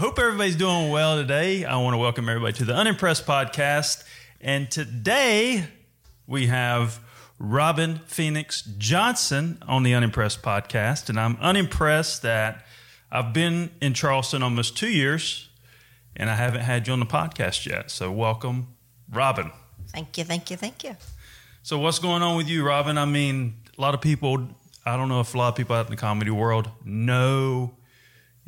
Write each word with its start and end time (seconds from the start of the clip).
Hope 0.00 0.18
everybody's 0.18 0.56
doing 0.56 0.88
well 0.88 1.18
today. 1.18 1.66
I 1.66 1.76
want 1.76 1.92
to 1.92 1.98
welcome 1.98 2.26
everybody 2.26 2.54
to 2.54 2.64
the 2.64 2.74
Unimpressed 2.74 3.26
podcast. 3.26 4.02
And 4.40 4.70
today 4.70 5.66
we 6.26 6.46
have 6.46 7.00
Robin 7.38 8.00
Phoenix 8.06 8.62
Johnson 8.78 9.62
on 9.68 9.82
the 9.82 9.92
Unimpressed 9.92 10.40
podcast. 10.40 11.10
And 11.10 11.20
I'm 11.20 11.36
unimpressed 11.38 12.22
that 12.22 12.64
I've 13.12 13.34
been 13.34 13.72
in 13.82 13.92
Charleston 13.92 14.42
almost 14.42 14.74
two 14.74 14.88
years 14.88 15.50
and 16.16 16.30
I 16.30 16.34
haven't 16.34 16.62
had 16.62 16.86
you 16.86 16.94
on 16.94 17.00
the 17.00 17.04
podcast 17.04 17.66
yet. 17.66 17.90
So, 17.90 18.10
welcome, 18.10 18.68
Robin. 19.12 19.52
Thank 19.88 20.16
you, 20.16 20.24
thank 20.24 20.50
you, 20.50 20.56
thank 20.56 20.82
you. 20.82 20.96
So, 21.62 21.78
what's 21.78 21.98
going 21.98 22.22
on 22.22 22.38
with 22.38 22.48
you, 22.48 22.66
Robin? 22.66 22.96
I 22.96 23.04
mean, 23.04 23.56
a 23.76 23.82
lot 23.82 23.92
of 23.92 24.00
people, 24.00 24.48
I 24.86 24.96
don't 24.96 25.10
know 25.10 25.20
if 25.20 25.34
a 25.34 25.38
lot 25.38 25.48
of 25.48 25.56
people 25.56 25.76
out 25.76 25.84
in 25.84 25.90
the 25.90 25.98
comedy 25.98 26.30
world 26.30 26.70
know 26.86 27.74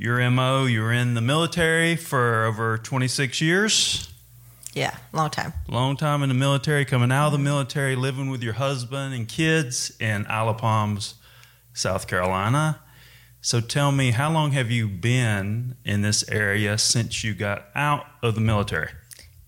your 0.03 0.29
MO. 0.31 0.65
You 0.65 0.83
were 0.83 0.93
in 0.93 1.15
the 1.15 1.21
military 1.21 1.95
for 1.95 2.45
over 2.45 2.77
26 2.77 3.41
years. 3.41 4.11
Yeah, 4.75 4.97
long 5.13 5.31
time. 5.31 5.53
Long 5.69 5.97
time 5.97 6.25
in 6.25 6.29
the 6.29 6.35
military, 6.35 6.85
coming 6.85 7.13
out 7.13 7.27
of 7.27 7.33
the 7.33 7.39
military, 7.39 7.95
living 7.95 8.29
with 8.29 8.43
your 8.43 8.55
husband 8.55 9.15
and 9.15 9.29
kids 9.29 9.93
in 10.01 10.27
Isle 10.29 10.55
Palms, 10.55 11.15
South 11.73 12.09
Carolina. 12.09 12.81
So 13.43 13.61
tell 13.61 13.93
me, 13.93 14.11
how 14.11 14.33
long 14.33 14.53
have 14.53 14.73
you 14.73 14.89
been 14.89 15.77
in 15.85 16.03
this 16.03 16.29
area 16.29 16.79
since 16.79 17.23
you 17.23 17.33
got 17.33 17.67
out 17.77 18.07
of 18.23 18.35
the 18.35 18.41
military? 18.41 18.91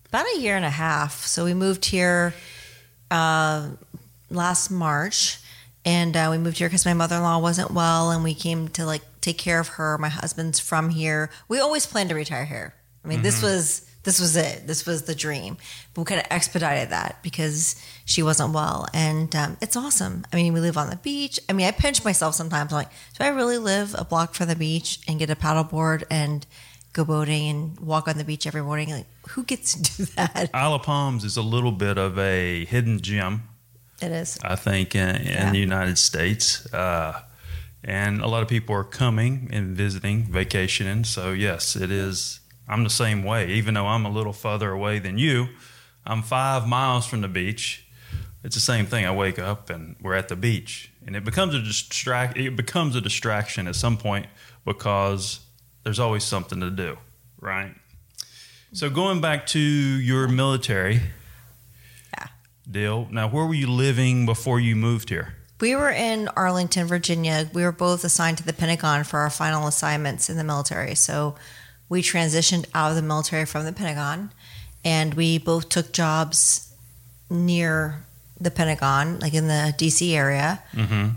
About 0.07 0.25
a 0.35 0.39
year 0.39 0.55
and 0.55 0.65
a 0.65 0.69
half. 0.69 1.25
So 1.25 1.43
we 1.43 1.53
moved 1.53 1.85
here 1.85 2.33
uh, 3.11 3.71
last 4.29 4.69
March, 4.69 5.39
and 5.83 6.15
uh, 6.15 6.29
we 6.31 6.37
moved 6.37 6.59
here 6.59 6.69
because 6.69 6.85
my 6.85 6.93
mother 6.93 7.17
in 7.17 7.23
law 7.23 7.39
wasn't 7.39 7.71
well, 7.71 8.11
and 8.11 8.23
we 8.23 8.33
came 8.33 8.69
to 8.69 8.85
like 8.85 9.01
take 9.25 9.37
care 9.37 9.59
of 9.59 9.67
her. 9.77 9.97
My 9.97 10.09
husband's 10.09 10.59
from 10.59 10.89
here. 10.89 11.29
We 11.47 11.59
always 11.59 11.85
planned 11.85 12.09
to 12.09 12.15
retire 12.15 12.45
here. 12.45 12.73
I 13.03 13.07
mean, 13.07 13.21
this 13.21 13.41
was 13.41 13.81
this 14.03 14.19
was 14.19 14.35
it. 14.35 14.67
This 14.67 14.85
was 14.85 15.03
the 15.03 15.15
dream. 15.15 15.57
But 15.93 16.01
we 16.01 16.05
kind 16.05 16.21
of 16.21 16.27
expedited 16.29 16.89
that 16.91 17.11
because 17.23 17.75
she 18.05 18.21
wasn't 18.23 18.53
well, 18.53 18.87
and 18.93 19.35
um, 19.35 19.57
it's 19.61 19.75
awesome. 19.75 20.25
I 20.31 20.35
mean, 20.35 20.53
we 20.53 20.59
live 20.59 20.77
on 20.77 20.89
the 20.89 20.95
beach. 20.97 21.39
I 21.49 21.53
mean, 21.53 21.67
I 21.67 21.71
pinch 21.71 22.03
myself 22.05 22.35
sometimes. 22.35 22.71
I'm 22.71 22.77
like, 22.77 22.89
do 23.17 23.23
I 23.23 23.29
really 23.29 23.57
live 23.57 23.95
a 23.97 24.05
block 24.05 24.33
from 24.35 24.47
the 24.47 24.55
beach 24.55 24.99
and 25.07 25.17
get 25.19 25.29
a 25.31 25.35
paddleboard 25.35 26.03
and 26.11 26.45
go 26.93 27.03
boating 27.03 27.49
and 27.49 27.79
walk 27.79 28.07
on 28.07 28.17
the 28.17 28.23
beach 28.23 28.45
every 28.47 28.61
morning? 28.61 28.89
Like, 28.91 29.07
who 29.29 29.43
gets 29.43 29.73
to 29.73 29.81
do 29.97 30.05
that? 30.17 30.49
Isle 30.53 30.75
of 30.75 30.83
Palms 30.83 31.23
is 31.23 31.35
a 31.37 31.41
little 31.55 31.71
bit 31.71 31.97
of 31.97 32.17
a 32.19 32.65
hidden 32.65 33.01
gem, 33.01 33.43
It 34.01 34.11
is. 34.11 34.37
I 34.43 34.55
think, 34.55 34.93
in, 34.95 35.15
in 35.15 35.25
Yeah. 35.27 35.51
the 35.51 35.59
United 35.59 35.97
States. 35.97 36.71
Uh, 36.73 37.21
and 37.85 38.19
a 38.19 38.27
lot 38.27 38.41
of 38.41 38.49
people 38.49 38.75
are 38.75 38.83
coming 38.83 39.47
and 39.53 39.77
visiting, 39.77 40.23
vacationing. 40.23 41.03
So, 41.03 41.31
yes, 41.33 41.75
it 41.75 41.91
is. 41.91 42.39
I'm 42.67 42.83
the 42.83 42.89
same 42.89 43.23
way. 43.23 43.51
Even 43.51 43.75
though 43.75 43.85
I'm 43.85 44.05
a 44.05 44.09
little 44.09 44.33
further 44.33 44.71
away 44.71 44.97
than 44.97 45.19
you, 45.19 45.49
I'm 46.05 46.23
five 46.23 46.67
miles 46.67 47.05
from 47.05 47.21
the 47.21 47.27
beach. 47.27 47.85
It's 48.43 48.55
the 48.55 48.61
same 48.61 48.87
thing. 48.87 49.05
I 49.05 49.11
wake 49.11 49.37
up 49.37 49.69
and 49.69 49.95
we're 50.01 50.15
at 50.15 50.29
the 50.29 50.35
beach, 50.35 50.91
and 51.05 51.15
it 51.15 51.23
becomes 51.23 51.53
a 51.53 51.59
distract. 51.61 52.37
It 52.37 52.55
becomes 52.55 52.95
a 52.95 53.01
distraction 53.01 53.67
at 53.67 53.75
some 53.75 53.97
point 53.97 54.25
because 54.65 55.41
there's 55.83 55.99
always 55.99 56.23
something 56.23 56.59
to 56.61 56.71
do, 56.71 56.97
right? 57.39 57.75
So 58.73 58.89
going 58.89 59.21
back 59.21 59.45
to 59.47 59.59
your 59.59 60.27
military 60.27 61.01
Yeah. 62.17 62.27
deal. 62.69 63.07
Now, 63.11 63.27
where 63.27 63.45
were 63.45 63.53
you 63.53 63.67
living 63.67 64.25
before 64.25 64.59
you 64.59 64.75
moved 64.75 65.09
here? 65.09 65.35
We 65.65 65.75
were 65.75 65.89
in 65.89 66.27
Arlington, 66.35 66.85
Virginia. 66.85 67.49
We 67.51 67.63
were 67.63 67.71
both 67.71 68.03
assigned 68.03 68.37
to 68.37 68.45
the 68.45 68.53
Pentagon 68.53 69.03
for 69.03 69.21
our 69.21 69.31
final 69.31 69.65
assignments 69.65 70.29
in 70.29 70.37
the 70.37 70.43
military. 70.43 70.93
So 70.93 71.33
we 71.89 72.03
transitioned 72.03 72.67
out 72.75 72.91
of 72.91 72.95
the 72.95 73.01
military 73.01 73.45
from 73.45 73.65
the 73.65 73.73
Pentagon 73.73 74.31
and 74.83 75.15
we 75.15 75.39
both 75.39 75.69
took 75.69 75.91
jobs 75.91 76.71
near 77.31 78.05
the 78.39 78.51
Pentagon, 78.51 79.19
like 79.19 79.33
in 79.33 79.47
the 79.47 79.73
DC 79.75 80.13
area. 80.13 80.61
Mm-hmm. 80.71 81.15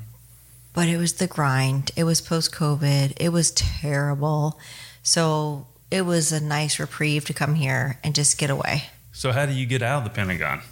But 0.72 0.88
it 0.88 0.97
was 0.97 1.12
the 1.12 1.26
grind. 1.26 1.91
It 1.94 2.04
was 2.04 2.22
post 2.22 2.50
COVID. 2.50 3.19
It 3.20 3.28
was 3.28 3.50
terrible. 3.50 4.58
So 5.03 5.66
it 5.91 6.06
was 6.06 6.32
a 6.32 6.42
nice 6.42 6.78
reprieve 6.78 7.26
to 7.26 7.34
come 7.34 7.54
here 7.54 7.98
and 8.03 8.14
just 8.14 8.38
get 8.38 8.48
away. 8.48 8.84
So, 9.12 9.31
how 9.32 9.44
do 9.44 9.53
you 9.53 9.66
get 9.66 9.82
out 9.82 9.98
of 9.98 10.04
the 10.04 10.10
Pentagon? 10.10 10.62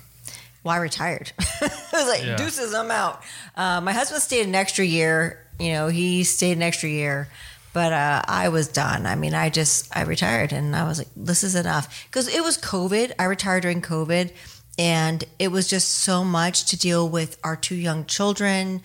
Well, 0.67 0.75
I 0.75 0.79
retired. 0.79 1.33
I 1.39 1.71
was 1.93 2.09
like, 2.09 2.25
Yeah. 2.25 2.37
deuces, 2.37 2.75
I'm 2.75 2.91
out. 2.91 3.23
Uh, 3.57 3.81
my 3.81 3.93
husband 3.93 4.21
stayed 4.21 4.47
an 4.47 4.55
extra 4.55 4.85
year. 4.85 5.47
You 5.61 5.73
know, 5.73 5.89
he 5.89 6.25
stayed 6.25 6.53
an 6.57 6.63
extra 6.63 6.89
year, 6.89 7.29
but 7.73 7.93
uh, 7.93 8.23
I 8.27 8.49
was 8.49 8.67
done. 8.69 9.07
I 9.07 9.15
mean, 9.15 9.33
I 9.33 9.49
just, 9.49 9.97
I 9.97 10.03
retired 10.03 10.53
and 10.53 10.75
I 10.75 10.83
was 10.87 10.99
like, 10.99 11.09
this 11.17 11.45
is 11.45 11.55
enough. 11.55 12.07
Because 12.09 12.29
it 12.29 12.43
was 12.43 12.59
COVID. 12.59 13.13
I 13.19 13.25
retired 13.25 13.63
during 13.63 13.81
COVID 13.81 14.33
and 14.79 15.25
it 15.39 15.49
was 15.49 15.69
just 15.69 15.89
so 15.89 16.25
much 16.25 16.67
to 16.67 16.77
deal 16.79 17.09
with 17.09 17.39
our 17.45 17.57
two 17.57 17.77
young 17.77 18.05
children 18.05 18.83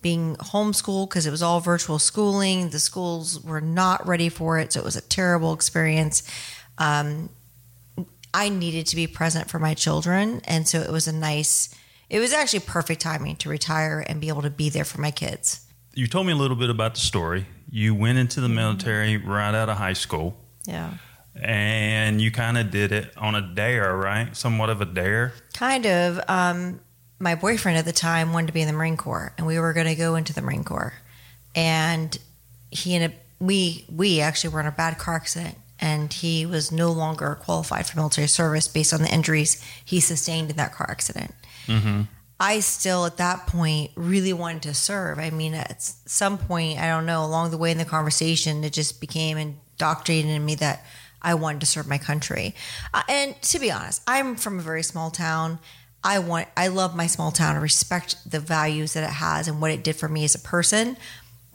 being 0.00 0.36
homeschooled 0.36 1.08
because 1.10 1.26
it 1.26 1.30
was 1.30 1.42
all 1.42 1.60
virtual 1.60 1.98
schooling. 1.98 2.70
The 2.70 2.78
schools 2.78 3.42
were 3.42 3.60
not 3.60 4.06
ready 4.06 4.28
for 4.28 4.58
it. 4.58 4.72
So 4.72 4.80
it 4.80 4.84
was 4.84 4.96
a 4.96 5.00
terrible 5.00 5.52
experience. 5.52 6.22
I 8.34 8.48
needed 8.50 8.86
to 8.88 8.96
be 8.96 9.06
present 9.06 9.48
for 9.48 9.58
my 9.58 9.72
children. 9.74 10.40
And 10.44 10.68
so 10.68 10.80
it 10.80 10.90
was 10.90 11.06
a 11.08 11.12
nice, 11.12 11.74
it 12.10 12.18
was 12.18 12.32
actually 12.34 12.60
perfect 12.60 13.00
timing 13.00 13.36
to 13.36 13.48
retire 13.48 14.04
and 14.06 14.20
be 14.20 14.28
able 14.28 14.42
to 14.42 14.50
be 14.50 14.68
there 14.68 14.84
for 14.84 15.00
my 15.00 15.10
kids. 15.12 15.64
You 15.94 16.06
told 16.08 16.26
me 16.26 16.32
a 16.32 16.36
little 16.36 16.56
bit 16.56 16.68
about 16.68 16.94
the 16.94 17.00
story. 17.00 17.46
You 17.70 17.94
went 17.94 18.18
into 18.18 18.40
the 18.40 18.48
military 18.48 19.16
right 19.16 19.54
out 19.54 19.68
of 19.68 19.78
high 19.78 19.92
school, 19.94 20.36
Yeah. 20.66 20.94
and 21.40 22.20
you 22.20 22.30
kind 22.32 22.58
of 22.58 22.70
did 22.70 22.90
it 22.92 23.12
on 23.16 23.34
a 23.36 23.40
dare, 23.54 23.96
right? 23.96 24.36
Somewhat 24.36 24.70
of 24.70 24.80
a 24.80 24.84
dare. 24.84 25.32
Kind 25.52 25.86
of. 25.86 26.20
Um, 26.28 26.80
my 27.20 27.36
boyfriend 27.36 27.78
at 27.78 27.84
the 27.84 27.92
time 27.92 28.32
wanted 28.32 28.48
to 28.48 28.52
be 28.52 28.60
in 28.62 28.66
the 28.66 28.72
Marine 28.72 28.96
Corps, 28.96 29.32
and 29.38 29.46
we 29.46 29.58
were 29.60 29.72
going 29.72 29.86
to 29.86 29.94
go 29.94 30.16
into 30.16 30.32
the 30.32 30.42
Marine 30.42 30.64
Corps. 30.64 30.94
And 31.54 32.18
he 32.70 32.96
and 32.96 33.14
we 33.38 33.84
we 33.88 34.20
actually 34.20 34.52
were 34.52 34.60
in 34.60 34.66
a 34.66 34.72
bad 34.72 34.98
car 34.98 35.14
accident, 35.14 35.56
and 35.84 36.10
he 36.12 36.46
was 36.46 36.72
no 36.72 36.90
longer 36.90 37.36
qualified 37.42 37.86
for 37.86 37.98
military 37.98 38.26
service 38.26 38.66
based 38.68 38.94
on 38.94 39.02
the 39.02 39.12
injuries 39.12 39.62
he 39.84 40.00
sustained 40.00 40.48
in 40.50 40.56
that 40.56 40.72
car 40.72 40.88
accident. 40.90 41.34
I 42.40 42.60
still, 42.60 43.04
at 43.04 43.18
that 43.18 43.46
point, 43.46 43.90
really 43.94 44.32
wanted 44.32 44.62
to 44.62 44.74
serve. 44.74 45.18
I 45.18 45.30
mean, 45.30 45.54
at 45.54 45.82
some 45.82 46.38
point, 46.38 46.78
I 46.78 46.88
don't 46.88 47.06
know, 47.06 47.22
along 47.24 47.50
the 47.50 47.58
way 47.58 47.70
in 47.70 47.78
the 47.78 47.84
conversation, 47.84 48.64
it 48.64 48.72
just 48.72 49.00
became 49.00 49.36
indoctrinated 49.36 50.30
in 50.30 50.44
me 50.44 50.54
that 50.56 50.84
I 51.22 51.34
wanted 51.34 51.60
to 51.60 51.66
serve 51.66 51.86
my 51.86 51.98
country. 51.98 52.54
Uh, 52.92 53.02
and 53.08 53.40
to 53.42 53.58
be 53.58 53.70
honest, 53.70 54.02
I'm 54.06 54.36
from 54.36 54.58
a 54.58 54.62
very 54.62 54.82
small 54.82 55.10
town. 55.10 55.58
I 56.02 56.18
want, 56.18 56.48
I 56.56 56.68
love 56.68 56.96
my 56.96 57.06
small 57.06 57.30
town. 57.30 57.56
I 57.56 57.60
respect 57.60 58.16
the 58.30 58.40
values 58.40 58.94
that 58.94 59.04
it 59.04 59.14
has 59.14 59.48
and 59.48 59.60
what 59.60 59.70
it 59.70 59.84
did 59.84 59.96
for 59.96 60.08
me 60.08 60.24
as 60.24 60.34
a 60.34 60.40
person. 60.40 60.96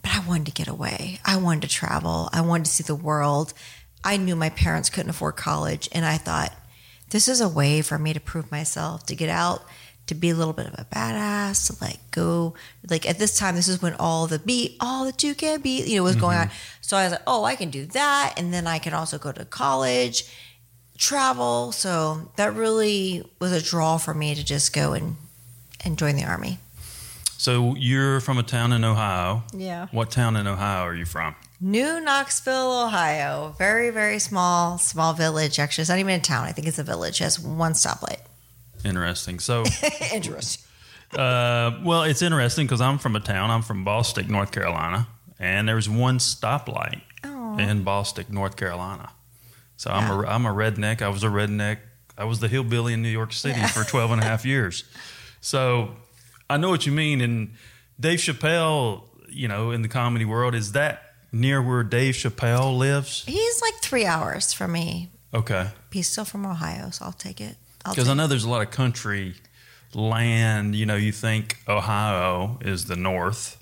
But 0.02 0.12
I 0.16 0.28
wanted 0.28 0.46
to 0.46 0.54
get 0.54 0.68
away. 0.68 1.20
I 1.26 1.38
wanted 1.38 1.64
to 1.64 1.68
travel. 1.68 2.30
I 2.32 2.42
wanted 2.42 2.66
to 2.66 2.72
see 2.72 2.84
the 2.84 2.96
world. 2.96 3.54
I 4.04 4.18
knew 4.18 4.36
my 4.36 4.50
parents 4.50 4.90
couldn't 4.90 5.10
afford 5.10 5.36
college, 5.36 5.90
and 5.92 6.06
I 6.06 6.18
thought 6.18 6.54
this 7.10 7.28
is 7.28 7.42
a 7.42 7.50
way 7.50 7.82
for 7.82 7.98
me 7.98 8.14
to 8.14 8.20
prove 8.20 8.52
myself, 8.52 9.06
to 9.08 9.16
get 9.16 9.30
out, 9.30 9.64
to 10.08 10.16
be 10.16 10.30
a 10.30 10.36
little 10.36 10.54
bit 10.54 10.68
of 10.68 10.74
a 10.74 10.86
badass, 10.86 11.68
to 11.68 11.84
like 11.84 12.00
go 12.12 12.56
like 12.90 13.08
at 13.08 13.20
this 13.20 13.38
time, 13.38 13.56
this 13.56 13.68
is 13.68 13.82
when 13.82 13.94
all 13.96 14.28
the 14.28 14.40
beat, 14.40 14.76
all 14.80 15.06
the 15.06 15.12
two 15.12 15.36
can 15.36 15.62
beat, 15.62 15.88
you 15.88 15.98
know, 15.98 16.04
was 16.04 16.16
going 16.16 16.38
on. 16.38 16.48
Mm-hmm. 16.48 16.78
So 16.82 16.98
I 16.98 17.04
was 17.04 17.12
like, 17.12 17.22
oh, 17.28 17.44
I 17.44 17.56
can 17.56 17.70
do 17.70 17.86
that, 17.88 18.34
and 18.38 18.54
then 18.54 18.68
I 18.68 18.80
can 18.80 18.94
also 18.94 19.18
go 19.18 19.32
to 19.32 19.46
college, 19.46 20.26
travel. 20.98 21.72
So 21.72 22.32
that 22.38 22.54
really 22.54 23.24
was 23.40 23.52
a 23.52 23.62
draw 23.62 23.98
for 23.98 24.14
me 24.14 24.36
to 24.36 24.44
just 24.44 24.74
go 24.74 24.94
and 24.94 25.16
and 25.84 25.98
join 25.98 26.16
the 26.16 26.26
army. 26.26 26.60
So 27.38 27.76
you're 27.76 28.20
from 28.20 28.38
a 28.38 28.44
town 28.44 28.74
in 28.74 28.84
Ohio. 28.84 29.44
Yeah. 29.54 29.88
What 29.92 30.12
town 30.12 30.36
in 30.36 30.46
Ohio 30.46 30.84
are 30.84 30.94
you 30.94 31.06
from? 31.06 31.36
New 31.62 32.00
Knoxville, 32.00 32.86
Ohio. 32.86 33.54
Very, 33.58 33.90
very 33.90 34.20
small, 34.20 34.78
small 34.78 35.14
village. 35.14 35.60
Actually, 35.60 35.82
it's 35.84 35.90
not 35.90 36.00
even 36.00 36.14
a 36.20 36.24
town. 36.24 36.46
I 36.46 36.52
think 36.52 36.68
it's 36.68 36.80
a 36.80 36.84
village. 36.84 37.20
It 37.20 37.26
has 37.26 37.40
one 37.40 37.74
stoplight. 37.74 38.20
Interesting. 38.86 39.40
So, 39.40 39.66
Interesting. 40.14 40.64
uh, 41.20 41.80
well, 41.84 42.04
it's 42.04 42.22
interesting 42.22 42.66
because 42.66 42.80
I'm 42.82 42.98
from 42.98 43.16
a 43.16 43.20
town. 43.20 43.50
I'm 43.52 43.62
from 43.62 43.84
Bostic, 43.86 44.30
North 44.30 44.52
Carolina, 44.52 45.08
and 45.38 45.68
there 45.68 45.76
was 45.76 45.90
one 45.90 46.18
stoplight 46.20 47.02
Oh. 47.26 47.58
in 47.58 47.84
Bostic, 47.84 48.30
North 48.30 48.56
Carolina. 48.56 49.10
So 49.76 49.92
I'm 49.92 50.10
a 50.10 50.26
I'm 50.28 50.46
a 50.46 50.54
redneck. 50.54 51.02
I 51.02 51.10
was 51.10 51.24
a 51.24 51.28
redneck. 51.28 51.80
I 52.18 52.24
was 52.26 52.40
the 52.40 52.48
hillbilly 52.48 52.94
in 52.94 53.02
New 53.02 53.10
York 53.10 53.32
City 53.34 53.62
for 53.68 53.84
12 53.84 54.12
and 54.12 54.22
a 54.22 54.24
half 54.26 54.46
years. 54.46 54.84
So 55.42 55.96
I 56.50 56.58
know 56.58 56.70
what 56.70 56.86
you 56.86 56.92
mean. 56.92 57.20
And 57.22 57.54
Dave 58.00 58.20
Chappelle, 58.20 59.04
you 59.30 59.48
know, 59.48 59.72
in 59.72 59.82
the 59.82 59.88
comedy 59.88 60.26
world, 60.26 60.54
is 60.56 60.74
that 60.74 61.09
near 61.32 61.62
where 61.62 61.84
Dave 61.84 62.16
Chappelle 62.16 62.78
lives? 62.78 63.24
He's 63.26 63.62
like 63.62 63.76
three 63.82 64.06
hours 64.06 64.54
from 64.54 64.72
me. 64.74 65.10
Okay. 65.34 65.68
He's 65.92 66.08
still 66.10 66.26
from 66.26 66.46
Ohio, 66.46 66.90
so 66.90 67.06
I'll 67.06 67.12
take 67.12 67.40
it. 67.42 67.56
Because 67.88 68.10
I 68.10 68.14
know 68.14 68.28
there's 68.28 68.44
a 68.44 68.50
lot 68.50 68.62
of 68.62 68.72
country 68.72 69.36
land. 69.94 70.76
You 70.76 70.86
know, 70.86 70.96
you 70.96 71.12
think 71.12 71.58
Ohio 71.68 72.58
is 72.62 72.86
the 72.86 72.96
north, 72.96 73.62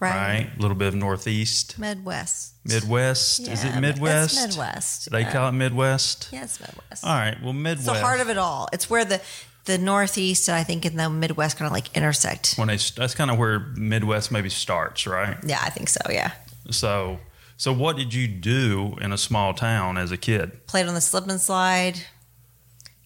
Right. 0.00 0.10
right? 0.10 0.50
A 0.56 0.60
little 0.60 0.76
bit 0.76 0.88
of 0.88 0.94
northeast, 0.94 1.78
Midwest. 1.78 2.54
Midwest. 2.64 3.40
is 3.48 3.64
it 3.64 3.80
Midwest? 3.80 4.36
It's 4.36 4.56
Midwest. 4.56 5.10
They 5.10 5.20
yeah. 5.22 5.32
call 5.32 5.48
it 5.48 5.52
Midwest. 5.52 6.28
Yeah, 6.32 6.40
Midwest. 6.40 7.04
All 7.04 7.14
right. 7.14 7.36
Well, 7.42 7.52
Midwest. 7.52 7.88
It's 7.88 7.98
the 7.98 8.04
heart 8.04 8.20
of 8.20 8.28
it 8.28 8.38
all. 8.38 8.68
It's 8.72 8.88
where 8.90 9.04
the 9.04 9.20
the 9.64 9.78
Northeast 9.78 10.48
and 10.48 10.56
I 10.56 10.62
think 10.62 10.86
in 10.86 10.96
the 10.96 11.10
Midwest 11.10 11.56
kind 11.56 11.66
of 11.66 11.72
like 11.72 11.94
intersect. 11.96 12.54
when 12.54 12.68
they 12.68 12.76
that's 12.76 13.14
kind 13.16 13.30
of 13.32 13.38
where 13.38 13.58
Midwest 13.58 14.30
maybe 14.30 14.48
starts, 14.48 15.06
right? 15.08 15.36
Yeah, 15.44 15.58
I 15.60 15.70
think 15.70 15.88
so. 15.88 16.00
Yeah. 16.08 16.30
So, 16.70 17.18
so 17.56 17.72
what 17.72 17.96
did 17.96 18.12
you 18.14 18.26
do 18.28 18.96
in 19.00 19.12
a 19.12 19.18
small 19.18 19.54
town 19.54 19.98
as 19.98 20.10
a 20.12 20.16
kid? 20.16 20.66
Played 20.66 20.86
on 20.86 20.94
the 20.94 21.00
slip 21.00 21.26
and 21.28 21.40
slide. 21.40 22.00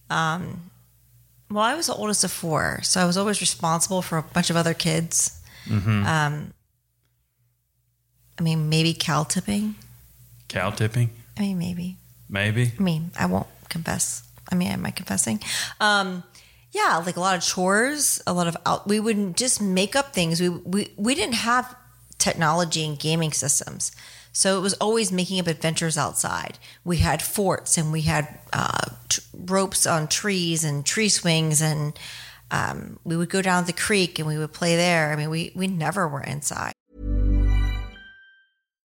Um, 0.09 0.71
well, 1.49 1.63
I 1.63 1.75
was 1.75 1.87
the 1.87 1.93
oldest 1.93 2.23
of 2.23 2.31
four, 2.31 2.79
so 2.83 3.01
I 3.01 3.05
was 3.05 3.17
always 3.17 3.41
responsible 3.41 4.01
for 4.01 4.17
a 4.17 4.23
bunch 4.23 4.49
of 4.49 4.55
other 4.55 4.73
kids. 4.73 5.41
Mm-hmm. 5.65 6.05
Um, 6.05 6.53
I 8.39 8.43
mean, 8.43 8.69
maybe 8.69 8.93
cow 8.93 9.23
tipping. 9.23 9.75
Cow 10.47 10.71
tipping, 10.71 11.11
I 11.37 11.41
mean, 11.41 11.59
maybe. 11.59 11.97
maybe. 12.29 12.71
I 12.77 12.81
mean, 12.81 13.11
I 13.17 13.25
won't 13.25 13.47
confess. 13.69 14.23
I 14.51 14.55
mean, 14.55 14.69
am 14.69 14.85
I 14.85 14.91
confessing? 14.91 15.39
Um, 15.79 16.23
yeah, 16.71 17.01
like 17.05 17.17
a 17.17 17.19
lot 17.19 17.37
of 17.37 17.43
chores, 17.43 18.21
a 18.25 18.33
lot 18.33 18.47
of 18.47 18.57
out. 18.65 18.87
We 18.87 18.99
wouldn't 18.99 19.37
just 19.37 19.61
make 19.61 19.95
up 19.95 20.13
things. 20.13 20.39
We 20.39 20.49
we 20.49 20.93
we 20.95 21.15
didn't 21.15 21.35
have 21.35 21.75
technology 22.21 22.85
and 22.85 22.97
gaming 22.97 23.33
systems, 23.33 23.91
so 24.31 24.57
it 24.57 24.61
was 24.61 24.73
always 24.75 25.11
making 25.11 25.39
up 25.39 25.47
adventures 25.47 25.97
outside. 25.97 26.57
We 26.85 26.97
had 26.97 27.21
forts 27.21 27.77
and 27.77 27.91
we 27.91 28.01
had 28.01 28.39
uh, 28.53 28.85
t- 29.09 29.21
ropes 29.33 29.85
on 29.85 30.07
trees 30.07 30.63
and 30.63 30.85
tree 30.85 31.09
swings, 31.09 31.61
and 31.61 31.97
um, 32.49 32.99
we 33.03 33.17
would 33.17 33.29
go 33.29 33.41
down 33.41 33.65
the 33.65 33.73
creek 33.73 34.19
and 34.19 34.27
we 34.27 34.37
would 34.37 34.53
play 34.53 34.75
there. 34.75 35.11
I 35.11 35.15
mean, 35.17 35.29
we 35.29 35.51
we 35.55 35.67
never 35.67 36.07
were 36.07 36.23
inside. 36.23 36.73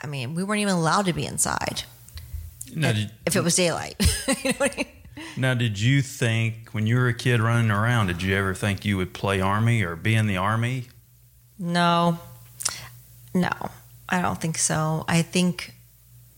I 0.00 0.06
mean, 0.06 0.34
we 0.34 0.44
weren't 0.44 0.60
even 0.60 0.74
allowed 0.74 1.06
to 1.06 1.12
be 1.12 1.26
inside 1.26 1.82
Now, 2.74 2.92
did, 2.92 3.10
if 3.26 3.34
it 3.34 3.42
was 3.42 3.56
daylight. 3.56 3.96
you 4.44 4.52
know 4.52 4.58
I 4.60 4.70
mean? 4.76 4.86
now, 5.36 5.54
did 5.54 5.80
you 5.80 6.02
think 6.02 6.70
when 6.70 6.86
you 6.86 6.96
were 6.96 7.08
a 7.08 7.14
kid 7.14 7.40
running 7.40 7.70
around, 7.70 8.06
did 8.06 8.22
you 8.22 8.34
ever 8.36 8.54
think 8.54 8.84
you 8.84 8.96
would 8.96 9.12
play 9.12 9.40
army 9.40 9.82
or 9.82 9.96
be 9.96 10.14
in 10.14 10.26
the 10.26 10.36
army? 10.36 10.84
No, 11.58 12.18
no, 13.34 13.50
I 14.08 14.22
don't 14.22 14.40
think 14.40 14.58
so. 14.58 15.04
I 15.08 15.22
think 15.22 15.74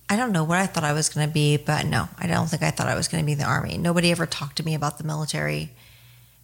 I 0.09 0.17
don't 0.17 0.33
know 0.33 0.45
what 0.45 0.59
I 0.59 0.67
thought 0.67 0.83
I 0.83 0.95
was 0.95 1.09
going 1.11 1.29
to 1.29 1.33
be, 1.33 1.57
but 1.59 1.85
no, 1.85 2.09
I 2.19 2.27
don't 2.27 2.49
think 2.49 2.63
I 2.63 2.71
thought 2.71 2.89
I 2.89 2.95
was 2.95 3.07
going 3.07 3.23
to 3.23 3.27
be 3.27 3.33
in 3.33 3.39
the 3.39 3.45
army. 3.45 3.77
Nobody 3.77 4.11
ever 4.11 4.27
talked 4.27 4.57
to 4.57 4.65
me 4.65 4.75
about 4.75 4.97
the 4.97 5.05
military. 5.05 5.71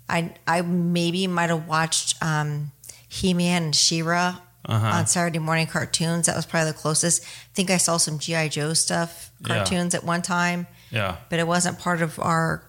I 0.08 0.34
I 0.46 0.60
maybe 0.60 1.26
might 1.26 1.48
have 1.48 1.66
watched 1.66 2.22
um, 2.22 2.70
He 3.08 3.34
Man 3.34 3.64
and 3.64 3.74
She-Ra 3.76 4.38
uh-huh. 4.64 4.86
on 4.86 5.06
Saturday 5.06 5.38
morning 5.38 5.66
cartoons. 5.66 6.26
That 6.26 6.36
was 6.36 6.46
probably 6.46 6.72
the 6.72 6.78
closest. 6.78 7.22
I 7.24 7.26
think 7.54 7.70
I 7.70 7.76
saw 7.76 7.96
some 7.96 8.18
GI 8.18 8.48
Joe 8.50 8.74
stuff 8.74 9.30
Yeah. 9.40 9.56
cartoons 9.56 9.94
at 9.94 10.04
one 10.04 10.22
time, 10.22 10.66
Yeah. 10.90 11.16
but 11.30 11.38
it 11.38 11.46
wasn't 11.46 11.78
part 11.78 12.02
of 12.02 12.18
our 12.18 12.62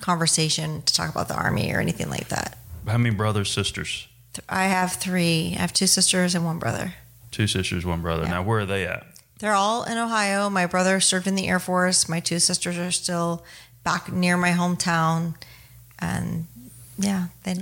conversation 0.00 0.82
to 0.82 0.94
talk 0.94 1.10
about 1.10 1.28
the 1.28 1.34
army 1.34 1.72
or 1.72 1.80
anything 1.80 2.10
like 2.10 2.28
that. 2.28 2.58
How 2.86 2.98
many 2.98 3.14
brothers, 3.14 3.50
sisters? 3.50 4.08
I 4.48 4.64
have 4.64 4.94
three. 4.94 5.54
I 5.56 5.60
have 5.60 5.72
two 5.72 5.86
sisters 5.86 6.34
and 6.34 6.44
one 6.44 6.58
brother. 6.58 6.94
Two 7.30 7.46
sisters, 7.46 7.84
one 7.86 8.02
brother. 8.02 8.26
Now, 8.26 8.42
where 8.42 8.60
are 8.60 8.66
they 8.66 8.86
at? 8.86 9.06
They're 9.38 9.54
all 9.54 9.84
in 9.84 9.98
Ohio. 9.98 10.48
My 10.50 10.66
brother 10.66 11.00
served 11.00 11.26
in 11.26 11.34
the 11.34 11.48
Air 11.48 11.58
Force. 11.58 12.08
My 12.08 12.20
two 12.20 12.38
sisters 12.38 12.78
are 12.78 12.90
still 12.90 13.44
back 13.84 14.10
near 14.12 14.36
my 14.36 14.50
hometown, 14.50 15.34
and 15.98 16.46
yeah, 16.98 17.26
they, 17.42 17.54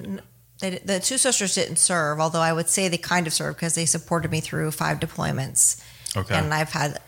they 0.61 0.79
the 0.79 1.01
two 1.01 1.19
sisters 1.19 1.55
didn't 1.55 1.77
serve. 1.77 2.21
Although 2.21 2.41
I 2.41 2.53
would 2.53 2.69
say 2.69 2.89
they 2.89 2.99
kind 2.99 3.27
of 3.27 3.33
served 3.33 3.57
because 3.57 3.75
they 3.75 3.87
supported 3.87 4.31
me 4.31 4.41
through 4.41 4.71
five 4.71 5.01
deployments, 5.01 5.83
Okay. 6.17 6.35
and 6.35 6.53
I've 6.53 6.71
had 6.73 6.99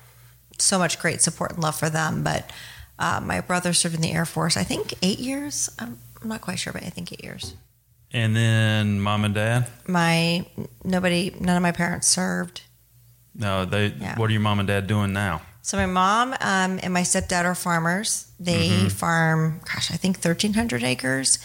so 0.58 0.78
much 0.78 0.98
great 0.98 1.20
support 1.20 1.52
and 1.52 1.62
love 1.62 1.76
for 1.76 1.90
them. 1.90 2.22
But 2.22 2.50
uh, 2.98 3.20
my 3.22 3.40
brother 3.40 3.72
served 3.72 3.94
in 3.94 4.00
the 4.00 4.12
Air 4.12 4.24
Force. 4.26 4.56
I 4.56 4.64
think 4.64 4.94
eight 5.02 5.18
years. 5.18 5.70
I'm, 5.78 5.98
not 6.24 6.40
quite 6.40 6.58
sure, 6.58 6.72
but 6.72 6.84
I 6.84 6.90
think 6.90 7.12
eight 7.12 7.24
years. 7.24 7.54
And 8.12 8.36
then 8.36 9.00
mom 9.00 9.24
and 9.24 9.34
dad? 9.34 9.66
My 9.88 10.46
nobody, 10.84 11.34
none 11.40 11.56
of 11.56 11.62
my 11.62 11.72
parents 11.72 12.06
served. 12.06 12.62
No, 13.34 13.64
they. 13.64 13.86
Yeah. 13.88 14.16
What 14.18 14.28
are 14.28 14.32
your 14.32 14.42
mom 14.42 14.58
and 14.60 14.68
dad 14.68 14.86
doing 14.86 15.12
now? 15.12 15.42
So 15.62 15.76
my 15.76 15.86
mom 15.86 16.32
um, 16.40 16.78
and 16.82 16.92
my 16.92 17.02
stepdad 17.02 17.44
are 17.44 17.54
farmers. 17.54 18.30
They 18.38 18.88
farm, 18.88 19.60
gosh, 19.64 19.90
I 19.90 19.96
think 19.96 20.18
thirteen 20.18 20.54
hundred 20.54 20.82
acres. 20.82 21.38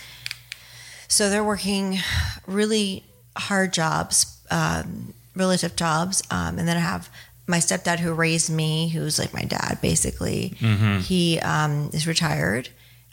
So 1.07 1.29
they're 1.29 1.43
working 1.43 1.99
really 2.45 3.03
hard 3.37 3.73
jobs, 3.73 4.41
um, 4.51 5.13
tough 5.37 5.75
jobs. 5.75 6.23
Um, 6.31 6.59
and 6.59 6.67
then 6.67 6.77
I 6.77 6.81
have 6.81 7.09
my 7.47 7.59
stepdad 7.59 7.99
who 7.99 8.13
raised 8.13 8.49
me, 8.51 8.89
who's 8.89 9.17
like 9.17 9.33
my 9.33 9.43
dad 9.43 9.79
basically. 9.81 10.53
He 10.99 11.39
um, 11.39 11.89
is 11.93 12.05
retired. 12.07 12.69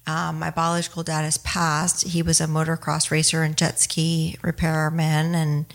Um, 0.06 0.38
my 0.38 0.50
biological 0.50 1.02
dad 1.02 1.22
has 1.22 1.38
passed. 1.38 2.06
He 2.08 2.22
was 2.22 2.40
a 2.40 2.46
motocross 2.46 3.10
racer 3.10 3.42
and 3.42 3.56
jet 3.56 3.78
ski 3.80 4.36
repairman, 4.42 5.34
and 5.34 5.66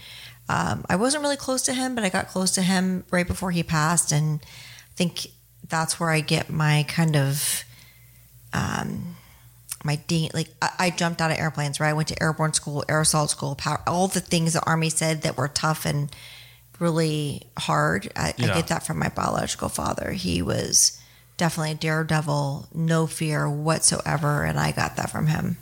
um, 0.48 0.86
I 0.88 0.98
wasn't 0.98 1.24
really 1.24 1.38
close 1.38 1.64
to 1.64 1.74
him, 1.74 1.96
but 1.96 2.04
I 2.04 2.10
got 2.10 2.28
close 2.28 2.52
to 2.52 2.62
him 2.62 3.06
right 3.10 3.26
before 3.28 3.50
he 3.50 3.64
passed, 3.64 4.12
and 4.12 4.40
I 4.44 4.96
think 4.96 5.28
that's 5.68 6.00
where 6.00 6.12
I 6.12 6.22
get 6.22 6.52
my 6.52 6.86
kind 6.88 7.16
of 7.16 7.64
um, 8.54 9.16
my 9.84 9.96
de- 10.08 10.30
like 10.34 10.50
I, 10.62 10.70
I 10.80 10.90
jumped 10.90 11.22
out 11.22 11.32
of 11.32 11.38
airplanes. 11.38 11.80
Right, 11.80 11.90
I 11.90 11.94
went 11.94 12.10
to 12.10 12.22
airborne 12.22 12.54
school, 12.54 12.84
assault 12.88 13.30
school, 13.30 13.56
power, 13.56 13.82
all 13.88 14.08
the 14.08 14.22
things 14.22 14.54
the 14.54 14.66
army 14.66 14.90
said 14.90 15.22
that 15.24 15.38
were 15.38 15.48
tough 15.48 15.86
and 15.86 16.14
really 16.80 17.44
hard. 17.58 18.12
I, 18.16 18.34
I 18.38 18.42
get 18.42 18.68
that 18.68 18.86
from 18.86 19.00
my 19.00 19.10
biological 19.10 19.70
father. 19.70 20.12
He 20.12 20.42
was 20.42 21.02
definitely 21.38 21.72
a 21.72 21.76
daredevil, 21.76 22.68
no 22.74 23.08
fear 23.08 23.50
whatsoever, 23.50 24.44
and 24.44 24.60
I 24.60 24.72
got 24.72 24.96
that 24.98 25.10
from 25.10 25.28
him. 25.28 25.58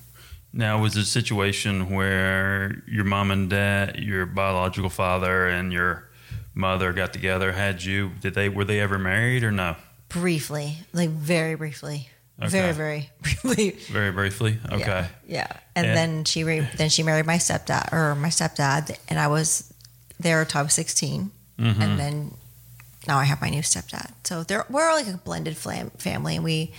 Now, 0.53 0.81
was 0.81 0.97
it 0.97 1.01
a 1.01 1.05
situation 1.05 1.89
where 1.91 2.83
your 2.87 3.03
mom 3.03 3.31
and 3.31 3.49
dad, 3.49 3.99
your 3.99 4.25
biological 4.25 4.89
father, 4.89 5.47
and 5.47 5.71
your 5.71 6.09
mother 6.55 6.93
got 6.93 7.13
together? 7.13 7.51
Had 7.51 7.83
you? 7.83 8.11
Did 8.21 8.33
they? 8.33 8.49
Were 8.49 8.65
they 8.65 8.79
ever 8.79 8.97
married 8.97 9.43
or 9.43 9.51
no? 9.51 9.75
Briefly, 10.09 10.77
like 10.93 11.09
very 11.09 11.55
briefly. 11.55 12.09
Very, 12.39 12.71
very 12.73 13.09
briefly. 13.21 13.71
Very 13.91 14.11
briefly. 14.11 14.57
Okay. 14.71 14.77
Yeah. 14.85 15.07
yeah. 15.27 15.47
And, 15.75 15.87
And- 15.87 15.97
then 15.97 16.23
she 16.25 16.43
re- 16.43 16.67
then 16.77 16.89
she 16.89 17.01
married 17.03 17.25
my 17.25 17.37
stepdad 17.37 17.91
or 17.91 18.13
my 18.15 18.29
stepdad, 18.29 18.97
and 19.09 19.17
I 19.19 19.27
was 19.27 19.73
there 20.19 20.41
until 20.41 20.59
I 20.59 20.63
was 20.63 20.73
16 20.73 21.31
Mm-hmm. 21.59 21.81
and 21.81 21.99
then 21.99 22.33
now 23.07 23.17
I 23.17 23.23
have 23.23 23.41
my 23.41 23.49
new 23.49 23.61
stepdad. 23.63 24.11
So 24.23 24.43
they're 24.43 24.65
we're 24.69 24.91
like 24.93 25.07
a 25.07 25.17
blended 25.17 25.57
flam- 25.57 25.89
family, 25.97 26.35
and 26.35 26.43
we 26.43 26.71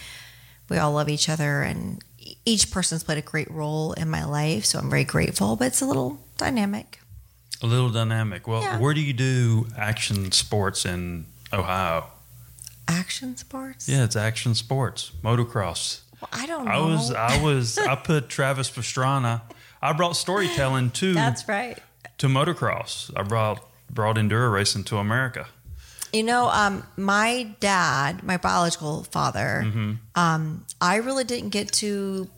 we 0.69 0.79
all 0.79 0.93
love 0.93 1.09
each 1.09 1.29
other, 1.29 1.63
and 1.63 2.01
each 2.45 2.71
person's 2.71 3.03
played 3.03 3.19
a 3.19 3.23
great 3.23 3.51
role 3.51 3.93
in 3.95 4.09
my 4.09 4.25
life. 4.25 4.65
So 4.65 4.79
I'm 4.79 4.89
very 4.89 5.03
grateful, 5.05 5.57
but 5.57 5.67
it's 5.69 5.81
a 5.81 5.87
little 5.87 6.21
dynamic. 6.37 7.01
A 7.63 7.67
little 7.67 7.91
dynamic. 7.91 8.47
Well, 8.47 8.63
Yeah. 8.63 8.79
where 8.79 8.95
do 8.95 9.01
you 9.01 9.13
do 9.13 9.67
action 9.77 10.31
sports 10.31 10.85
in 10.87 11.27
Ohio? 11.53 12.05
Action 12.89 13.37
sports. 13.37 13.89
Yeah, 13.89 14.05
it's 14.05 14.17
action 14.17 14.55
sports, 14.55 15.13
motocross. 15.23 16.01
Well, 16.21 16.29
I 16.33 16.47
don't 16.47 16.65
know. 16.65 16.71
I 16.71 16.79
was, 16.81 17.13
I 17.13 17.43
was, 17.43 17.79
I 17.79 17.95
put 17.95 18.29
Travis 18.29 18.71
Pastrana. 18.71 19.43
I 19.81 19.93
brought 19.93 20.17
storytelling 20.17 20.91
to 20.93 21.15
That's 21.15 21.47
right. 21.47 21.79
to 22.19 22.27
motocross. 22.27 23.11
I 23.17 23.23
brought 23.23 23.63
brought 23.91 24.17
enduro 24.17 24.53
racing 24.53 24.85
to 24.85 24.97
America. 24.99 25.47
You 26.13 26.23
know, 26.23 26.49
um, 26.49 26.85
my 26.97 27.55
dad, 27.61 28.23
my 28.23 28.39
biological 28.39 29.05
father, 29.05 29.63
Mm-hmm. 29.67 29.93
um, 30.15 30.65
I 30.81 30.97
really 30.97 31.25
didn't 31.25 31.51
get 31.51 31.71
to 31.75 32.29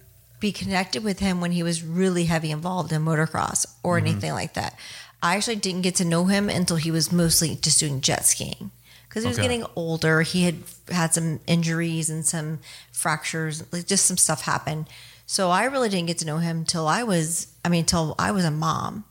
be 0.40 0.50
connected 0.52 1.04
with 1.04 1.20
him 1.20 1.40
when 1.40 1.52
he 1.52 1.62
was 1.62 1.82
really 1.82 2.24
heavy 2.24 2.50
involved 2.50 2.92
in 2.92 3.02
motocross 3.04 3.66
or 3.82 3.96
Mm-hmm. 3.98 4.06
anything 4.08 4.32
like 4.32 4.54
that. 4.54 4.76
I 5.22 5.36
actually 5.36 5.56
didn't 5.56 5.82
get 5.82 5.94
to 5.96 6.04
know 6.04 6.24
him 6.26 6.48
until 6.48 6.76
he 6.76 6.90
was 6.90 7.12
mostly 7.12 7.54
just 7.56 7.78
doing 7.78 8.00
jet 8.00 8.24
skiing 8.26 8.70
because 9.10 9.24
he 9.24 9.28
was 9.28 9.38
Okay. 9.38 9.48
getting 9.48 9.66
older. 9.76 10.22
He 10.22 10.44
had 10.44 10.54
had 10.90 11.12
some 11.12 11.40
injuries 11.46 12.08
and 12.08 12.24
some 12.24 12.60
fractures, 12.92 13.62
like 13.72 13.86
just 13.86 14.06
some 14.06 14.16
stuff 14.16 14.42
happened. 14.42 14.86
So 15.26 15.50
I 15.50 15.64
really 15.64 15.88
didn't 15.90 16.06
get 16.06 16.18
to 16.18 16.24
know 16.26 16.38
him 16.38 16.64
till 16.64 16.88
I 16.88 17.02
was, 17.02 17.48
I 17.64 17.68
mean, 17.68 17.84
till 17.84 18.14
I 18.18 18.30
was 18.30 18.44
a 18.44 18.50
mom. 18.50 19.04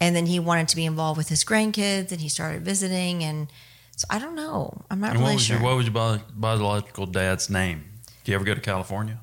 And 0.00 0.14
then 0.16 0.26
he 0.26 0.38
wanted 0.38 0.68
to 0.68 0.76
be 0.76 0.84
involved 0.86 1.18
with 1.18 1.28
his 1.30 1.44
grandkids 1.44 2.12
and 2.12 2.20
he 2.20 2.28
started 2.28 2.62
visiting. 2.62 3.24
And 3.24 3.48
so 3.96 4.06
I 4.08 4.18
don't 4.18 4.34
know. 4.34 4.82
I'm 4.90 5.00
not 5.00 5.10
And 5.10 5.18
what 5.20 5.24
really 5.26 5.34
was 5.36 5.44
sure. 5.44 5.56
your 5.56 5.64
what 5.64 5.76
was 5.76 5.86
your 5.86 6.20
biological 6.34 7.06
dad's 7.06 7.50
name? 7.50 7.84
Do 8.24 8.32
you 8.32 8.36
ever 8.36 8.44
go 8.44 8.54
to 8.54 8.60
California? 8.60 9.18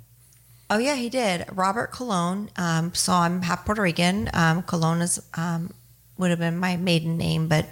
Oh 0.70 0.78
yeah, 0.80 0.96
he 0.96 1.10
did. 1.10 1.46
Robert 1.52 1.92
Colon. 1.92 2.50
Um, 2.58 2.94
so 2.94 3.14
I'm 3.14 3.42
half 3.44 3.66
Puerto 3.66 3.82
Rican. 3.82 4.30
Um, 4.34 4.62
Colon 4.64 5.02
is 5.02 5.20
um, 5.36 5.72
would 6.18 6.30
have 6.30 6.40
been 6.40 6.58
my 6.60 6.76
maiden 6.78 7.18
name, 7.18 7.48
but 7.48 7.66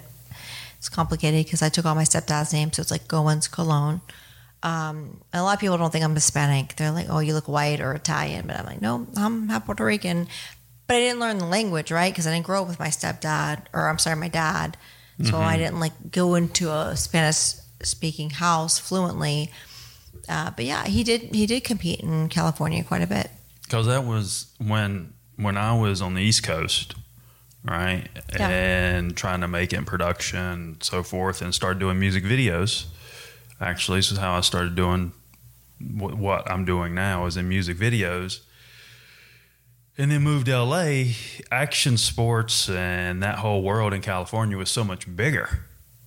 it's 0.86 0.96
complicated 0.96 1.44
because 1.44 1.64
I 1.64 1.70
took 1.70 1.86
all 1.86 1.96
my 1.96 2.04
stepdad's 2.04 2.54
name, 2.54 2.72
so 2.72 2.80
it's 2.80 2.92
like 2.92 3.08
Goins 3.08 3.50
Colon. 3.50 4.02
Um, 4.62 5.22
a 5.34 5.42
lot 5.42 5.56
of 5.56 5.60
people 5.60 5.80
don't 5.80 5.92
think 5.92 6.06
I'm 6.06 6.14
Hispanic. 6.14 6.76
They're 6.76 6.92
like, 6.92 7.08
"Oh, 7.10 7.20
you 7.20 7.34
look 7.34 7.48
white 7.48 7.82
or 7.82 7.94
Italian," 7.94 8.46
but 8.46 8.56
I'm 8.60 8.66
like, 8.66 8.84
"No, 8.84 9.08
I'm 9.18 9.50
half 9.50 9.66
Puerto 9.66 9.84
Rican." 9.84 10.28
But 10.86 10.98
I 10.98 11.00
didn't 11.00 11.20
learn 11.20 11.40
the 11.40 11.48
language, 11.48 11.90
right? 11.90 12.14
Because 12.14 12.28
I 12.28 12.34
didn't 12.34 12.46
grow 12.46 12.62
up 12.62 12.68
with 12.68 12.78
my 12.78 12.90
stepdad, 12.90 13.64
or 13.74 13.90
I'm 13.90 13.98
sorry, 13.98 14.16
my 14.16 14.28
dad. 14.28 14.78
So 15.24 15.38
I 15.40 15.58
didn't 15.58 15.80
like 15.80 16.12
go 16.12 16.36
into 16.36 16.70
a 16.70 16.96
Spanish 16.96 17.56
speaking 17.82 18.30
house 18.32 18.78
fluently. 18.78 19.50
Uh, 20.28 20.52
but 20.52 20.66
yeah, 20.66 20.86
he 20.86 21.04
did. 21.04 21.34
He 21.34 21.48
did 21.48 21.64
compete 21.64 22.02
in 22.02 22.30
California 22.30 22.84
quite 22.84 23.02
a 23.02 23.08
bit. 23.08 23.32
Because 23.64 23.88
that 23.88 24.06
was 24.06 24.54
when 24.60 25.14
when 25.38 25.58
I 25.58 25.76
was 25.80 26.02
on 26.02 26.14
the 26.14 26.22
East 26.22 26.44
Coast, 26.44 26.96
right, 27.66 28.08
Yeah. 28.34 28.48
and 28.50 29.16
trying 29.18 29.42
to 29.42 29.48
make 29.48 29.74
it 29.74 29.78
in 29.78 29.86
production, 29.86 30.40
and 30.40 30.84
so 30.84 31.04
forth, 31.04 31.42
and 31.42 31.54
start 31.54 31.80
doing 31.80 32.00
music 32.00 32.24
videos. 32.24 32.86
Actually, 33.60 34.00
this 34.00 34.12
is 34.12 34.18
how 34.18 34.36
I 34.38 34.42
started 34.42 34.76
doing 34.76 35.12
what, 35.80 36.16
what 36.16 36.50
I'm 36.52 36.66
doing 36.66 36.94
now 36.96 37.26
is 37.26 37.38
in 37.38 37.48
music 37.50 37.78
videos. 37.78 38.40
And 39.98 40.12
then 40.12 40.24
moved 40.24 40.48
to 40.48 40.62
LA. 40.62 41.14
Action 41.52 41.96
sports 41.98 42.68
and 42.70 43.24
that 43.24 43.38
whole 43.40 43.62
world 43.64 43.94
in 43.94 44.02
California 44.02 44.58
was 44.58 44.70
so 44.70 44.84
much 44.84 45.14
bigger 45.16 45.62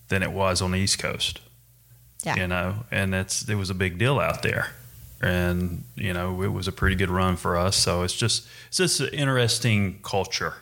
than 0.09 0.23
it 0.23 0.31
was 0.33 0.61
on 0.61 0.73
the 0.73 0.79
East 0.79 0.99
Coast 0.99 1.41
Yeah. 2.23 2.37
you 2.37 2.47
know, 2.47 2.85
and 2.91 3.13
that's 3.13 3.49
it 3.49 3.55
was 3.55 3.71
a 3.71 3.75
big 3.75 3.97
deal 3.99 4.19
out 4.21 4.43
there, 4.43 4.73
and 5.23 5.85
you 5.97 6.13
know 6.13 6.43
it 6.43 6.49
was 6.53 6.69
a 6.69 6.73
pretty 6.73 6.97
good 6.97 7.09
run 7.11 7.37
for 7.37 7.57
us. 7.57 7.77
So 7.77 8.03
it's 8.03 8.15
just 8.15 8.47
it's 8.69 8.77
just 8.79 9.01
an 9.01 9.09
interesting 9.09 10.01
culture 10.03 10.55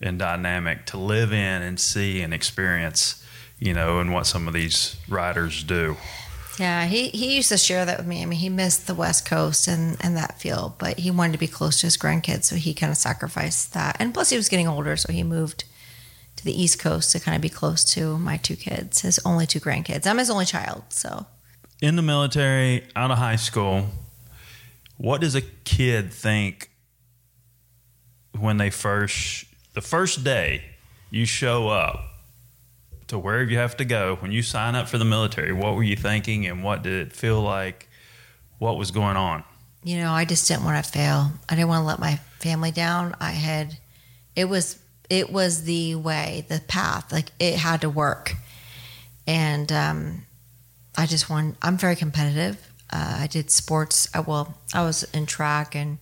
and 0.00 0.18
dynamic 0.18 0.86
to 0.86 0.98
live 0.98 1.32
in 1.32 1.62
and 1.62 1.80
see 1.80 2.20
and 2.20 2.34
experience, 2.34 3.24
you 3.58 3.72
know, 3.72 3.98
and 4.00 4.12
what 4.12 4.26
some 4.26 4.46
of 4.46 4.54
these 4.54 4.96
riders 5.08 5.62
do. 5.64 5.96
Yeah, 6.58 6.86
he, 6.86 7.08
he 7.08 7.36
used 7.36 7.50
to 7.50 7.58
share 7.58 7.84
that 7.84 7.98
with 7.98 8.06
me. 8.06 8.22
I 8.22 8.26
mean, 8.26 8.38
he 8.38 8.48
missed 8.48 8.86
the 8.86 8.94
West 8.94 9.26
Coast 9.26 9.68
and, 9.68 9.96
and 10.00 10.16
that 10.16 10.40
feel, 10.40 10.74
but 10.78 10.98
he 10.98 11.10
wanted 11.10 11.32
to 11.32 11.38
be 11.38 11.46
close 11.46 11.80
to 11.80 11.86
his 11.86 11.98
grandkids, 11.98 12.44
so 12.44 12.56
he 12.56 12.72
kind 12.72 12.90
of 12.90 12.96
sacrificed 12.96 13.74
that. 13.74 13.96
And 13.98 14.14
plus, 14.14 14.30
he 14.30 14.36
was 14.36 14.48
getting 14.48 14.66
older, 14.66 14.96
so 14.96 15.12
he 15.12 15.22
moved 15.22 15.64
to 16.36 16.44
the 16.44 16.62
East 16.62 16.78
Coast 16.78 17.12
to 17.12 17.20
kind 17.20 17.36
of 17.36 17.42
be 17.42 17.48
close 17.48 17.84
to 17.94 18.18
my 18.18 18.38
two 18.38 18.56
kids, 18.56 19.02
his 19.02 19.18
only 19.24 19.46
two 19.46 19.60
grandkids. 19.60 20.06
I'm 20.06 20.18
his 20.18 20.30
only 20.30 20.46
child, 20.46 20.84
so 20.88 21.26
In 21.82 21.96
the 21.96 22.02
military, 22.02 22.84
out 22.94 23.10
of 23.10 23.18
high 23.18 23.36
school, 23.36 23.86
what 24.96 25.20
does 25.20 25.34
a 25.34 25.42
kid 25.42 26.10
think 26.10 26.70
when 28.38 28.56
they 28.56 28.70
first 28.70 29.44
the 29.76 29.80
first 29.80 30.24
day 30.24 30.64
you 31.10 31.24
show 31.24 31.68
up 31.68 32.00
to 33.06 33.16
wherever 33.16 33.48
you 33.48 33.58
have 33.58 33.76
to 33.76 33.84
go 33.84 34.16
when 34.16 34.32
you 34.32 34.42
sign 34.42 34.74
up 34.74 34.88
for 34.88 34.98
the 34.98 35.04
military 35.04 35.52
what 35.52 35.76
were 35.76 35.84
you 35.84 35.94
thinking 35.94 36.44
and 36.46 36.64
what 36.64 36.82
did 36.82 36.92
it 36.92 37.12
feel 37.12 37.40
like 37.40 37.88
what 38.58 38.76
was 38.76 38.90
going 38.90 39.16
on 39.16 39.44
you 39.86 39.98
know, 39.98 40.10
I 40.10 40.24
just 40.24 40.48
didn't 40.48 40.64
want 40.64 40.84
to 40.84 40.90
fail. 40.90 41.30
I 41.48 41.54
didn't 41.54 41.68
want 41.68 41.82
to 41.82 41.86
let 41.86 42.00
my 42.00 42.16
family 42.40 42.72
down. 42.72 43.14
I 43.20 43.30
had, 43.30 43.78
it 44.34 44.46
was, 44.46 44.80
it 45.08 45.30
was 45.30 45.62
the 45.62 45.94
way, 45.94 46.44
the 46.48 46.60
path. 46.66 47.12
Like 47.12 47.30
it 47.38 47.54
had 47.54 47.82
to 47.82 47.88
work, 47.88 48.34
and 49.28 49.70
um, 49.70 50.26
I 50.98 51.06
just 51.06 51.30
want. 51.30 51.56
I'm 51.62 51.78
very 51.78 51.94
competitive. 51.94 52.56
Uh, 52.92 53.18
I 53.20 53.28
did 53.28 53.48
sports. 53.52 54.08
I, 54.12 54.18
well, 54.18 54.58
I 54.74 54.82
was 54.82 55.04
in 55.14 55.24
track 55.24 55.76
and 55.76 55.98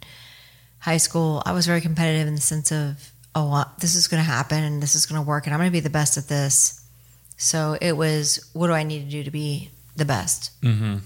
high 0.78 0.96
school. 0.96 1.42
I 1.44 1.52
was 1.52 1.66
very 1.66 1.82
competitive 1.82 2.26
in 2.26 2.36
the 2.36 2.40
sense 2.40 2.72
of, 2.72 3.12
oh, 3.34 3.52
uh, 3.52 3.64
this 3.78 3.94
is 3.94 4.08
going 4.08 4.22
to 4.22 4.28
happen 4.28 4.62
and 4.62 4.82
this 4.82 4.94
is 4.94 5.06
going 5.06 5.20
to 5.20 5.26
work, 5.26 5.46
and 5.46 5.54
I'm 5.54 5.60
going 5.60 5.70
to 5.70 5.72
be 5.72 5.80
the 5.80 5.90
best 5.90 6.16
at 6.16 6.28
this. 6.28 6.80
So 7.36 7.76
it 7.80 7.92
was, 7.92 8.48
what 8.52 8.68
do 8.68 8.72
I 8.72 8.84
need 8.84 9.04
to 9.04 9.10
do 9.10 9.24
to 9.24 9.30
be 9.30 9.70
the 9.96 10.04
best? 10.04 10.60
mm-hmm. 10.62 10.98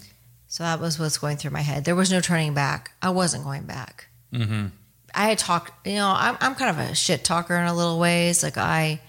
So 0.50 0.64
that 0.64 0.80
was 0.80 0.98
what's 0.98 1.18
going 1.18 1.36
through 1.36 1.50
my 1.50 1.60
head. 1.60 1.84
There 1.84 1.94
was 1.94 2.10
no 2.10 2.20
turning 2.20 2.54
back. 2.54 2.92
I 3.02 3.10
wasn't 3.10 3.44
going 3.44 3.64
back. 3.64 4.08
Mm-hmm. 4.32 4.68
I 5.14 5.28
had 5.28 5.38
talked, 5.38 5.86
you 5.86 5.96
know, 5.96 6.12
I'm, 6.16 6.38
I'm 6.40 6.54
kind 6.54 6.70
of 6.70 6.90
a 6.90 6.94
shit 6.94 7.22
talker 7.22 7.54
in 7.54 7.66
a 7.66 7.74
little 7.74 7.98
ways. 7.98 8.42
Like 8.42 8.56
I 8.56 9.00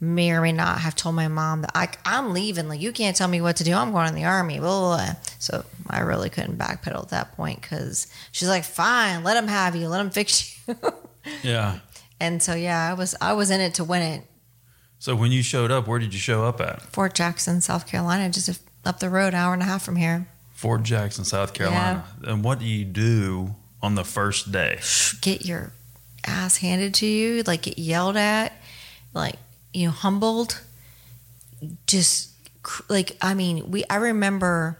may 0.00 0.32
or 0.32 0.42
may 0.42 0.52
not 0.52 0.80
have 0.80 0.94
told 0.94 1.14
my 1.14 1.28
mom 1.28 1.62
that 1.62 1.72
I, 1.74 1.88
I'm 2.04 2.34
leaving. 2.34 2.68
Like 2.68 2.80
you 2.80 2.92
can't 2.92 3.16
tell 3.16 3.28
me 3.28 3.40
what 3.40 3.56
to 3.56 3.64
do. 3.64 3.72
I'm 3.72 3.92
going 3.92 4.08
in 4.08 4.14
the 4.14 4.24
army. 4.24 4.58
Blah, 4.58 4.80
blah, 4.80 4.96
blah. 4.96 5.14
So 5.38 5.64
I 5.88 6.00
really 6.00 6.28
couldn't 6.28 6.58
backpedal 6.58 7.04
at 7.04 7.08
that 7.08 7.36
point 7.36 7.62
because 7.62 8.06
she's 8.30 8.48
like, 8.48 8.64
fine, 8.64 9.24
let 9.24 9.38
him 9.38 9.48
have 9.48 9.74
you. 9.74 9.88
Let 9.88 10.02
him 10.02 10.10
fix 10.10 10.58
you. 10.68 10.74
yeah 11.42 11.78
and 12.22 12.42
so, 12.42 12.54
yeah, 12.54 12.90
I 12.90 12.94
was, 12.94 13.14
I 13.20 13.32
was 13.32 13.50
in 13.50 13.60
it 13.60 13.74
to 13.74 13.84
win 13.84 14.02
it. 14.02 14.22
so 14.98 15.14
when 15.14 15.32
you 15.32 15.42
showed 15.42 15.70
up 15.70 15.86
where 15.86 15.98
did 15.98 16.12
you 16.14 16.20
show 16.20 16.44
up 16.44 16.60
at 16.60 16.82
Fort 16.82 17.14
Jackson, 17.14 17.60
South 17.60 17.86
Carolina, 17.86 18.30
just 18.30 18.62
up 18.84 19.00
the 19.00 19.10
road, 19.10 19.28
an 19.28 19.40
hour 19.40 19.52
and 19.52 19.62
a 19.62 19.66
half 19.66 19.82
from 19.82 19.96
here. 19.96 20.26
fort 20.52 20.82
jackson 20.82 21.24
south 21.24 21.54
carolina 21.54 22.04
and 22.24 22.42
what 22.44 22.58
do 22.58 22.64
you 22.64 22.84
do 22.84 23.54
on 23.80 23.94
the 23.94 24.04
first 24.04 24.50
day 24.52 24.78
get 25.20 25.44
your 25.44 25.72
ass 26.26 26.58
handed 26.58 26.94
to 26.94 27.06
you, 27.06 27.42
like 27.44 27.62
get 27.62 27.78
yelled 27.78 28.16
at, 28.16 28.52
like 29.14 29.36
you 29.72 29.86
know, 29.86 29.92
humbled. 29.92 30.60
Just 31.86 32.30
like 32.88 33.16
I 33.20 33.34
mean, 33.34 33.70
we 33.70 33.84
I 33.90 33.96
remember 33.96 34.78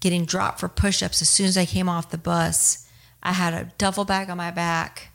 getting 0.00 0.24
dropped 0.24 0.60
for 0.60 0.68
push-ups 0.68 1.22
as 1.22 1.28
soon 1.28 1.46
as 1.46 1.56
I 1.56 1.64
came 1.64 1.88
off 1.88 2.10
the 2.10 2.18
bus. 2.18 2.86
I 3.22 3.32
had 3.32 3.54
a 3.54 3.72
duffel 3.78 4.04
bag 4.04 4.30
on 4.30 4.36
my 4.36 4.50
back, 4.50 5.08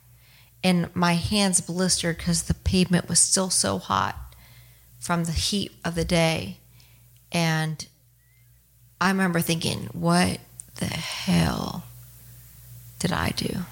and 0.64 0.94
my 0.94 1.14
hands 1.14 1.60
blistered 1.60 2.18
because 2.18 2.44
the 2.44 2.54
pavement 2.54 3.08
was 3.08 3.18
still 3.18 3.50
so 3.50 3.78
hot 3.78 4.16
from 5.00 5.24
the 5.24 5.32
heat 5.32 5.72
of 5.84 5.94
the 5.94 6.04
day, 6.04 6.58
and 7.30 7.86
I 9.00 9.08
remember 9.08 9.40
thinking, 9.40 9.88
"What 9.92 10.38
the 10.76 10.86
hell 10.86 11.84
did 12.98 13.12
I 13.12 13.30
do?" 13.30 13.64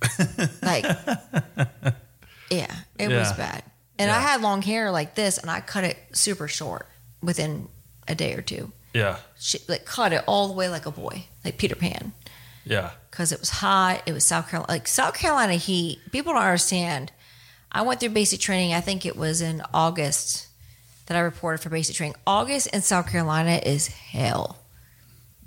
like 0.62 0.84
yeah 2.50 2.74
it 2.98 3.08
was 3.08 3.32
bad. 3.32 3.62
And 3.98 4.10
i 4.10 4.20
had 4.20 4.42
long 4.42 4.62
hair 4.62 4.90
like 4.90 5.14
this 5.14 5.38
and 5.38 5.50
i 5.50 5.60
cut 5.60 5.84
it 5.84 5.98
super 6.12 6.48
short 6.48 6.86
within 7.22 7.68
a 8.06 8.14
day 8.14 8.34
or 8.34 8.42
two. 8.42 8.72
Yeah. 8.94 9.18
She, 9.38 9.58
like 9.68 9.84
cut 9.84 10.12
it 10.12 10.22
all 10.26 10.48
the 10.48 10.54
way 10.54 10.68
like 10.68 10.86
a 10.86 10.90
boy 10.90 11.24
like 11.44 11.58
peter 11.58 11.74
pan 11.74 12.12
yeah 12.68 12.90
because 13.10 13.32
it 13.32 13.40
was 13.40 13.50
hot 13.50 14.02
it 14.06 14.12
was 14.12 14.24
south 14.24 14.48
carolina 14.48 14.72
like 14.72 14.86
south 14.86 15.14
carolina 15.14 15.54
heat 15.54 15.98
people 16.12 16.32
don't 16.32 16.42
understand 16.42 17.10
i 17.72 17.82
went 17.82 18.00
through 18.00 18.10
basic 18.10 18.40
training 18.40 18.74
i 18.74 18.80
think 18.80 19.04
it 19.06 19.16
was 19.16 19.40
in 19.40 19.62
august 19.74 20.46
that 21.06 21.16
i 21.16 21.20
reported 21.20 21.58
for 21.58 21.70
basic 21.70 21.96
training 21.96 22.16
august 22.26 22.66
in 22.68 22.82
south 22.82 23.08
carolina 23.10 23.60
is 23.64 23.88
hell 23.88 24.58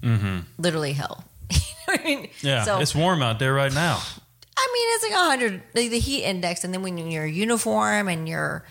mm-hmm. 0.02 0.40
literally 0.58 0.94
hell 0.94 1.24
you 1.50 1.60
I 1.88 2.04
mean, 2.04 2.30
Yeah, 2.42 2.64
so, 2.64 2.80
it's 2.80 2.96
warm 2.96 3.22
out 3.22 3.40
there 3.40 3.54
right 3.54 3.74
now. 3.74 4.00
I 4.58 4.68
mean, 4.74 4.88
it's 4.96 5.04
like 5.04 5.14
100, 5.14 5.62
the, 5.74 5.88
the 5.90 6.00
heat 6.00 6.24
index. 6.24 6.64
And 6.64 6.74
then 6.74 6.84
when 6.84 6.98
you're 6.98 7.26
in 7.26 7.34
uniform 7.34 8.08
and 8.08 8.28
you're 8.30 8.64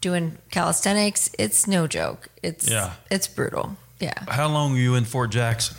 doing 0.00 0.38
calisthenics, 0.50 1.30
it's 1.38 1.66
no 1.66 1.86
joke. 1.86 2.28
It's, 2.42 2.70
Yeah. 2.70 2.92
it's 3.10 3.26
brutal. 3.28 3.76
Yeah. 4.00 4.14
How 4.28 4.48
long 4.48 4.72
were 4.72 4.78
you 4.78 4.94
in 4.94 5.04
Fort 5.04 5.30
Jackson? 5.30 5.76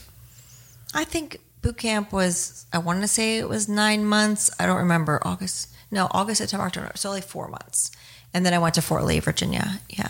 I 0.94 1.04
think 1.04 1.40
boot 1.64 1.78
camp 1.78 2.12
was, 2.14 2.68
I 2.72 2.78
want 2.78 3.02
to 3.02 3.08
say 3.08 3.40
it 3.40 3.50
was 3.50 3.68
nine 3.68 4.06
months. 4.06 4.52
I 4.60 4.68
don't 4.68 4.78
remember. 4.78 5.20
August, 5.26 5.70
no, 5.90 6.08
August, 6.12 6.38
September, 6.40 6.66
October. 6.68 6.92
So 6.96 7.10
like 7.10 7.24
four 7.24 7.48
months. 7.48 7.90
And 8.36 8.46
then 8.46 8.54
I 8.54 8.60
went 8.60 8.76
to 8.76 8.82
Fort 8.82 9.04
Lee, 9.06 9.20
Virginia. 9.20 9.80
Yeah. 9.90 10.10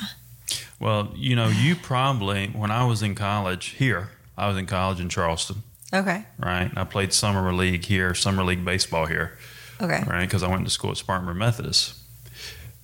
Well, 0.80 1.12
you 1.16 1.36
know, 1.36 1.48
you 1.48 1.76
probably 1.76 2.48
when 2.48 2.72
I 2.72 2.86
was 2.86 3.02
in 3.02 3.16
college 3.16 3.68
here, 3.68 4.10
I 4.38 4.48
was 4.50 4.58
in 4.58 4.66
college 4.66 5.00
in 5.00 5.08
Charleston, 5.10 5.64
Okay. 5.94 6.26
right? 6.38 6.72
I 6.76 6.84
played 6.84 7.14
summer 7.14 7.54
league 7.54 7.86
here, 7.86 8.14
summer 8.16 8.44
league 8.44 8.66
baseball 8.66 9.06
here, 9.06 9.38
Okay. 9.80 10.04
right? 10.08 10.22
Because 10.26 10.44
I 10.44 10.48
went 10.48 10.66
to 10.66 10.70
school 10.72 10.92
at 10.92 10.98
Spartanburg 10.98 11.38
Methodist. 11.38 11.96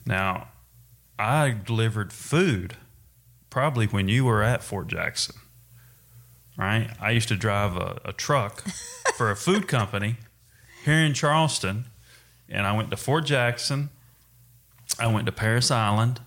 Now, 0.06 0.50
I 1.18 1.56
delivered 1.66 2.14
food 2.14 2.76
probably 3.50 3.88
when 3.88 4.08
you 4.08 4.26
were 4.26 4.44
at 4.44 4.64
Fort 4.64 4.88
Jackson, 4.88 5.36
right? 6.60 6.90
I 7.02 7.12
used 7.12 7.30
to 7.30 7.36
drive 7.36 7.76
a, 7.78 8.00
a 8.06 8.14
truck 8.14 8.64
for 9.16 9.32
a 9.32 9.36
food 9.36 9.68
company 9.68 10.18
here 10.86 11.00
in 11.00 11.14
Charleston, 11.14 11.86
and 12.48 12.68
I 12.68 12.76
went 12.76 12.92
to 12.92 12.98
Fort 12.98 13.26
Jackson. 13.26 13.90
I 15.00 15.08
went 15.08 15.26
to 15.28 15.32
Parris 15.32 15.72
Island, 15.72 16.20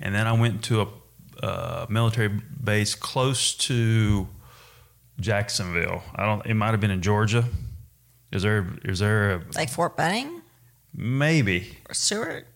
and 0.00 0.14
then 0.14 0.26
I 0.26 0.32
went 0.32 0.62
to 0.64 0.82
a 0.82 0.88
uh, 1.44 1.86
military 1.88 2.28
base 2.28 2.94
close 2.94 3.54
to 3.54 4.28
Jacksonville. 5.20 6.02
I 6.14 6.26
don't. 6.26 6.44
It 6.46 6.54
might 6.54 6.70
have 6.72 6.80
been 6.80 6.90
in 6.90 7.02
Georgia. 7.02 7.44
Is 8.32 8.42
there? 8.42 8.66
Is 8.84 8.98
there 8.98 9.34
a, 9.36 9.42
Like 9.54 9.70
Fort 9.70 9.96
Benning 9.96 10.42
maybe? 10.94 11.78
or 11.88 11.94
Stewart? 11.94 12.46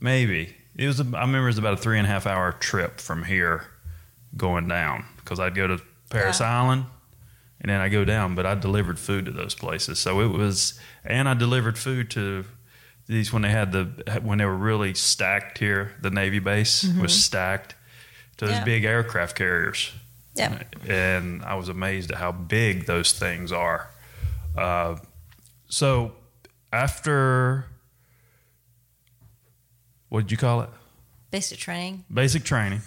Maybe 0.00 0.54
it 0.76 0.86
was. 0.86 1.00
A, 1.00 1.04
I 1.04 1.20
remember 1.22 1.40
it 1.40 1.46
was 1.46 1.58
about 1.58 1.74
a 1.74 1.76
three 1.76 1.98
and 1.98 2.06
a 2.06 2.10
half 2.10 2.26
hour 2.26 2.52
trip 2.52 3.00
from 3.00 3.24
here 3.24 3.66
going 4.36 4.68
down 4.68 5.04
because 5.16 5.40
I'd 5.40 5.54
go 5.54 5.66
to 5.66 5.80
Parris 6.10 6.40
Yeah. 6.40 6.60
Island 6.62 6.84
and 7.62 7.70
then 7.70 7.80
I 7.80 7.88
go 7.88 8.04
down. 8.04 8.34
But 8.34 8.44
I 8.46 8.54
delivered 8.54 8.98
food 8.98 9.24
to 9.26 9.30
those 9.30 9.54
places, 9.54 9.98
so 9.98 10.20
it 10.20 10.28
was. 10.28 10.78
And 11.04 11.28
I 11.28 11.34
delivered 11.34 11.78
food 11.78 12.10
to 12.12 12.44
these 13.06 13.32
when 13.32 13.42
they 13.42 13.50
had 13.50 13.72
the 13.72 14.20
when 14.22 14.38
they 14.38 14.44
were 14.44 14.56
really 14.56 14.94
stacked 14.94 15.58
here. 15.58 15.92
The 16.00 16.10
Navy 16.10 16.38
base 16.38 16.84
was 17.00 17.12
stacked 17.24 17.74
to 18.36 18.46
those 18.46 18.54
Mm-hmm. 18.54 18.58
Yeah. 18.60 18.64
big 18.64 18.84
aircraft 18.84 19.36
carriers. 19.36 19.92
Yeah. 20.34 20.62
and 20.88 21.42
I 21.44 21.54
was 21.56 21.68
amazed 21.68 22.12
at 22.12 22.18
how 22.18 22.30
big 22.32 22.86
those 22.86 23.12
things 23.12 23.50
are. 23.52 23.90
Uh, 24.56 24.96
so 25.68 26.12
after 26.72 27.66
what 30.08 30.20
did 30.22 30.30
you 30.32 30.36
call 30.38 30.62
it? 30.62 30.70
Basic 31.30 31.58
training. 31.58 32.04
Basic 32.12 32.42
training. 32.44 32.80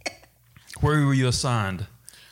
Where 0.80 1.04
were 1.06 1.14
you 1.14 1.28
assigned? 1.28 1.86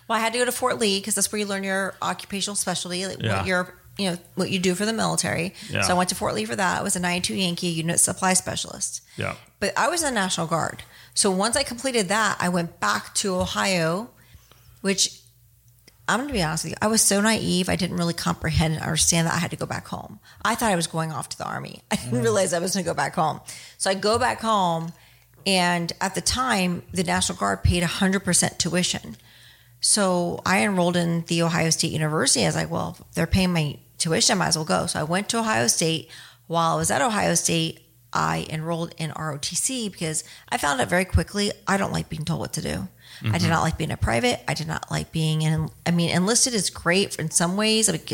Well, 0.09 0.19
I 0.19 0.21
had 0.21 0.33
to 0.33 0.39
go 0.39 0.45
to 0.45 0.53
Fort 0.53 0.79
Lee 0.79 0.99
because 0.99 1.15
that's 1.15 1.33
where 1.33 1.39
you 1.39 1.47
learn 1.47 1.65
your 1.65 1.95
occupational 2.03 2.57
specialty, 2.57 3.07
like 3.07 3.23
Yeah. 3.23 3.39
what 3.39 3.47
you're, 3.47 3.75
you 3.97 4.11
know, 4.11 4.19
what 4.35 4.51
you 4.51 4.59
do 4.59 4.75
for 4.75 4.85
the 4.85 4.93
military. 4.93 5.55
Yeah. 5.71 5.83
So 5.83 5.95
I 5.95 5.99
went 5.99 6.09
to 6.11 6.15
Fort 6.15 6.35
Lee 6.35 6.45
for 6.45 6.57
that. 6.57 6.81
I 6.81 6.83
was 6.83 6.97
a 6.97 7.01
92 7.01 7.35
Yankee 7.35 7.69
unit 7.69 8.01
supply 8.01 8.35
specialist. 8.35 9.03
Yeah. 9.17 9.35
But 9.61 9.73
I 9.79 9.89
was 9.89 10.03
in 10.03 10.13
the 10.13 10.21
National 10.21 10.47
Guard. 10.47 10.83
So 11.15 11.31
once 11.31 11.57
I 11.57 11.63
completed 11.63 12.09
that, 12.09 12.37
I 12.41 12.49
went 12.49 12.81
back 12.81 13.15
to 13.17 13.37
Ohio, 13.37 14.11
which 14.81 15.21
I'm 16.07 16.19
going 16.19 16.29
to 16.29 16.35
be 16.35 16.43
honest 16.43 16.65
with 16.65 16.73
you, 16.73 16.77
I 16.83 16.89
was 16.89 17.01
so 17.01 17.21
naive. 17.21 17.69
I 17.69 17.77
didn't 17.77 17.97
really 17.97 18.13
comprehend 18.13 18.75
and 18.75 18.83
understand 18.83 19.27
that 19.27 19.35
I 19.35 19.39
had 19.39 19.51
to 19.53 19.57
go 19.57 19.65
back 19.65 19.87
home. 19.89 20.21
I 20.45 20.55
thought 20.55 20.71
I 20.71 20.77
was 20.77 20.87
going 20.87 21.13
off 21.13 21.31
to 21.31 21.39
the 21.39 21.47
Army. 21.47 21.83
I 21.91 21.97
didn't 21.97 22.19
mm. 22.19 22.23
realize 22.23 22.53
I 22.53 22.59
was 22.59 22.75
going 22.75 22.85
to 22.85 22.91
go 22.91 22.95
back 22.95 23.15
home. 23.15 23.41
So 23.79 23.91
I 23.91 23.95
go 23.95 24.19
back 24.19 24.41
home, 24.41 24.93
and 25.47 25.93
at 26.01 26.15
the 26.15 26.21
time, 26.21 26.83
the 26.93 27.05
National 27.05 27.39
Guard 27.39 27.63
paid 27.63 27.83
100% 27.83 28.59
tuition. 28.59 29.17
So 29.85 30.41
I 30.47 30.63
enrolled 30.63 30.97
in 30.97 31.25
the 31.27 31.43
Ohio 31.43 31.69
State 31.69 31.93
University. 31.93 32.43
I 32.43 32.49
was 32.49 32.57
like, 32.57 32.71
well, 32.71 32.97
they're 33.13 33.27
paying 33.27 33.53
my 33.53 33.77
tuition, 33.99 34.33
I 34.33 34.39
might 34.39 34.49
as 34.49 34.57
well 34.57 34.65
go. 34.65 34.87
So 34.87 34.99
I 34.99 35.03
went 35.03 35.29
to 35.29 35.39
Ohio 35.39 35.67
State. 35.67 36.09
While 36.47 36.75
I 36.75 36.77
was 36.79 36.91
at 36.91 37.03
Ohio 37.03 37.35
State, 37.35 37.81
I 38.11 38.47
enrolled 38.49 38.95
in 38.97 39.11
ROTC 39.11 39.93
because 39.93 40.25
I 40.49 40.57
found 40.57 40.81
out 40.81 40.89
very 40.89 41.05
quickly 41.05 41.53
I 41.67 41.77
don't 41.77 41.93
like 41.93 42.09
being 42.09 42.25
told 42.25 42.41
what 42.41 42.55
to 42.55 42.63
do. 42.63 42.89
I 43.21 43.33
did 43.33 43.43
mm-hmm. 43.43 43.51
not 43.51 43.61
like 43.61 43.77
being 43.77 43.91
a 43.91 43.99
private. 43.99 44.41
I 44.49 44.55
did 44.55 44.67
not 44.67 44.91
like 44.91 45.13
being 45.13 45.43
in. 45.43 45.69
I 45.85 45.91
mean, 45.91 46.09
enlisted 46.09 46.55
is 46.55 46.71
great 46.71 47.17
in 47.19 47.31
some 47.31 47.55
ways. 47.57 47.87
It 47.91 48.11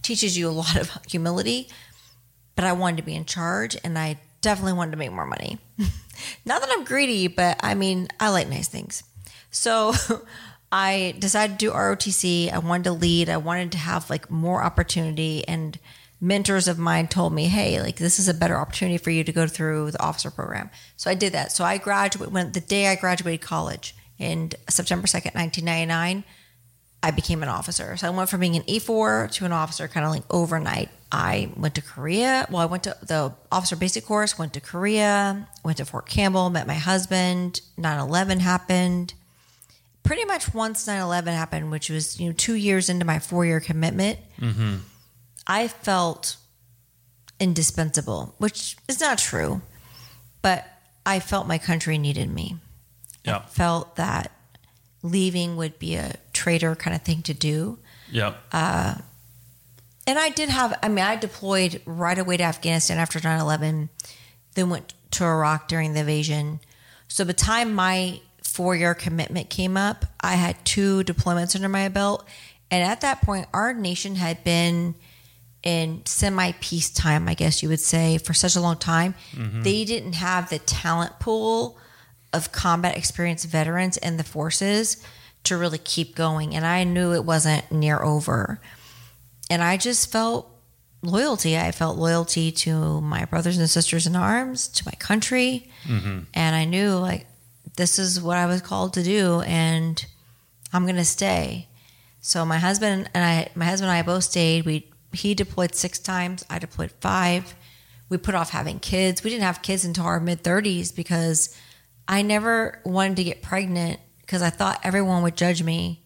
teaches 0.00 0.38
you 0.38 0.48
a 0.48 0.50
lot 0.62 0.76
of 0.76 0.90
humility, 1.06 1.68
but 2.56 2.64
I 2.64 2.72
wanted 2.72 2.96
to 2.96 3.02
be 3.02 3.14
in 3.14 3.26
charge, 3.26 3.76
and 3.84 3.98
I 3.98 4.18
definitely 4.40 4.72
wanted 4.72 4.92
to 4.92 4.96
make 4.96 5.12
more 5.12 5.26
money. 5.26 5.58
not 6.46 6.62
that 6.62 6.70
I'm 6.72 6.84
greedy, 6.84 7.28
but 7.28 7.60
I 7.62 7.74
mean, 7.74 8.08
I 8.18 8.30
like 8.30 8.48
nice 8.48 8.68
things. 8.68 9.02
So 9.50 9.92
I 10.74 11.14
decided 11.20 11.60
to 11.60 11.66
do 11.66 11.72
ROTC. 11.72 12.52
I 12.52 12.58
wanted 12.58 12.84
to 12.84 12.92
lead. 12.92 13.28
I 13.28 13.36
wanted 13.36 13.70
to 13.72 13.78
have 13.78 14.10
like 14.10 14.28
more 14.28 14.60
opportunity 14.60 15.46
and 15.46 15.78
mentors 16.20 16.66
of 16.66 16.80
mine 16.80 17.06
told 17.06 17.32
me, 17.32 17.46
"Hey, 17.46 17.80
like 17.80 17.96
this 17.96 18.18
is 18.18 18.28
a 18.28 18.34
better 18.34 18.58
opportunity 18.58 18.98
for 18.98 19.10
you 19.10 19.22
to 19.22 19.32
go 19.32 19.46
through 19.46 19.92
the 19.92 20.02
officer 20.02 20.32
program." 20.32 20.70
So 20.96 21.08
I 21.08 21.14
did 21.14 21.32
that. 21.32 21.52
So 21.52 21.64
I 21.64 21.78
graduated 21.78 22.34
when 22.34 22.50
the 22.50 22.60
day 22.60 22.88
I 22.88 22.96
graduated 22.96 23.40
college 23.40 23.94
in 24.18 24.50
September 24.68 25.06
2nd, 25.06 25.36
1999, 25.36 26.24
I 27.04 27.10
became 27.12 27.44
an 27.44 27.48
officer. 27.48 27.96
So 27.96 28.08
I 28.08 28.10
went 28.10 28.28
from 28.28 28.40
being 28.40 28.56
an 28.56 28.64
E4 28.64 29.28
to 29.34 29.44
an 29.44 29.52
officer 29.52 29.86
kind 29.86 30.04
of 30.04 30.10
like 30.10 30.24
overnight. 30.28 30.88
I 31.12 31.52
went 31.56 31.76
to 31.76 31.82
Korea. 31.82 32.48
Well, 32.50 32.62
I 32.62 32.66
went 32.66 32.82
to 32.82 32.96
the 33.00 33.32
officer 33.52 33.76
basic 33.76 34.04
course, 34.04 34.36
went 34.40 34.54
to 34.54 34.60
Korea, 34.60 35.46
went 35.64 35.76
to 35.76 35.84
Fort 35.84 36.08
Campbell, 36.08 36.50
met 36.50 36.66
my 36.66 36.74
husband. 36.74 37.60
9 37.76 38.00
11 38.00 38.40
happened. 38.40 39.14
Pretty 40.04 40.24
much 40.26 40.52
once 40.54 40.86
9 40.86 41.00
11 41.00 41.34
happened, 41.34 41.70
which 41.70 41.90
was, 41.90 42.20
you 42.20 42.28
know, 42.28 42.34
two 42.36 42.54
years 42.54 42.88
into 42.88 43.04
my 43.04 43.18
four 43.18 43.44
year 43.46 43.58
commitment, 43.60 44.18
mm-hmm. 44.38 44.76
I 45.46 45.68
felt 45.68 46.36
indispensable, 47.40 48.34
which 48.38 48.76
is 48.88 49.00
not 49.00 49.18
true, 49.18 49.62
but 50.42 50.66
I 51.06 51.20
felt 51.20 51.46
my 51.46 51.58
country 51.58 51.98
needed 51.98 52.32
me 52.32 52.56
Yeah. 53.24 53.40
felt 53.46 53.96
that 53.96 54.30
leaving 55.02 55.56
would 55.56 55.78
be 55.78 55.96
a 55.96 56.14
traitor 56.32 56.74
kind 56.74 56.94
of 56.94 57.02
thing 57.02 57.22
to 57.22 57.34
do. 57.34 57.78
Yeah. 58.10 58.34
Uh, 58.52 58.96
and 60.06 60.18
I 60.18 60.28
did 60.28 60.48
have, 60.50 60.78
I 60.82 60.88
mean, 60.88 61.04
I 61.04 61.16
deployed 61.16 61.80
right 61.86 62.18
away 62.18 62.36
to 62.36 62.42
Afghanistan 62.44 62.98
after 62.98 63.20
9 63.22 63.40
11, 63.40 63.88
then 64.54 64.70
went 64.70 64.94
to 65.12 65.24
Iraq 65.24 65.68
during 65.68 65.94
the 65.94 66.00
invasion. 66.00 66.60
So 67.08 67.24
by 67.24 67.28
the 67.28 67.32
time 67.34 67.72
my 67.74 68.20
four 68.54 68.76
year 68.76 68.94
commitment 68.94 69.50
came 69.50 69.76
up, 69.76 70.06
I 70.20 70.34
had 70.34 70.64
two 70.64 71.02
deployments 71.02 71.56
under 71.56 71.68
my 71.68 71.88
belt. 71.88 72.24
And 72.70 72.84
at 72.84 73.00
that 73.00 73.20
point, 73.22 73.48
our 73.52 73.74
nation 73.74 74.14
had 74.14 74.44
been 74.44 74.94
in 75.64 76.06
semi 76.06 76.52
peacetime, 76.60 77.28
I 77.28 77.34
guess 77.34 77.64
you 77.64 77.68
would 77.68 77.80
say, 77.80 78.16
for 78.18 78.32
such 78.32 78.54
a 78.54 78.60
long 78.60 78.76
time. 78.76 79.16
Mm-hmm. 79.32 79.62
They 79.62 79.84
didn't 79.84 80.12
have 80.12 80.50
the 80.50 80.60
talent 80.60 81.18
pool 81.18 81.78
of 82.32 82.52
combat 82.52 82.96
experienced 82.96 83.46
veterans 83.46 83.96
in 83.96 84.18
the 84.18 84.24
forces 84.24 85.04
to 85.44 85.56
really 85.56 85.78
keep 85.78 86.14
going. 86.14 86.54
And 86.54 86.64
I 86.64 86.84
knew 86.84 87.12
it 87.12 87.24
wasn't 87.24 87.72
near 87.72 88.00
over. 88.00 88.60
And 89.50 89.64
I 89.64 89.78
just 89.78 90.12
felt 90.12 90.48
loyalty. 91.02 91.58
I 91.58 91.72
felt 91.72 91.98
loyalty 91.98 92.52
to 92.52 93.00
my 93.00 93.24
brothers 93.24 93.58
and 93.58 93.68
sisters 93.68 94.06
in 94.06 94.14
arms, 94.14 94.68
to 94.68 94.86
my 94.86 94.92
country. 94.92 95.68
Mm-hmm. 95.86 96.20
And 96.32 96.56
I 96.56 96.64
knew 96.66 96.94
like 96.94 97.26
this 97.76 97.98
is 97.98 98.20
what 98.20 98.36
I 98.36 98.46
was 98.46 98.60
called 98.60 98.94
to 98.94 99.02
do 99.02 99.40
and 99.42 100.04
I'm 100.72 100.84
going 100.84 100.96
to 100.96 101.04
stay. 101.04 101.68
So 102.20 102.44
my 102.44 102.58
husband 102.58 103.10
and 103.14 103.24
I 103.24 103.48
my 103.54 103.64
husband 103.66 103.90
and 103.90 103.98
I 103.98 104.02
both 104.02 104.24
stayed. 104.24 104.64
We 104.64 104.90
he 105.12 105.34
deployed 105.34 105.74
6 105.74 105.98
times, 106.00 106.44
I 106.50 106.58
deployed 106.58 106.92
5. 107.00 107.54
We 108.08 108.16
put 108.18 108.34
off 108.34 108.50
having 108.50 108.80
kids. 108.80 109.22
We 109.22 109.30
didn't 109.30 109.44
have 109.44 109.62
kids 109.62 109.84
until 109.84 110.04
our 110.04 110.20
mid 110.20 110.42
30s 110.42 110.94
because 110.94 111.56
I 112.06 112.22
never 112.22 112.80
wanted 112.84 113.16
to 113.16 113.24
get 113.24 113.42
pregnant 113.42 114.00
because 114.20 114.42
I 114.42 114.50
thought 114.50 114.80
everyone 114.82 115.22
would 115.22 115.36
judge 115.36 115.62
me 115.62 116.02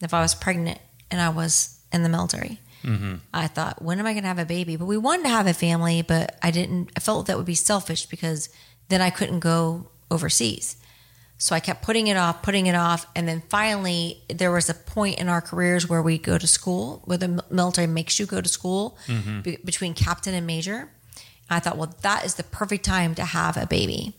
if 0.00 0.14
I 0.14 0.20
was 0.22 0.34
pregnant 0.34 0.78
and 1.10 1.20
I 1.20 1.28
was 1.28 1.80
in 1.92 2.02
the 2.02 2.08
military. 2.08 2.60
Mm-hmm. 2.82 3.16
I 3.34 3.46
thought, 3.46 3.82
when 3.82 3.98
am 3.98 4.06
I 4.06 4.12
going 4.12 4.22
to 4.22 4.28
have 4.28 4.38
a 4.38 4.46
baby? 4.46 4.76
But 4.76 4.86
we 4.86 4.96
wanted 4.96 5.24
to 5.24 5.28
have 5.28 5.46
a 5.46 5.52
family, 5.52 6.02
but 6.02 6.38
I 6.42 6.50
didn't. 6.50 6.90
I 6.96 7.00
felt 7.00 7.26
that 7.26 7.36
would 7.36 7.46
be 7.46 7.54
selfish 7.54 8.06
because 8.06 8.48
then 8.88 9.02
I 9.02 9.10
couldn't 9.10 9.40
go 9.40 9.90
overseas. 10.10 10.76
So 11.40 11.56
I 11.56 11.60
kept 11.60 11.80
putting 11.80 12.08
it 12.08 12.18
off, 12.18 12.42
putting 12.42 12.66
it 12.66 12.74
off, 12.74 13.06
and 13.16 13.26
then 13.26 13.42
finally 13.48 14.22
there 14.28 14.52
was 14.52 14.68
a 14.68 14.74
point 14.74 15.18
in 15.18 15.30
our 15.30 15.40
careers 15.40 15.88
where 15.88 16.02
we 16.02 16.18
go 16.18 16.36
to 16.36 16.46
school, 16.46 17.00
where 17.06 17.16
the 17.16 17.42
military 17.50 17.86
makes 17.86 18.20
you 18.20 18.26
go 18.26 18.42
to 18.42 18.48
school 18.48 18.98
mm-hmm. 19.06 19.40
be- 19.40 19.56
between 19.64 19.94
captain 19.94 20.34
and 20.34 20.46
major. 20.46 20.90
I 21.48 21.58
thought, 21.58 21.78
well, 21.78 21.96
that 22.02 22.26
is 22.26 22.34
the 22.34 22.42
perfect 22.42 22.84
time 22.84 23.14
to 23.14 23.24
have 23.24 23.56
a 23.56 23.66
baby. 23.66 24.12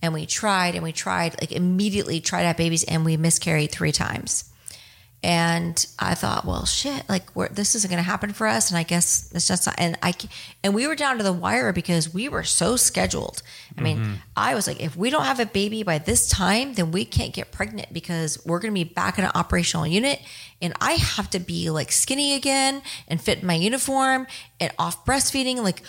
And 0.00 0.14
we 0.14 0.24
tried 0.24 0.74
and 0.74 0.82
we 0.82 0.92
tried, 0.92 1.38
like 1.42 1.52
immediately 1.52 2.22
tried 2.22 2.40
to 2.40 2.46
have 2.46 2.56
babies, 2.56 2.84
and 2.84 3.04
we 3.04 3.18
miscarried 3.18 3.70
three 3.70 3.92
times. 3.92 4.50
And 5.24 5.86
I 6.00 6.16
thought, 6.16 6.44
well, 6.44 6.66
shit, 6.66 7.08
like 7.08 7.34
we're, 7.36 7.48
this 7.48 7.76
isn't 7.76 7.88
going 7.88 8.02
to 8.02 8.08
happen 8.08 8.32
for 8.32 8.48
us. 8.48 8.70
And 8.70 8.78
I 8.78 8.82
guess 8.82 9.30
it's 9.32 9.46
just 9.46 9.66
not. 9.66 9.76
And 9.78 9.96
I 10.02 10.14
and 10.64 10.74
we 10.74 10.88
were 10.88 10.96
down 10.96 11.16
to 11.18 11.22
the 11.22 11.32
wire 11.32 11.72
because 11.72 12.12
we 12.12 12.28
were 12.28 12.42
so 12.42 12.74
scheduled. 12.74 13.40
I 13.78 13.82
mean, 13.82 13.98
mm-hmm. 13.98 14.12
I 14.36 14.56
was 14.56 14.66
like, 14.66 14.80
if 14.80 14.96
we 14.96 15.10
don't 15.10 15.24
have 15.24 15.38
a 15.38 15.46
baby 15.46 15.84
by 15.84 15.98
this 15.98 16.28
time, 16.28 16.74
then 16.74 16.90
we 16.90 17.04
can't 17.04 17.32
get 17.32 17.52
pregnant 17.52 17.92
because 17.92 18.44
we're 18.44 18.58
going 18.58 18.74
to 18.74 18.84
be 18.84 18.84
back 18.84 19.16
in 19.16 19.24
an 19.24 19.30
operational 19.36 19.86
unit, 19.86 20.20
and 20.60 20.74
I 20.80 20.92
have 20.92 21.30
to 21.30 21.38
be 21.38 21.70
like 21.70 21.92
skinny 21.92 22.34
again 22.34 22.82
and 23.06 23.20
fit 23.20 23.40
in 23.40 23.46
my 23.46 23.54
uniform 23.54 24.26
and 24.58 24.72
off 24.76 25.04
breastfeeding. 25.04 25.62
Like, 25.62 25.82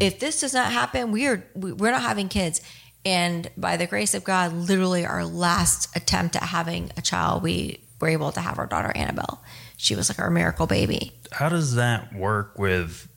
if 0.00 0.18
this 0.18 0.40
does 0.40 0.52
not 0.52 0.72
happen, 0.72 1.12
we 1.12 1.28
are 1.28 1.44
we're 1.54 1.92
not 1.92 2.02
having 2.02 2.28
kids. 2.28 2.60
And 3.04 3.48
by 3.56 3.76
the 3.76 3.86
grace 3.86 4.14
of 4.14 4.24
God, 4.24 4.52
literally 4.52 5.06
our 5.06 5.24
last 5.24 5.96
attempt 5.96 6.36
at 6.36 6.42
having 6.42 6.90
a 6.96 7.02
child, 7.02 7.42
we 7.42 7.80
were 8.00 8.08
able 8.08 8.32
to 8.32 8.40
have 8.40 8.58
our 8.58 8.66
daughter 8.66 8.92
Annabelle. 8.94 9.42
She 9.76 9.94
was 9.94 10.08
like 10.08 10.18
our 10.18 10.30
miracle 10.30 10.66
baby. 10.66 11.12
How 11.32 11.48
does 11.48 11.74
that 11.74 12.14
work 12.14 12.58
with 12.58 13.08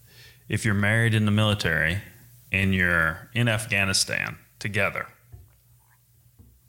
if 0.50 0.66
you're 0.66 0.74
married 0.74 1.14
in 1.14 1.26
the 1.26 1.32
military 1.32 2.00
and 2.52 2.74
you're 2.74 3.30
in 3.34 3.48
Afghanistan 3.48 4.38
together? 4.60 5.08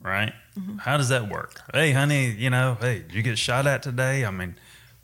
Right? 0.01 0.33
Mm-hmm. 0.57 0.77
How 0.77 0.97
does 0.97 1.09
that 1.09 1.29
work? 1.29 1.61
Hey, 1.73 1.91
honey, 1.91 2.29
you 2.29 2.49
know, 2.49 2.77
hey, 2.79 3.03
you 3.11 3.21
get 3.21 3.37
shot 3.37 3.67
at 3.67 3.83
today? 3.83 4.23
I 4.23 4.31
mean, 4.31 4.55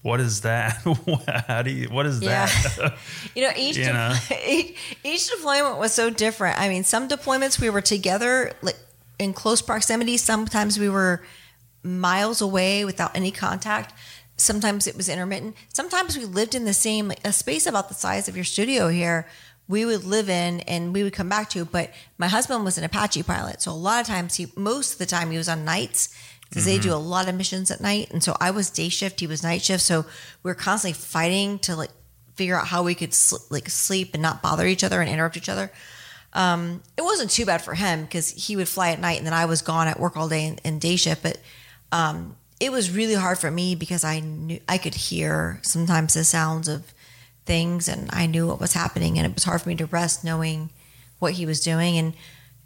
what 0.03 0.19
is 0.19 0.41
that? 0.41 0.81
How 1.47 1.61
do 1.61 1.71
you? 1.71 1.87
What 1.89 2.05
is 2.05 2.21
yeah. 2.21 2.45
that? 2.45 2.97
you 3.35 3.43
know, 3.43 3.51
each, 3.55 3.77
you 3.77 3.85
de- 3.85 3.93
know? 3.93 4.15
each, 4.47 4.97
each 5.03 5.29
deployment 5.29 5.77
was 5.77 5.93
so 5.93 6.09
different. 6.09 6.59
I 6.59 6.69
mean, 6.69 6.83
some 6.83 7.07
deployments 7.07 7.59
we 7.59 7.69
were 7.69 7.81
together, 7.81 8.53
like 8.61 8.77
in 9.19 9.33
close 9.33 9.61
proximity. 9.61 10.17
Sometimes 10.17 10.79
we 10.79 10.89
were 10.89 11.21
miles 11.83 12.41
away 12.41 12.85
without 12.85 13.15
any 13.15 13.31
contact. 13.31 13.93
Sometimes 14.37 14.87
it 14.87 14.95
was 14.95 15.09
intermittent. 15.09 15.55
Sometimes 15.73 16.17
we 16.17 16.25
lived 16.25 16.55
in 16.55 16.65
the 16.65 16.73
same 16.73 17.11
a 17.23 17.31
space 17.31 17.65
about 17.67 17.89
the 17.89 17.93
size 17.93 18.27
of 18.27 18.35
your 18.35 18.45
studio 18.45 18.87
here. 18.87 19.27
We 19.67 19.85
would 19.85 20.03
live 20.03 20.29
in 20.29 20.61
and 20.61 20.93
we 20.93 21.03
would 21.03 21.13
come 21.13 21.29
back 21.29 21.49
to. 21.51 21.63
But 21.63 21.91
my 22.17 22.27
husband 22.27 22.65
was 22.65 22.77
an 22.77 22.83
Apache 22.83 23.23
pilot, 23.23 23.61
so 23.61 23.71
a 23.71 23.73
lot 23.73 24.01
of 24.01 24.07
times 24.07 24.35
he, 24.35 24.51
most 24.55 24.93
of 24.93 24.97
the 24.97 25.05
time, 25.05 25.31
he 25.31 25.37
was 25.37 25.49
on 25.49 25.63
nights 25.63 26.15
because 26.51 26.65
mm-hmm. 26.65 26.71
they 26.71 26.79
do 26.79 26.89
mm-hmm. 26.89 26.97
a 26.97 27.09
lot 27.09 27.29
of 27.29 27.35
missions 27.35 27.71
at 27.71 27.79
night. 27.79 28.11
And 28.11 28.21
so 28.21 28.35
I 28.41 28.51
was 28.51 28.69
day 28.69 28.89
shift, 28.89 29.21
he 29.21 29.27
was 29.27 29.41
night 29.41 29.61
shift. 29.61 29.83
So 29.83 30.01
we 30.43 30.49
were 30.51 30.55
constantly 30.55 30.99
fighting 30.99 31.59
to 31.59 31.75
like 31.75 31.91
figure 32.35 32.59
out 32.59 32.67
how 32.67 32.83
we 32.83 32.95
could 32.95 33.13
sl- 33.13 33.45
like 33.49 33.69
sleep 33.69 34.13
and 34.13 34.21
not 34.21 34.41
bother 34.41 34.65
each 34.67 34.83
other 34.83 34.99
and 34.99 35.09
interrupt 35.09 35.37
each 35.37 35.49
other. 35.49 35.71
Um, 36.33 36.81
it 36.97 37.03
wasn't 37.03 37.29
too 37.29 37.45
bad 37.45 37.61
for 37.61 37.73
him 37.73 38.03
because 38.03 38.29
he 38.29 38.55
would 38.55 38.67
fly 38.67 38.91
at 38.91 38.99
night 38.99 39.17
and 39.17 39.25
then 39.25 39.33
I 39.33 39.45
was 39.45 39.61
gone 39.61 39.87
at 39.87 39.99
work 39.99 40.17
all 40.17 40.27
day 40.27 40.45
in, 40.45 40.57
in 40.63 40.79
day 40.79 40.95
shift. 40.95 41.23
But 41.23 41.37
um, 41.91 42.35
it 42.59 42.71
was 42.71 42.91
really 42.91 43.15
hard 43.15 43.39
for 43.39 43.49
me 43.49 43.75
because 43.75 44.03
I 44.03 44.19
knew 44.19 44.59
I 44.69 44.77
could 44.77 44.93
hear 44.93 45.59
sometimes 45.63 46.13
the 46.13 46.23
sounds 46.23 46.67
of 46.67 46.93
things 47.45 47.87
and 47.87 48.09
I 48.13 48.27
knew 48.27 48.47
what 48.47 48.59
was 48.59 48.73
happening 48.73 49.17
and 49.17 49.25
it 49.25 49.33
was 49.33 49.43
hard 49.43 49.61
for 49.61 49.69
me 49.69 49.75
to 49.77 49.85
rest 49.87 50.23
knowing 50.23 50.69
what 51.19 51.33
he 51.33 51.45
was 51.45 51.59
doing. 51.59 51.97
And 51.97 52.13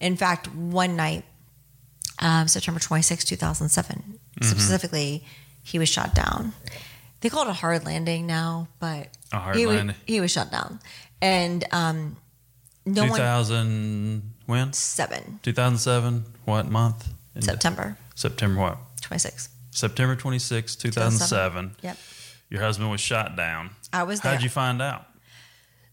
in 0.02 0.18
fact, 0.18 0.54
one 0.54 0.96
night 0.96 1.24
um, 2.20 2.48
September 2.48 2.80
26, 2.80 3.24
2007. 3.24 3.96
Mm-hmm. 3.96 4.46
Specifically, 4.46 5.24
he 5.64 5.80
was 5.80 5.90
shot 5.90 6.14
down. 6.14 6.54
They 7.22 7.30
call 7.30 7.44
it 7.44 7.50
a 7.50 7.54
hard 7.54 7.86
landing 7.86 8.28
now, 8.28 8.68
but 8.80 9.08
a 9.32 9.40
hard 9.40 9.56
he, 9.56 9.66
landing. 9.66 9.88
Was, 9.88 9.96
he 10.06 10.22
was 10.22 10.32
shot 10.32 10.52
down. 10.52 10.80
And 11.22 11.64
um, 11.72 12.18
no 12.86 13.08
2000 13.08 14.22
one, 14.46 14.60
when? 14.60 14.74
Seven. 14.74 15.40
2007. 15.44 16.26
What 16.46 16.70
month? 16.70 17.08
September. 17.40 17.98
September 18.14 18.62
what? 18.62 18.78
26. 19.06 19.50
September 19.72 20.16
26, 20.16 20.76
2007. 20.76 21.70
2007. 21.70 21.76
Yep. 21.82 21.98
Your 22.50 22.62
husband 22.62 22.92
was 22.92 23.02
shot 23.02 23.36
down. 23.36 23.72
I 23.92 24.04
was 24.04 24.22
there. 24.22 24.34
How'd 24.34 24.44
you 24.44 24.50
find 24.50 24.82
out? 24.82 25.06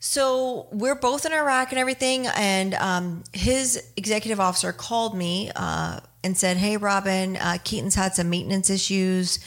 So 0.04 0.66
we're 0.72 0.96
both 0.96 1.24
in 1.26 1.32
Iraq 1.32 1.70
and 1.70 1.78
everything, 1.78 2.26
and 2.26 2.74
um, 2.74 3.22
his 3.32 3.82
executive 3.96 4.40
officer 4.40 4.72
called 4.72 5.16
me 5.16 5.50
uh, 5.54 6.00
and 6.24 6.36
said, 6.36 6.56
"Hey, 6.56 6.76
Robin, 6.76 7.36
uh, 7.36 7.58
Keaton's 7.62 7.94
had 7.94 8.14
some 8.14 8.28
maintenance 8.28 8.68
issues. 8.68 9.38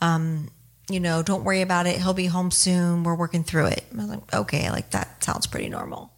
Um, 0.00 0.48
you 0.88 0.98
know, 0.98 1.22
don't 1.22 1.44
worry 1.44 1.60
about 1.60 1.86
it. 1.86 1.98
He'll 1.98 2.12
be 2.12 2.26
home 2.26 2.50
soon. 2.50 3.04
We're 3.04 3.14
working 3.14 3.44
through 3.44 3.66
it." 3.66 3.84
I 3.92 3.96
was 3.96 4.06
like, 4.08 4.34
"Okay, 4.34 4.70
like 4.70 4.90
that 4.90 5.22
sounds 5.22 5.46
pretty 5.46 5.68
normal." 5.68 6.12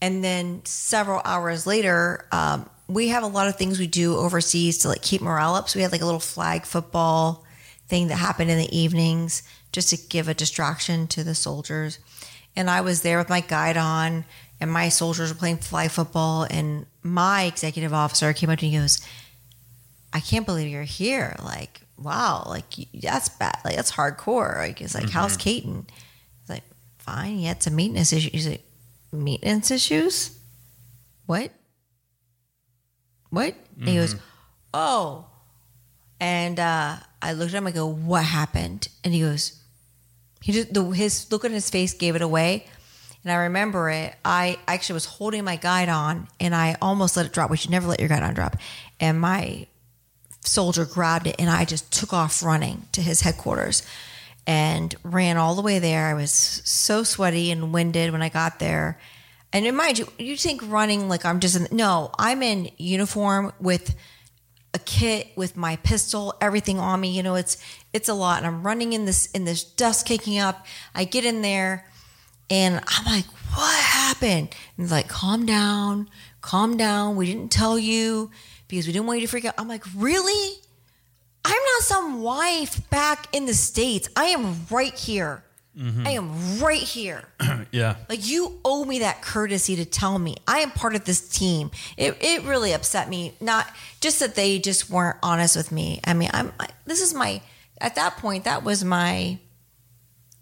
And 0.00 0.22
then 0.22 0.62
several 0.64 1.20
hours 1.24 1.66
later, 1.66 2.24
um, 2.30 2.70
we 2.88 3.08
have 3.08 3.22
a 3.22 3.28
lot 3.28 3.48
of 3.48 3.56
things 3.56 3.78
we 3.78 3.86
do 3.86 4.16
overseas 4.16 4.78
to 4.78 4.88
like 4.88 5.02
keep 5.02 5.20
morale 5.20 5.54
up. 5.54 5.68
So 5.68 5.78
we 5.78 5.82
had 5.82 5.92
like 5.92 6.00
a 6.00 6.06
little 6.06 6.20
flag 6.20 6.64
football 6.64 7.44
thing 7.86 8.08
that 8.08 8.16
happened 8.16 8.50
in 8.50 8.58
the 8.58 8.76
evenings 8.76 9.42
just 9.72 9.90
to 9.90 9.96
give 10.08 10.28
a 10.28 10.34
distraction 10.34 11.06
to 11.08 11.22
the 11.22 11.34
soldiers. 11.34 11.98
And 12.56 12.70
I 12.70 12.80
was 12.80 13.02
there 13.02 13.18
with 13.18 13.28
my 13.28 13.40
guidon, 13.40 14.24
and 14.60 14.72
my 14.72 14.88
soldiers 14.88 15.32
were 15.32 15.38
playing 15.38 15.58
flag 15.58 15.90
football. 15.90 16.46
And 16.50 16.86
my 17.02 17.44
executive 17.44 17.92
officer 17.92 18.32
came 18.32 18.50
up 18.50 18.58
to 18.58 18.66
me 18.66 18.74
and 18.74 18.84
goes, 18.84 19.00
I 20.12 20.20
can't 20.20 20.46
believe 20.46 20.68
you're 20.68 20.82
here. 20.82 21.36
Like, 21.44 21.82
wow, 21.98 22.44
like 22.46 22.64
that's 22.94 23.28
bad. 23.28 23.58
Like 23.64 23.76
that's 23.76 23.92
hardcore. 23.92 24.56
Like 24.56 24.80
it's 24.80 24.94
like, 24.94 25.04
mm-hmm. 25.04 25.12
how's 25.12 25.36
Caton? 25.36 25.86
He's 26.40 26.48
like, 26.48 26.64
fine. 26.98 27.36
He 27.36 27.44
had 27.44 27.62
some 27.62 27.76
maintenance 27.76 28.12
issues. 28.12 28.32
He's 28.32 28.48
like, 28.48 28.64
maintenance 29.12 29.70
issues? 29.70 30.36
What? 31.26 31.52
What? 33.30 33.54
Mm-hmm. 33.54 33.86
he 33.86 33.96
goes, 33.96 34.16
oh. 34.72 35.26
And 36.20 36.58
uh, 36.58 36.96
I 37.22 37.32
looked 37.32 37.54
at 37.54 37.58
him. 37.58 37.66
I 37.66 37.70
go, 37.70 37.86
what 37.86 38.24
happened? 38.24 38.88
And 39.04 39.14
he 39.14 39.20
goes, 39.20 39.60
he 40.40 40.52
just 40.52 40.72
the, 40.72 40.84
his 40.90 41.30
look 41.30 41.44
on 41.44 41.52
his 41.52 41.70
face 41.70 41.94
gave 41.94 42.16
it 42.16 42.22
away. 42.22 42.66
And 43.22 43.32
I 43.32 43.36
remember 43.36 43.90
it. 43.90 44.14
I 44.24 44.58
actually 44.66 44.94
was 44.94 45.04
holding 45.04 45.44
my 45.44 45.56
guidon, 45.56 46.28
and 46.38 46.54
I 46.54 46.76
almost 46.80 47.16
let 47.16 47.26
it 47.26 47.32
drop. 47.32 47.50
We 47.50 47.56
should 47.56 47.70
never 47.70 47.88
let 47.88 48.00
your 48.00 48.08
guidon 48.08 48.34
drop. 48.34 48.56
And 49.00 49.20
my 49.20 49.66
soldier 50.48 50.84
grabbed 50.84 51.26
it 51.26 51.36
and 51.38 51.50
I 51.50 51.64
just 51.64 51.92
took 51.92 52.12
off 52.12 52.42
running 52.42 52.88
to 52.92 53.02
his 53.02 53.20
headquarters 53.20 53.82
and 54.46 54.94
ran 55.02 55.36
all 55.36 55.54
the 55.54 55.62
way 55.62 55.78
there. 55.78 56.06
I 56.06 56.14
was 56.14 56.30
so 56.32 57.02
sweaty 57.02 57.50
and 57.50 57.72
winded 57.72 58.12
when 58.12 58.22
I 58.22 58.28
got 58.28 58.58
there. 58.58 58.98
And 59.52 59.66
in 59.66 59.74
mind 59.74 59.98
you, 59.98 60.08
you 60.18 60.36
think 60.36 60.62
running 60.66 61.08
like 61.08 61.24
I'm 61.24 61.40
just 61.40 61.56
in, 61.56 61.68
no, 61.74 62.10
I'm 62.18 62.42
in 62.42 62.70
uniform 62.76 63.52
with 63.60 63.94
a 64.74 64.78
kit 64.78 65.28
with 65.36 65.56
my 65.56 65.76
pistol, 65.76 66.34
everything 66.40 66.78
on 66.78 67.00
me. 67.00 67.10
You 67.10 67.22
know, 67.22 67.34
it's 67.34 67.56
it's 67.92 68.08
a 68.08 68.14
lot. 68.14 68.38
And 68.38 68.46
I'm 68.46 68.62
running 68.62 68.92
in 68.92 69.04
this 69.04 69.26
in 69.32 69.44
this 69.44 69.64
dust 69.64 70.06
kicking 70.06 70.38
up. 70.38 70.66
I 70.94 71.04
get 71.04 71.24
in 71.24 71.42
there 71.42 71.86
and 72.50 72.82
I'm 72.86 73.04
like, 73.04 73.26
what 73.54 73.82
happened? 73.82 74.48
And 74.76 74.84
he's 74.84 74.92
like, 74.92 75.08
calm 75.08 75.46
down, 75.46 76.08
calm 76.40 76.76
down. 76.76 77.16
We 77.16 77.26
didn't 77.26 77.50
tell 77.50 77.78
you 77.78 78.30
because 78.68 78.86
we 78.86 78.92
didn't 78.92 79.06
want 79.06 79.20
you 79.20 79.26
to 79.26 79.30
freak 79.30 79.44
out. 79.46 79.54
I'm 79.58 79.68
like, 79.68 79.84
really? 79.96 80.58
I'm 81.44 81.52
not 81.52 81.82
some 81.82 82.22
wife 82.22 82.88
back 82.90 83.34
in 83.34 83.46
the 83.46 83.54
States. 83.54 84.08
I 84.16 84.26
am 84.26 84.66
right 84.70 84.94
here. 84.94 85.42
Mm-hmm. 85.76 86.06
I 86.06 86.10
am 86.10 86.60
right 86.60 86.80
here. 86.80 87.22
yeah. 87.72 87.96
Like 88.08 88.28
you 88.28 88.58
owe 88.64 88.84
me 88.84 89.00
that 89.00 89.22
courtesy 89.22 89.76
to 89.76 89.84
tell 89.84 90.18
me 90.18 90.36
I 90.46 90.58
am 90.60 90.70
part 90.70 90.94
of 90.94 91.04
this 91.04 91.28
team. 91.28 91.70
It, 91.96 92.16
it 92.20 92.42
really 92.44 92.72
upset 92.72 93.08
me. 93.08 93.34
Not 93.40 93.68
just 94.00 94.20
that 94.20 94.34
they 94.34 94.58
just 94.58 94.90
weren't 94.90 95.18
honest 95.22 95.56
with 95.56 95.70
me. 95.70 96.00
I 96.04 96.14
mean, 96.14 96.30
I'm, 96.32 96.52
I, 96.58 96.68
this 96.84 97.00
is 97.00 97.14
my, 97.14 97.40
at 97.80 97.94
that 97.94 98.16
point, 98.16 98.44
that 98.44 98.64
was 98.64 98.84
my 98.84 99.38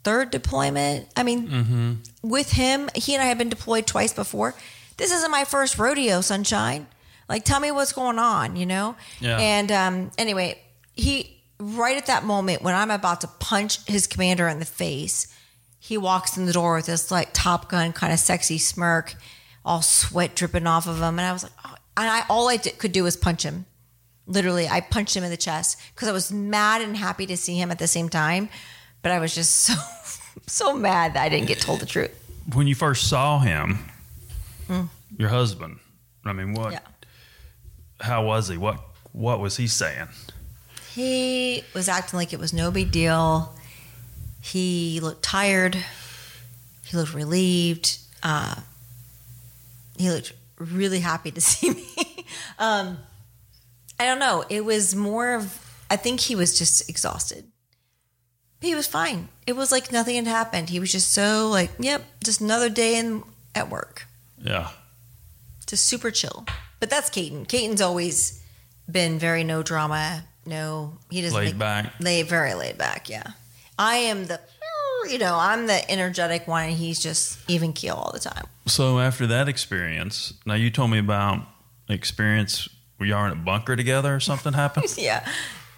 third 0.04 0.30
deployment. 0.30 1.08
I 1.16 1.22
mean, 1.22 1.48
mm-hmm. 1.48 1.92
with 2.22 2.52
him, 2.52 2.88
he 2.94 3.14
and 3.14 3.22
I 3.22 3.26
have 3.26 3.38
been 3.38 3.48
deployed 3.48 3.86
twice 3.86 4.14
before. 4.14 4.54
This 4.96 5.12
isn't 5.12 5.30
my 5.30 5.44
first 5.44 5.78
rodeo, 5.78 6.20
sunshine. 6.20 6.86
Like, 7.28 7.44
tell 7.44 7.60
me 7.60 7.72
what's 7.72 7.92
going 7.92 8.18
on, 8.18 8.56
you 8.56 8.66
know? 8.66 8.96
Yeah. 9.20 9.36
And 9.38 9.72
um, 9.72 10.10
anyway, 10.16 10.58
he, 10.94 11.35
right 11.58 11.96
at 11.96 12.06
that 12.06 12.24
moment 12.24 12.62
when 12.62 12.74
I'm 12.74 12.90
about 12.90 13.22
to 13.22 13.26
punch 13.26 13.84
his 13.86 14.06
commander 14.06 14.48
in 14.48 14.58
the 14.58 14.64
face, 14.64 15.32
he 15.78 15.96
walks 15.96 16.36
in 16.36 16.46
the 16.46 16.52
door 16.52 16.76
with 16.76 16.86
this 16.86 17.10
like 17.10 17.30
Top 17.32 17.68
Gun 17.68 17.92
kind 17.92 18.12
of 18.12 18.18
sexy 18.18 18.58
smirk, 18.58 19.14
all 19.64 19.82
sweat 19.82 20.34
dripping 20.34 20.66
off 20.66 20.86
of 20.86 20.96
him. 20.96 21.18
And 21.18 21.22
I 21.22 21.32
was 21.32 21.44
like, 21.44 21.52
oh. 21.64 21.74
and 21.96 22.08
I, 22.08 22.24
all 22.28 22.48
I 22.48 22.56
did, 22.56 22.78
could 22.78 22.92
do 22.92 23.04
was 23.04 23.16
punch 23.16 23.42
him. 23.42 23.66
Literally, 24.26 24.68
I 24.68 24.80
punched 24.80 25.16
him 25.16 25.22
in 25.22 25.30
the 25.30 25.36
chest 25.36 25.78
because 25.94 26.08
I 26.08 26.12
was 26.12 26.32
mad 26.32 26.82
and 26.82 26.96
happy 26.96 27.26
to 27.26 27.36
see 27.36 27.56
him 27.56 27.70
at 27.70 27.78
the 27.78 27.86
same 27.86 28.08
time. 28.08 28.48
But 29.02 29.12
I 29.12 29.20
was 29.20 29.34
just 29.34 29.54
so, 29.56 29.74
so 30.46 30.74
mad 30.74 31.14
that 31.14 31.22
I 31.22 31.28
didn't 31.28 31.46
get 31.46 31.60
told 31.60 31.80
the 31.80 31.86
truth. 31.86 32.12
When 32.54 32.66
you 32.66 32.74
first 32.74 33.08
saw 33.08 33.38
him, 33.38 33.78
mm. 34.68 34.88
your 35.16 35.28
husband, 35.28 35.78
I 36.24 36.32
mean, 36.32 36.54
what? 36.54 36.72
Yeah 36.72 36.80
how 38.00 38.24
was 38.24 38.48
he? 38.48 38.56
What 38.56 38.80
what 39.12 39.40
was 39.40 39.56
he 39.56 39.66
saying? 39.66 40.08
He 40.96 41.62
was 41.74 41.90
acting 41.90 42.16
like 42.18 42.32
it 42.32 42.38
was 42.38 42.54
no 42.54 42.70
big 42.70 42.90
deal. 42.90 43.54
He 44.40 44.98
looked 45.00 45.22
tired. 45.22 45.76
He 46.86 46.96
looked 46.96 47.12
relieved. 47.12 47.98
Uh, 48.22 48.54
he 49.98 50.08
looked 50.08 50.32
really 50.56 51.00
happy 51.00 51.30
to 51.32 51.40
see 51.42 51.68
me. 51.74 52.24
um, 52.58 52.96
I 54.00 54.06
don't 54.06 54.18
know. 54.18 54.46
It 54.48 54.64
was 54.64 54.94
more 54.94 55.34
of, 55.34 55.76
I 55.90 55.96
think 55.96 56.20
he 56.20 56.34
was 56.34 56.58
just 56.58 56.88
exhausted. 56.88 57.44
He 58.62 58.74
was 58.74 58.86
fine. 58.86 59.28
It 59.46 59.54
was 59.54 59.70
like 59.70 59.92
nothing 59.92 60.14
had 60.16 60.26
happened. 60.26 60.70
He 60.70 60.80
was 60.80 60.90
just 60.90 61.12
so 61.12 61.50
like, 61.50 61.72
yep, 61.78 62.02
just 62.24 62.40
another 62.40 62.70
day 62.70 62.98
in 62.98 63.22
at 63.54 63.68
work. 63.68 64.06
Yeah. 64.38 64.70
Just 65.66 65.84
super 65.84 66.10
chill. 66.10 66.46
But 66.80 66.88
that's 66.88 67.10
Caden. 67.10 67.46
Caden's 67.48 67.82
always 67.82 68.42
been 68.90 69.18
very 69.18 69.44
no 69.44 69.62
drama. 69.62 70.24
No, 70.46 70.98
he 71.10 71.22
doesn't 71.22 71.36
Laid 71.36 71.44
make, 71.46 71.58
back. 71.58 71.92
Lay 72.00 72.22
very 72.22 72.54
laid 72.54 72.78
back. 72.78 73.08
Yeah, 73.08 73.32
I 73.78 73.96
am 73.96 74.26
the, 74.26 74.40
you 75.10 75.18
know, 75.18 75.36
I'm 75.38 75.66
the 75.66 75.90
energetic 75.90 76.46
one, 76.46 76.68
and 76.68 76.76
he's 76.76 77.00
just 77.00 77.38
even 77.48 77.72
keel 77.72 77.94
all 77.94 78.12
the 78.12 78.20
time. 78.20 78.46
So 78.66 78.98
after 78.98 79.26
that 79.26 79.48
experience, 79.48 80.34
now 80.44 80.54
you 80.54 80.70
told 80.70 80.90
me 80.90 80.98
about 80.98 81.40
experience 81.88 82.68
where 82.96 83.08
y'all 83.08 83.26
in 83.26 83.32
a 83.32 83.36
bunker 83.36 83.76
together 83.76 84.14
or 84.14 84.20
something 84.20 84.52
happened. 84.54 84.94
yeah. 84.96 85.26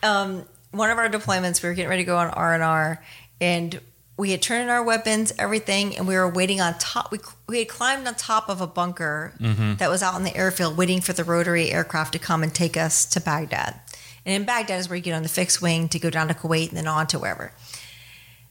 Um, 0.02 0.44
one 0.70 0.90
of 0.90 0.98
our 0.98 1.08
deployments, 1.08 1.62
we 1.62 1.68
were 1.68 1.74
getting 1.74 1.88
ready 1.88 2.02
to 2.02 2.06
go 2.06 2.16
on 2.18 2.28
R 2.28 2.54
and 2.54 2.62
R, 2.62 3.02
and 3.40 3.80
we 4.18 4.32
had 4.32 4.42
turned 4.42 4.64
in 4.64 4.68
our 4.68 4.82
weapons, 4.82 5.32
everything, 5.38 5.96
and 5.96 6.06
we 6.06 6.14
were 6.16 6.28
waiting 6.28 6.60
on 6.60 6.76
top. 6.78 7.12
We 7.12 7.18
we 7.48 7.60
had 7.60 7.68
climbed 7.68 8.06
on 8.06 8.16
top 8.16 8.48
of 8.48 8.60
a 8.60 8.66
bunker 8.66 9.32
that 9.78 9.88
was 9.88 10.02
out 10.02 10.16
in 10.16 10.24
the 10.24 10.36
airfield, 10.36 10.76
waiting 10.76 11.00
for 11.00 11.12
the 11.12 11.24
rotary 11.24 11.70
aircraft 11.70 12.12
to 12.14 12.18
come 12.18 12.42
and 12.42 12.52
take 12.54 12.76
us 12.76 13.06
to 13.06 13.20
Baghdad. 13.20 13.80
And 14.28 14.34
in 14.34 14.44
Baghdad 14.44 14.78
is 14.78 14.90
where 14.90 14.96
you 14.96 15.02
get 15.02 15.14
on 15.14 15.22
the 15.22 15.28
fixed 15.30 15.62
wing 15.62 15.88
to 15.88 15.98
go 15.98 16.10
down 16.10 16.28
to 16.28 16.34
Kuwait 16.34 16.68
and 16.68 16.76
then 16.76 16.86
on 16.86 17.06
to 17.06 17.18
wherever. 17.18 17.50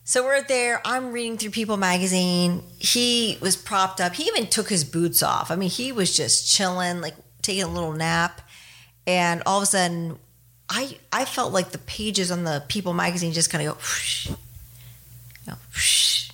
So 0.03 0.23
we're 0.23 0.41
there. 0.41 0.81
I'm 0.83 1.11
reading 1.11 1.37
through 1.37 1.51
People 1.51 1.77
magazine. 1.77 2.63
He 2.79 3.37
was 3.41 3.55
propped 3.55 4.01
up. 4.01 4.15
He 4.15 4.23
even 4.23 4.47
took 4.47 4.69
his 4.69 4.83
boots 4.83 5.21
off. 5.21 5.51
I 5.51 5.55
mean, 5.55 5.69
he 5.69 5.91
was 5.91 6.17
just 6.17 6.51
chilling, 6.51 6.99
like 6.99 7.13
taking 7.43 7.61
a 7.61 7.67
little 7.67 7.93
nap. 7.93 8.41
And 9.05 9.43
all 9.45 9.57
of 9.57 9.63
a 9.63 9.65
sudden, 9.67 10.17
I 10.67 10.97
I 11.13 11.25
felt 11.25 11.53
like 11.53 11.69
the 11.69 11.77
pages 11.77 12.31
on 12.31 12.43
the 12.43 12.63
People 12.67 12.93
magazine 12.93 13.31
just 13.31 13.51
kind 13.51 13.67
of 13.67 13.75
go, 13.75 13.79
whoosh, 13.79 14.29
you 14.29 14.35
know, 15.45 15.57
whoosh. 15.75 16.31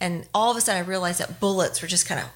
and 0.00 0.26
all 0.34 0.50
of 0.50 0.56
a 0.56 0.60
sudden 0.60 0.82
I 0.82 0.88
realized 0.88 1.20
that 1.20 1.38
bullets 1.38 1.82
were 1.82 1.88
just 1.88 2.08
kind 2.08 2.20
of 2.20 2.26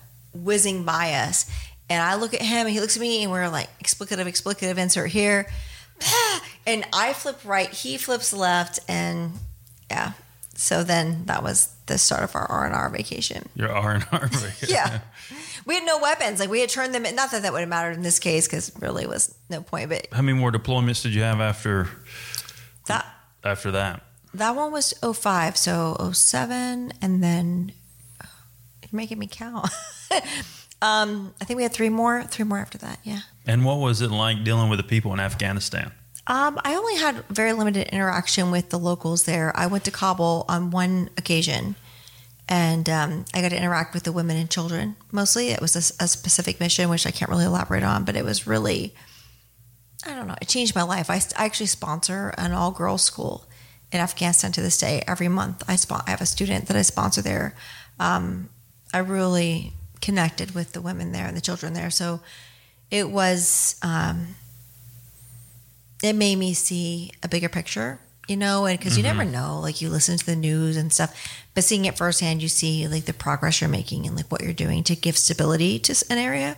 whizzing 0.44 0.85
by 0.85 1.12
us. 1.14 1.50
And 1.90 2.00
I 2.00 2.14
look 2.14 2.35
at 2.35 2.42
him, 2.42 2.66
and 2.66 2.70
he 2.70 2.80
looks 2.80 2.96
at 2.96 3.00
me, 3.00 3.24
and 3.24 3.32
we're 3.32 3.48
like, 3.48 3.68
explicative, 3.80 4.26
explicative, 4.26 4.78
insert 4.78 5.11
here. 5.11 5.48
And 6.68 6.85
I 6.92 7.12
flip 7.12 7.38
right, 7.44 7.70
he 7.70 7.96
flips 7.96 8.32
left, 8.32 8.80
and 8.88 9.35
yeah. 9.88 10.14
So 10.56 10.82
then 10.82 11.26
that 11.26 11.44
was 11.44 11.72
the 11.87 11.96
start 11.96 12.24
of 12.24 12.35
our 12.35 12.44
R 12.44 12.66
and 12.66 12.74
R 12.74 12.88
vacation. 12.90 13.48
Your 13.54 13.70
R 13.70 13.92
and 13.92 14.06
R. 14.11 14.26
vacation. 14.32 14.74
Yeah. 14.74 14.98
We 15.64 15.74
had 15.74 15.85
no 15.85 16.00
weapons. 16.00 16.40
Like 16.40 16.50
we 16.50 16.61
had 16.61 16.68
turned 16.70 16.92
them 16.92 17.06
in. 17.06 17.14
Not 17.14 17.30
that 17.30 17.42
that 17.42 17.52
would 17.52 17.61
have 17.61 17.68
mattered 17.68 17.92
in 17.92 18.02
this 18.02 18.18
case 18.18 18.48
because 18.48 18.72
really 18.80 19.06
was 19.06 19.32
no 19.48 19.61
point. 19.61 19.90
But 19.90 20.09
How 20.11 20.22
many 20.22 20.37
more 20.37 20.50
deployments 20.50 21.02
did 21.04 21.14
you 21.14 21.22
have 21.22 21.40
after 21.40 21.88
that 22.87 23.06
after 23.44 23.70
that? 23.70 24.02
that 24.35 24.56
one 24.56 24.72
was 24.72 24.92
05. 25.00 25.56
So 25.56 26.11
07 26.12 26.92
and 27.00 27.22
then 27.22 27.72
you're 28.82 28.90
making 28.96 29.18
me 29.20 29.28
count. 29.30 29.68
um, 30.82 31.32
I 31.40 31.44
think 31.44 31.56
we 31.59 31.62
had 31.62 31.72
three 31.72 31.90
more. 31.90 32.24
Three 32.24 32.44
more 32.44 32.59
after 32.59 32.78
that. 32.78 32.98
Yeah. 33.04 33.20
And 33.46 33.64
what 33.64 33.78
was 33.78 34.00
it 34.00 34.11
like 34.11 34.44
dealing 34.44 34.68
with 34.68 34.78
the 34.78 34.85
people 34.85 35.12
in 35.12 35.20
Afghanistan? 35.20 35.92
Um, 36.26 36.61
I 36.64 36.74
only 36.74 36.96
had 36.96 37.24
very 37.30 37.52
limited 37.52 37.88
interaction 37.88 38.50
with 38.50 38.70
the 38.70 38.78
locals 38.78 39.24
there. 39.24 39.56
I 39.56 39.66
went 39.68 39.85
to 39.85 39.92
Kabul 39.92 40.44
on 40.48 40.72
one 40.72 41.09
occasion, 41.16 41.76
and 42.48 42.88
um, 42.88 43.24
I 43.32 43.40
got 43.40 43.50
to 43.50 43.56
interact 43.56 43.94
with 43.94 44.02
the 44.02 44.11
women 44.11 44.37
and 44.37 44.50
children 44.50 44.96
mostly. 45.12 45.50
It 45.50 45.61
was 45.61 45.76
a, 45.76 46.04
a 46.04 46.09
specific 46.09 46.59
mission, 46.59 46.90
which 46.90 47.06
I 47.06 47.12
can't 47.12 47.30
really 47.30 47.44
elaborate 47.44 47.85
on, 47.85 48.04
but 48.04 48.16
it 48.16 48.24
was 48.24 48.46
really, 48.46 48.92
I 50.04 50.14
don't 50.14 50.26
know, 50.26 50.35
it 50.42 50.48
changed 50.48 50.74
my 50.74 50.82
life. 50.82 51.11
I, 51.11 51.20
I 51.40 51.44
actually 51.44 51.66
sponsor 51.66 52.35
an 52.37 52.50
all 52.50 52.72
girls 52.72 53.02
school 53.02 53.46
in 53.92 54.00
Afghanistan 54.00 54.50
to 54.52 54.61
this 54.61 54.78
day. 54.78 55.04
Every 55.06 55.28
month, 55.28 55.62
I, 55.68 55.78
I 56.06 56.11
have 56.11 56.20
a 56.20 56.26
student 56.26 56.66
that 56.66 56.76
I 56.76 56.82
sponsor 56.82 57.22
there. 57.22 57.54
Um, 58.00 58.50
I 58.92 58.98
really 58.98 59.74
connected 60.00 60.56
with 60.56 60.72
the 60.72 60.80
women 60.80 61.12
there 61.12 61.26
and 61.26 61.37
the 61.37 61.40
children 61.40 61.72
there. 61.72 61.90
So 61.90 62.20
it 62.90 63.11
was. 63.11 63.77
Um, 63.83 64.35
it 66.03 66.12
made 66.12 66.37
me 66.37 66.53
see 66.55 67.11
a 67.22 67.29
bigger 67.29 67.49
picture, 67.49 67.99
you 68.29 68.37
know, 68.37 68.66
and 68.66 68.79
because 68.79 68.96
you 68.99 69.03
never 69.03 69.25
know, 69.25 69.59
like 69.61 69.81
you 69.81 69.88
listen 69.88 70.16
to 70.18 70.27
the 70.27 70.37
news 70.37 70.77
and 70.77 70.92
stuff, 70.92 71.16
but 71.55 71.64
seeing 71.64 71.87
it 71.87 71.96
firsthand, 71.96 72.42
you 72.42 72.49
see 72.49 72.87
like 72.87 73.07
the 73.07 73.14
progress 73.14 73.61
you're 73.61 73.70
making 73.70 74.07
and 74.07 74.14
like 74.14 74.31
what 74.31 74.42
you're 74.42 74.53
doing 74.53 74.85
to 74.85 74.94
give 74.94 75.16
stability 75.16 75.79
to 75.81 76.05
an 76.11 76.18
area. 76.18 76.57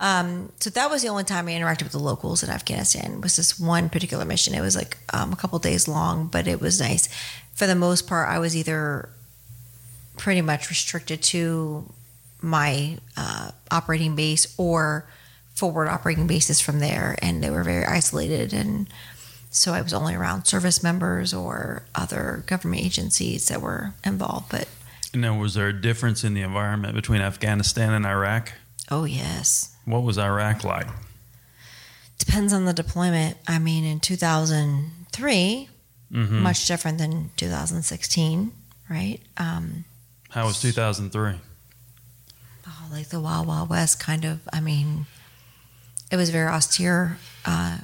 Um, 0.00 0.52
so 0.60 0.68
that 0.70 0.90
was 0.90 1.02
the 1.02 1.08
only 1.08 1.24
time 1.24 1.48
I 1.48 1.52
interacted 1.52 1.84
with 1.84 1.92
the 1.92 1.98
locals 1.98 2.42
in 2.42 2.50
Afghanistan. 2.50 3.20
Was 3.20 3.36
this 3.36 3.58
one 3.58 3.88
particular 3.88 4.24
mission? 4.24 4.52
It 4.54 4.60
was 4.60 4.76
like 4.76 4.98
um, 5.14 5.32
a 5.32 5.36
couple 5.36 5.58
days 5.60 5.88
long, 5.88 6.26
but 6.26 6.46
it 6.46 6.60
was 6.60 6.78
nice. 6.80 7.08
For 7.54 7.66
the 7.66 7.74
most 7.76 8.06
part, 8.06 8.28
I 8.28 8.38
was 8.38 8.54
either 8.56 9.08
pretty 10.16 10.42
much 10.42 10.68
restricted 10.68 11.22
to 11.22 11.88
my 12.40 12.98
uh, 13.16 13.52
operating 13.70 14.14
base 14.14 14.52
or 14.58 15.06
forward 15.54 15.88
operating 15.88 16.26
bases 16.26 16.60
from 16.60 16.78
there, 16.80 17.16
and 17.22 17.42
they 17.42 17.50
were 17.50 17.62
very 17.64 17.84
isolated. 17.84 18.52
And 18.52 18.88
so 19.50 19.72
I 19.74 19.82
was 19.82 19.92
only 19.92 20.14
around 20.14 20.46
service 20.46 20.82
members 20.82 21.34
or 21.34 21.84
other 21.94 22.42
government 22.46 22.82
agencies 22.82 23.48
that 23.48 23.60
were 23.60 23.92
involved. 24.04 24.50
But 24.50 24.66
And 25.12 25.22
then 25.22 25.38
was 25.38 25.54
there 25.54 25.68
a 25.68 25.72
difference 25.80 26.24
in 26.24 26.34
the 26.34 26.40
environment 26.42 26.94
between 26.94 27.20
Afghanistan 27.20 27.92
and 27.92 28.06
Iraq? 28.06 28.52
oh 28.90 29.04
yes, 29.04 29.74
What 29.84 30.02
was 30.02 30.18
Iraq 30.18 30.64
like? 30.64 30.86
depends 32.18 32.52
on 32.52 32.64
the 32.66 32.72
deployment. 32.72 33.36
I 33.48 33.58
mean, 33.58 33.84
in 33.84 34.00
2003, 34.00 35.68
Mm-hmm. 36.12 36.42
much 36.42 36.66
different 36.66 36.98
than 36.98 37.30
2016, 37.38 38.52
right? 38.90 39.18
Um, 39.38 39.84
How 40.28 40.44
was 40.46 40.60
2003? 40.60 41.40
oh, 42.66 42.86
like 42.92 43.08
the 43.08 43.18
Wild 43.18 43.46
Wild 43.46 43.70
West 43.70 43.98
kind 43.98 44.26
of. 44.26 44.40
I 44.52 44.60
mean, 44.60 45.06
it 46.12 46.16
was 46.16 46.30
very 46.30 46.46
austere. 46.48 47.16
Uh, 47.44 47.78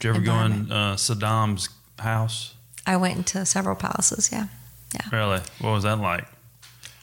Did 0.00 0.08
you 0.08 0.14
ever 0.14 0.20
go 0.20 0.38
in 0.40 0.70
uh, 0.70 0.96
Saddam's 0.96 1.70
house? 1.98 2.54
I 2.86 2.96
went 2.96 3.16
into 3.16 3.46
several 3.46 3.76
palaces. 3.76 4.30
Yeah, 4.32 4.48
Really? 5.12 5.40
What 5.60 5.70
was 5.70 5.84
that 5.84 5.98
like? 6.00 6.26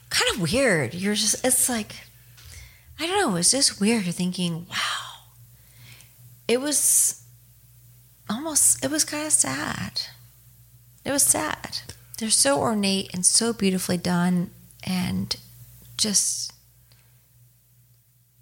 kind 0.08 0.30
of 0.34 0.52
weird. 0.52 0.94
You're 0.94 1.14
just. 1.14 1.44
It's 1.44 1.68
like, 1.68 1.96
I 3.00 3.06
don't 3.06 3.18
know. 3.32 3.36
It's 3.36 3.50
just 3.50 3.80
weird. 3.80 4.04
You're 4.04 4.12
thinking, 4.12 4.66
wow. 4.70 5.24
It 6.48 6.60
was 6.60 7.22
almost. 8.30 8.84
It 8.84 8.90
was 8.90 9.04
kind 9.04 9.26
of 9.26 9.32
sad. 9.32 10.02
It 11.04 11.10
was 11.10 11.22
sad. 11.22 11.78
They're 12.18 12.30
so 12.30 12.58
ornate 12.60 13.10
and 13.14 13.24
so 13.26 13.52
beautifully 13.52 13.96
done, 13.98 14.50
and 14.84 15.34
just. 15.96 16.52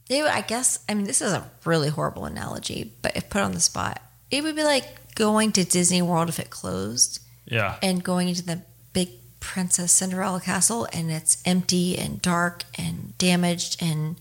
It, 0.09 0.23
would- 0.23 0.31
I 0.31 0.41
guess. 0.43 0.79
I 0.89 0.95
mean, 0.95 1.05
this 1.07 1.21
is 1.23 1.33
a 1.33 1.49
really 1.65 1.89
horrible 1.89 2.25
analogy, 2.27 2.93
but 3.03 3.17
if 3.17 3.31
put 3.31 3.43
on 3.43 3.53
the 3.53 3.61
spot, 3.61 4.01
it 4.31 4.43
would 4.43 4.57
be 4.57 4.65
like 4.65 5.15
going 5.15 5.53
to 5.53 5.65
Disney 5.65 6.03
World 6.03 6.29
if 6.29 6.39
it 6.39 6.51
closed 6.51 7.21
Yeah. 7.47 7.77
and 7.83 8.03
going 8.03 8.29
into 8.29 8.43
the 8.45 8.63
big 8.93 9.11
Princess 9.41 9.93
Cinderella 9.93 10.41
castle 10.41 10.89
and 10.93 11.11
it's 11.11 11.41
empty 11.45 11.97
and 11.99 12.21
dark 12.21 12.65
and 12.77 13.17
damaged 13.19 13.81
and 13.83 14.17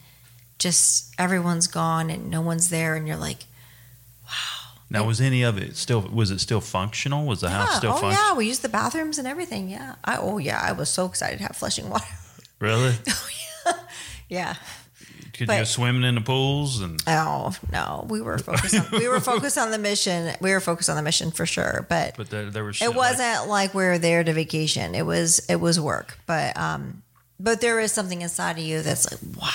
just 0.59 1.13
everyone's 1.17 1.67
gone 1.67 2.09
and 2.09 2.29
no 2.29 2.41
one's 2.41 2.69
there 2.69 2.95
and 2.95 3.07
you're 3.07 3.17
like, 3.17 3.45
wow. 4.25 4.29
Now, 4.89 5.05
was 5.05 5.19
any 5.19 5.41
of 5.41 5.57
it 5.57 5.75
still? 5.75 6.01
Was 6.01 6.29
it 6.29 6.39
still 6.39 6.61
functional? 6.61 7.25
Was 7.25 7.41
the 7.41 7.49
house 7.49 7.77
still 7.77 7.93
oh 7.93 7.97
functional? 7.97 8.13
yeah, 8.31 8.35
we 8.37 8.45
used 8.45 8.61
the 8.61 8.69
bathrooms 8.69 9.17
and 9.17 9.27
everything. 9.27 9.67
Yeah, 9.69 9.95
I, 10.05 10.17
oh 10.17 10.37
yeah, 10.37 10.61
I 10.61 10.71
was 10.73 10.87
so 10.89 11.05
excited 11.07 11.37
to 11.37 11.43
have 11.43 11.55
flushing 11.55 11.89
water. 11.89 12.05
Really? 12.59 12.93
Oh, 13.65 13.75
yeah. 14.29 14.55
Could 15.33 15.47
But- 15.47 15.53
you 15.53 15.59
go 15.61 15.65
swimming 15.65 16.03
in 16.03 16.15
the 16.15 16.21
pools 16.21 16.79
and? 16.81 17.01
Oh 17.07 17.53
no, 17.71 18.05
we 18.07 18.21
were 18.21 18.37
focused. 18.37 18.75
On, 18.75 18.85
we 18.99 19.07
were 19.07 19.19
focused 19.31 19.57
on 19.57 19.71
the 19.71 19.79
mission. 19.79 20.35
We 20.39 20.51
were 20.51 20.59
focused 20.59 20.89
on 20.89 20.95
the 20.95 21.01
mission 21.01 21.31
for 21.31 21.45
sure, 21.47 21.85
but 21.89 22.15
But 22.15 22.29
there, 22.29 22.49
there 22.51 22.63
was. 22.63 22.81
it 22.81 22.87
like- 22.89 22.95
wasn't 22.95 23.47
like, 23.49 23.73
we 23.73 23.83
were 23.83 23.97
there 23.97 24.23
to 24.23 24.31
vacation. 24.33 24.93
It 24.95 25.05
was 25.05 25.39
it 25.49 25.55
was 25.55 25.79
work, 25.79 26.19
but 26.27 26.55
um, 26.57 27.01
but 27.39 27.61
there 27.61 27.79
is 27.79 27.91
something 27.91 28.21
inside 28.21 28.57
of 28.59 28.63
you 28.63 28.81
that's 28.83 29.09
like, 29.11 29.19
wow. 29.35 29.49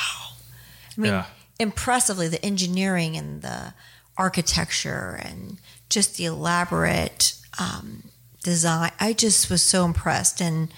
I 0.97 1.01
mean, 1.01 1.13
Yeah. 1.13 1.27
impressively, 1.61 2.27
the 2.29 2.45
engineering 2.45 3.17
and 3.17 3.41
the 3.43 3.73
architecture 4.17 5.19
and 5.25 5.59
just 5.89 6.17
the 6.17 6.25
elaborate 6.27 7.35
um, 7.59 8.03
design. 8.43 8.91
I 9.01 9.13
just 9.13 9.49
was 9.49 9.63
so 9.63 9.85
impressed, 9.85 10.41
and 10.41 10.69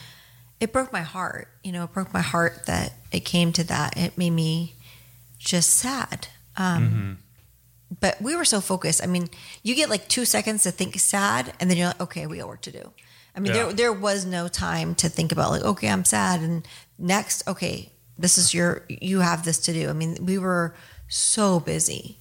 it 0.61 0.73
broke 0.73 0.93
my 0.93 1.01
heart. 1.03 1.49
You 1.65 1.73
know, 1.73 1.85
it 1.85 1.93
broke 1.93 2.13
my 2.13 2.21
heart 2.21 2.67
that 2.67 2.93
it 3.13 3.21
came 3.21 3.53
to 3.55 3.65
that. 3.65 3.97
It 3.97 4.17
made 4.19 4.31
me 4.31 4.75
just 5.41 5.71
sad. 5.71 6.29
Um, 6.57 7.19
But 8.01 8.23
we 8.23 8.37
were 8.37 8.45
so 8.45 8.61
focused. 8.61 9.03
I 9.03 9.07
mean, 9.07 9.29
you 9.65 9.75
get 9.75 9.91
like 9.91 10.07
two 10.07 10.25
seconds 10.25 10.63
to 10.63 10.71
think 10.71 10.97
sad, 11.01 11.53
and 11.59 11.69
then 11.69 11.77
you're 11.77 11.89
like, 11.89 12.01
okay, 12.01 12.27
we 12.29 12.39
got 12.39 12.47
work 12.47 12.61
to 12.63 12.71
do. 12.71 12.93
I 13.35 13.41
mean, 13.41 13.53
Yeah. 13.53 13.65
there 13.65 13.73
there 13.73 13.93
was 13.93 14.25
no 14.25 14.47
time 14.47 14.95
to 14.97 15.09
think 15.09 15.33
about 15.33 15.51
like, 15.51 15.65
okay, 15.65 15.89
I'm 15.89 16.05
sad, 16.05 16.41
and 16.41 16.67
next, 16.99 17.49
okay, 17.49 17.91
this 18.17 18.39
is 18.39 18.55
your 18.55 18.85
you 18.89 19.21
have 19.21 19.43
this 19.45 19.59
to 19.67 19.73
do. 19.73 19.91
I 19.91 19.93
mean, 19.93 20.25
we 20.25 20.39
were 20.39 20.75
so 21.09 21.59
busy, 21.59 22.17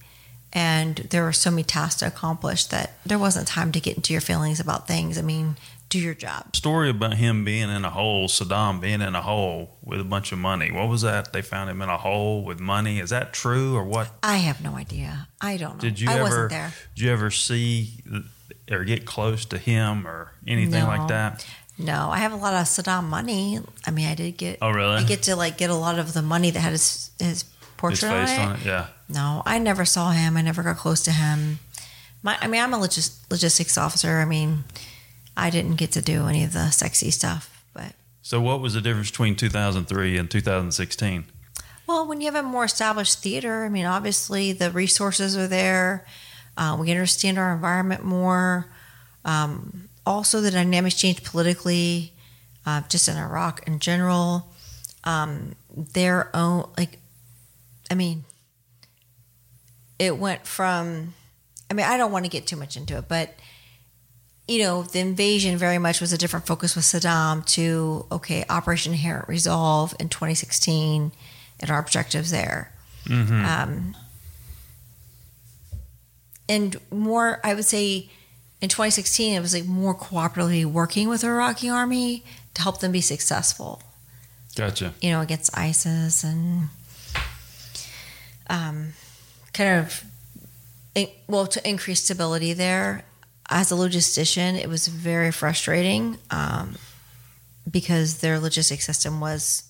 and 0.52 0.96
there 1.10 1.22
were 1.22 1.32
so 1.44 1.50
many 1.50 1.62
tasks 1.64 2.00
to 2.00 2.06
accomplish 2.06 2.64
that 2.66 2.98
there 3.06 3.18
wasn't 3.18 3.46
time 3.46 3.70
to 3.72 3.80
get 3.80 3.96
into 3.96 4.12
your 4.12 4.22
feelings 4.22 4.58
about 4.60 4.88
things. 4.88 5.18
I 5.18 5.22
mean, 5.22 5.56
do 5.90 5.98
your 5.98 6.14
job. 6.14 6.56
Story 6.56 6.88
about 6.88 7.14
him 7.14 7.44
being 7.44 7.68
in 7.68 7.84
a 7.84 7.90
hole, 7.90 8.26
Saddam 8.28 8.80
being 8.80 9.02
in 9.02 9.14
a 9.14 9.20
hole 9.20 9.76
with 9.82 10.00
a 10.00 10.04
bunch 10.04 10.32
of 10.32 10.38
money. 10.38 10.70
What 10.70 10.88
was 10.88 11.02
that? 11.02 11.32
They 11.34 11.42
found 11.42 11.68
him 11.68 11.82
in 11.82 11.88
a 11.90 11.98
hole 11.98 12.42
with 12.44 12.58
money. 12.60 12.98
Is 13.00 13.10
that 13.10 13.32
true 13.32 13.76
or 13.76 13.84
what? 13.84 14.10
I 14.22 14.38
have 14.38 14.62
no 14.62 14.76
idea. 14.76 15.28
I 15.40 15.56
don't 15.58 15.74
know. 15.74 15.80
Did 15.80 16.00
you 16.00 16.08
I 16.08 16.14
ever? 16.14 16.22
wasn't 16.22 16.50
there. 16.50 16.72
Did 16.94 17.02
you 17.04 17.10
ever 17.12 17.30
see 17.30 18.02
or 18.70 18.84
get 18.84 19.04
close 19.04 19.44
to 19.46 19.58
him 19.58 20.06
or 20.06 20.32
anything 20.46 20.80
No. 20.80 20.86
like 20.86 21.08
that? 21.08 21.44
No, 21.76 22.10
I 22.10 22.18
have 22.18 22.32
a 22.32 22.36
lot 22.36 22.52
of 22.54 22.66
Saddam 22.66 23.04
money. 23.04 23.58
I 23.86 23.90
mean, 23.90 24.06
I 24.06 24.14
did 24.14 24.36
get. 24.36 24.58
Oh, 24.62 24.70
really? 24.70 24.96
I 24.96 25.02
get 25.02 25.22
to 25.24 25.34
like 25.36 25.58
get 25.58 25.70
a 25.70 25.74
lot 25.74 25.98
of 25.98 26.12
the 26.12 26.22
money 26.22 26.50
that 26.50 26.60
had 26.60 26.72
his 26.72 27.10
his 27.18 27.28
His 27.28 27.44
portrait 27.78 28.10
face 28.10 28.38
on, 28.38 28.48
on 28.48 28.56
it. 28.56 28.60
it. 28.60 28.66
Yeah. 28.66 28.86
No, 29.08 29.42
I 29.46 29.58
never 29.58 29.84
saw 29.84 30.10
him. 30.10 30.36
I 30.36 30.42
never 30.42 30.62
got 30.62 30.76
close 30.76 31.02
to 31.04 31.10
him. 31.10 31.58
My, 32.22 32.36
I 32.40 32.46
mean, 32.48 32.60
I'm 32.62 32.74
a 32.74 32.78
logis- 32.78 33.18
logistics 33.30 33.78
officer. 33.78 34.18
I 34.20 34.26
mean, 34.26 34.64
I 35.40 35.50
didn't 35.50 35.76
get 35.76 35.92
to 35.92 36.02
do 36.02 36.26
any 36.26 36.44
of 36.44 36.52
the 36.52 36.70
sexy 36.70 37.10
stuff. 37.10 37.64
But 37.72 37.92
So 38.22 38.40
what 38.40 38.60
was 38.60 38.74
the 38.74 38.80
difference 38.80 39.10
between 39.10 39.36
2003 39.36 40.18
and 40.18 40.30
2016? 40.30 41.24
well, 41.86 42.06
when 42.06 42.20
you 42.20 42.26
have 42.30 42.36
a 42.44 42.46
more 42.46 42.64
established 42.64 43.18
theater, 43.20 43.64
I 43.64 43.68
mean, 43.68 43.84
obviously 43.84 44.52
the 44.52 44.70
resources 44.70 45.36
are 45.36 45.48
there. 45.48 46.06
Uh, 46.56 46.76
we 46.78 46.90
understand 46.92 47.36
our 47.36 47.52
environment 47.52 48.04
more. 48.04 48.66
Um, 49.24 49.88
also, 50.06 50.40
the 50.40 50.52
dynamics 50.52 50.94
change 50.94 51.24
politically, 51.24 52.12
uh, 52.64 52.82
just 52.88 53.08
in 53.08 53.16
Iraq 53.16 53.66
in 53.66 53.80
general. 53.80 54.52
Um, 55.02 55.56
their 55.74 56.30
own, 56.34 56.70
like, 56.78 56.98
I 57.90 57.94
mean, 57.94 58.24
it 59.98 60.16
went 60.16 60.46
from, 60.46 61.14
I 61.70 61.74
mean, 61.74 61.86
I 61.86 61.96
don't 61.96 62.12
want 62.12 62.24
to 62.24 62.30
get 62.30 62.46
too 62.46 62.56
much 62.56 62.76
into 62.76 62.96
it, 62.98 63.06
but, 63.08 63.34
you 64.50 64.58
know, 64.58 64.82
the 64.82 64.98
invasion 64.98 65.56
very 65.56 65.78
much 65.78 66.00
was 66.00 66.12
a 66.12 66.18
different 66.18 66.44
focus 66.44 66.74
with 66.74 66.84
Saddam 66.84 67.46
to, 67.54 68.04
okay, 68.10 68.44
Operation 68.50 68.92
Inherent 68.92 69.28
Resolve 69.28 69.94
in 70.00 70.08
2016 70.08 71.12
and 71.60 71.70
our 71.70 71.78
objectives 71.78 72.32
there. 72.32 72.72
Um, 73.08 73.96
and 76.48 76.76
more, 76.90 77.40
I 77.44 77.54
would 77.54 77.64
say, 77.64 78.10
in 78.60 78.68
2016, 78.68 79.36
it 79.36 79.40
was 79.40 79.54
like 79.54 79.66
more 79.66 79.94
cooperatively 79.94 80.64
working 80.64 81.08
with 81.08 81.20
the 81.20 81.28
Iraqi 81.28 81.68
army 81.68 82.24
to 82.54 82.62
help 82.62 82.80
them 82.80 82.90
be 82.90 83.00
successful, 83.00 83.80
Gotcha. 84.56 84.94
you 85.00 85.10
know, 85.10 85.20
against 85.20 85.56
ISIS 85.56 86.24
and 86.24 86.70
um, 88.48 88.94
kind 89.52 89.78
of, 89.78 90.04
in, 90.96 91.06
well, 91.28 91.46
to 91.46 91.68
increase 91.68 92.02
stability 92.02 92.52
there. 92.52 93.04
As 93.52 93.72
a 93.72 93.74
logistician, 93.74 94.54
it 94.54 94.68
was 94.68 94.86
very 94.86 95.32
frustrating 95.32 96.18
um, 96.30 96.76
because 97.68 98.18
their 98.18 98.38
logistics 98.38 98.86
system 98.86 99.18
was 99.18 99.64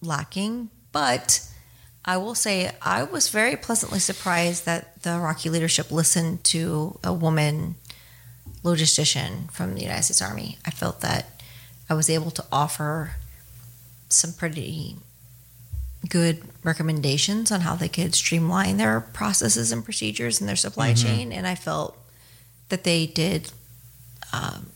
lacking. 0.00 0.70
But 0.90 1.46
I 2.04 2.16
will 2.16 2.34
say 2.34 2.70
I 2.80 3.02
was 3.02 3.28
very 3.28 3.56
pleasantly 3.56 3.98
surprised 3.98 4.64
that 4.64 5.02
the 5.02 5.10
Iraqi 5.10 5.50
leadership 5.50 5.90
listened 5.90 6.44
to 6.44 6.98
a 7.04 7.12
woman 7.12 7.76
logistician 8.62 9.50
from 9.52 9.74
the 9.74 9.82
United 9.82 10.04
States 10.04 10.22
Army. 10.22 10.56
I 10.64 10.70
felt 10.70 11.02
that 11.02 11.42
I 11.90 11.94
was 11.94 12.08
able 12.08 12.30
to 12.30 12.44
offer 12.50 13.16
some 14.08 14.32
pretty 14.32 14.96
good 16.08 16.42
recommendations 16.62 17.50
on 17.50 17.62
how 17.62 17.74
they 17.74 17.88
could 17.88 18.14
streamline 18.14 18.78
their 18.78 19.00
processes 19.00 19.72
and 19.72 19.84
procedures 19.84 20.40
in 20.40 20.46
their 20.46 20.56
supply 20.56 20.94
chain, 20.94 21.32
and 21.32 21.46
I 21.46 21.54
felt 21.54 21.98
that 22.68 22.84
they 22.84 23.06
did 23.06 23.52
um, 24.32 24.70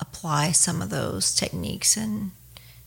apply 0.00 0.52
some 0.52 0.80
of 0.80 0.90
those 0.90 1.34
techniques 1.34 1.96
and 1.96 2.30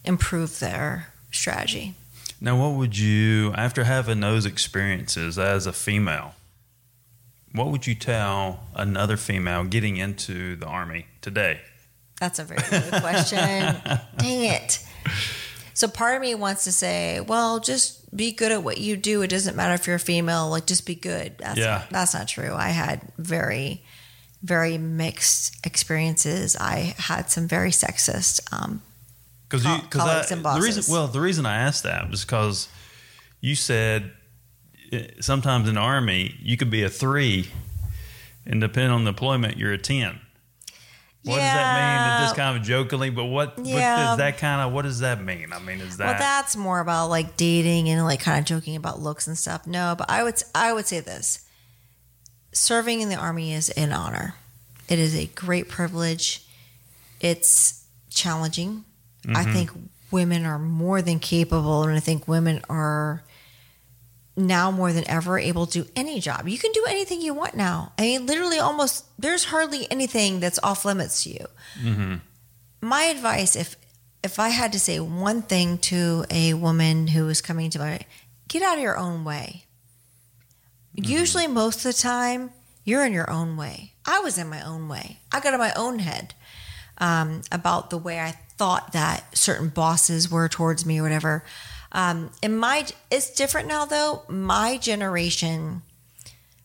improve 0.03 0.59
their 0.59 1.13
strategy. 1.31 1.95
Now, 2.39 2.59
what 2.59 2.77
would 2.77 2.97
you, 2.97 3.53
after 3.53 3.83
having 3.83 4.19
those 4.19 4.45
experiences 4.45 5.37
as 5.37 5.67
a 5.67 5.73
female, 5.73 6.33
what 7.53 7.67
would 7.67 7.85
you 7.85 7.95
tell 7.95 8.61
another 8.73 9.17
female 9.17 9.63
getting 9.63 9.97
into 9.97 10.55
the 10.55 10.65
army 10.65 11.05
today? 11.21 11.61
That's 12.19 12.39
a 12.39 12.43
very 12.43 12.61
good 12.69 13.01
question. 13.01 13.37
Dang 14.17 14.43
it. 14.43 14.83
So 15.73 15.87
part 15.87 16.15
of 16.15 16.21
me 16.21 16.35
wants 16.35 16.63
to 16.63 16.71
say, 16.71 17.19
well, 17.19 17.59
just 17.59 18.00
be 18.15 18.31
good 18.31 18.51
at 18.51 18.63
what 18.63 18.77
you 18.77 18.97
do. 18.97 19.21
It 19.21 19.29
doesn't 19.29 19.55
matter 19.55 19.73
if 19.73 19.87
you're 19.87 19.95
a 19.95 19.99
female, 19.99 20.49
like 20.49 20.65
just 20.67 20.85
be 20.85 20.95
good. 20.95 21.37
That's 21.37 21.57
Yeah. 21.59 21.83
that's 21.89 22.13
not 22.13 22.27
true. 22.27 22.53
I 22.53 22.69
had 22.69 23.01
very, 23.17 23.83
very 24.43 24.77
mixed 24.77 25.65
experiences. 25.65 26.55
I 26.57 26.93
had 26.97 27.29
some 27.31 27.47
very 27.47 27.71
sexist. 27.71 28.41
Um, 28.51 28.81
Because 29.47 29.63
Co- 29.65 29.75
you, 29.75 29.81
because 29.81 30.01
colleagues 30.01 30.31
and 30.31 30.43
the 30.45 30.49
reason, 30.61 30.79
bosses. 30.81 30.89
well, 30.89 31.07
the 31.07 31.21
reason 31.21 31.45
I 31.45 31.55
asked 31.57 31.83
that 31.83 32.09
was 32.09 32.21
because 32.25 32.67
you 33.41 33.55
said 33.55 34.11
eh, 34.91 35.07
sometimes 35.19 35.67
in 35.69 35.75
the 35.75 35.81
army 35.81 36.35
you 36.41 36.57
could 36.57 36.69
be 36.69 36.83
a 36.83 36.89
three, 36.89 37.49
and 38.45 38.59
depending 38.61 38.91
on 38.91 39.03
the 39.05 39.11
deployment, 39.11 39.57
you're 39.57 39.73
a 39.73 39.77
ten. 39.77 40.19
What 41.23 41.35
does 41.35 41.43
that 41.43 41.75
mean? 41.75 42.19
Yeah. 42.19 42.25
Just 42.25 42.35
kind 42.35 42.57
of 42.57 42.63
jokingly, 42.63 43.11
but 43.11 43.25
what, 43.25 43.57
what 43.57 43.67
Yeah. 43.67 43.97
does 43.97 44.17
that 44.17 44.39
kind 44.39 44.61
of 44.61 44.73
what 44.73 44.83
does 44.83 44.99
that 44.99 45.23
mean? 45.23 45.53
I 45.53 45.59
mean, 45.59 45.79
is 45.79 45.97
that 45.97 46.07
well, 46.07 46.19
that's 46.19 46.55
more 46.55 46.79
about 46.79 47.09
like 47.09 47.37
dating 47.37 47.89
and 47.89 48.03
like 48.03 48.21
kind 48.21 48.39
of 48.39 48.45
joking 48.45 48.75
about 48.75 48.99
looks 48.99 49.27
and 49.27 49.37
stuff. 49.37 49.67
No, 49.67 49.93
but 49.95 50.09
I 50.09 50.23
would 50.23 50.41
I 50.55 50.73
would 50.73 50.87
say 50.87 50.99
this: 50.99 51.45
serving 52.53 53.01
in 53.01 53.09
the 53.09 53.15
army 53.15 53.53
is 53.53 53.69
an 53.69 53.91
honor. 53.91 54.35
It 54.89 54.97
is 54.97 55.15
a 55.15 55.27
great 55.27 55.69
privilege. 55.69 56.45
It's 57.19 57.85
challenging. 58.09 58.83
I 59.27 59.43
mm-hmm. 59.43 59.53
think 59.53 59.71
women 60.09 60.45
are 60.45 60.57
more 60.57 61.03
than 61.03 61.19
capable, 61.19 61.83
and 61.83 61.95
I 61.95 61.99
think 61.99 62.27
women 62.27 62.61
are 62.67 63.23
now 64.35 64.71
more 64.71 64.93
than 64.93 65.07
ever 65.09 65.37
able 65.37 65.65
to 65.67 65.83
do 65.83 65.89
any 65.95 66.19
job. 66.19 66.47
You 66.47 66.57
can 66.57 66.71
do 66.71 66.85
anything 66.87 67.21
you 67.21 67.33
want 67.33 67.55
now. 67.55 67.93
I 67.97 68.03
mean, 68.03 68.25
literally, 68.25 68.59
almost 68.59 69.05
there's 69.19 69.45
hardly 69.45 69.89
anything 69.91 70.39
that's 70.39 70.59
off 70.63 70.85
limits 70.85 71.23
to 71.23 71.29
you 71.29 71.47
my 72.81 73.03
advice 73.03 73.55
if 73.55 73.77
if 74.23 74.39
I 74.39 74.49
had 74.49 74.73
to 74.73 74.79
say 74.79 74.99
one 74.99 75.41
thing 75.41 75.77
to 75.79 76.25
a 76.29 76.53
woman 76.53 77.07
who 77.07 77.27
is 77.29 77.41
coming 77.41 77.69
to 77.71 77.79
my 77.79 77.99
get 78.47 78.61
out 78.61 78.77
of 78.77 78.83
your 78.83 78.97
own 78.97 79.23
way. 79.23 79.65
Usually 80.93 81.47
most 81.47 81.77
of 81.77 81.83
the 81.83 81.93
time 81.93 82.51
you're 82.83 83.05
in 83.05 83.13
your 83.13 83.29
own 83.29 83.57
way. 83.57 83.93
I 84.05 84.19
was 84.19 84.37
in 84.37 84.49
my 84.49 84.61
own 84.63 84.87
way. 84.87 85.19
I 85.31 85.39
got 85.39 85.53
in 85.53 85.59
my 85.59 85.73
own 85.75 85.99
head 85.99 86.33
um, 86.97 87.41
about 87.51 87.89
the 87.89 87.97
way 87.97 88.19
I 88.19 88.31
thought 88.57 88.93
that 88.93 89.35
certain 89.35 89.69
bosses 89.69 90.29
were 90.29 90.49
towards 90.49 90.85
me 90.85 90.99
or 90.99 91.03
whatever. 91.03 91.43
Um, 91.91 92.31
and 92.41 92.59
my 92.59 92.85
it's 93.09 93.31
different 93.31 93.67
now 93.67 93.85
though. 93.85 94.23
My 94.27 94.77
generation 94.77 95.81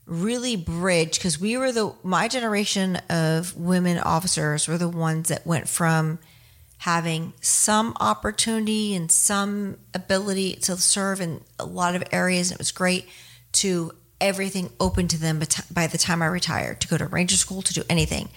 really 0.06 0.54
bridged 0.54 1.18
because 1.18 1.40
we 1.40 1.56
were 1.56 1.72
the 1.72 1.92
my 2.02 2.28
generation 2.28 2.96
of 3.10 3.56
women 3.56 3.98
officers 3.98 4.68
were 4.68 4.78
the 4.78 4.88
ones 4.88 5.28
that 5.28 5.46
went 5.46 5.68
from 5.68 6.18
having 6.78 7.32
some 7.40 7.96
opportunity 7.98 8.94
and 8.94 9.10
some 9.10 9.76
ability 9.94 10.54
to 10.54 10.76
serve 10.76 11.20
in 11.20 11.40
a 11.58 11.64
lot 11.64 11.96
of 11.96 12.04
areas 12.12 12.52
it 12.52 12.58
was 12.58 12.70
great 12.70 13.08
to 13.50 13.90
everything 14.20 14.70
open 14.78 15.08
to 15.08 15.18
them 15.18 15.40
by 15.72 15.86
the 15.86 15.98
time 15.98 16.22
I 16.22 16.26
retired 16.26 16.80
to 16.82 16.88
go 16.88 16.96
to 16.96 17.06
ranger 17.06 17.36
school 17.36 17.62
to 17.62 17.74
do 17.74 17.82
anything. 17.88 18.28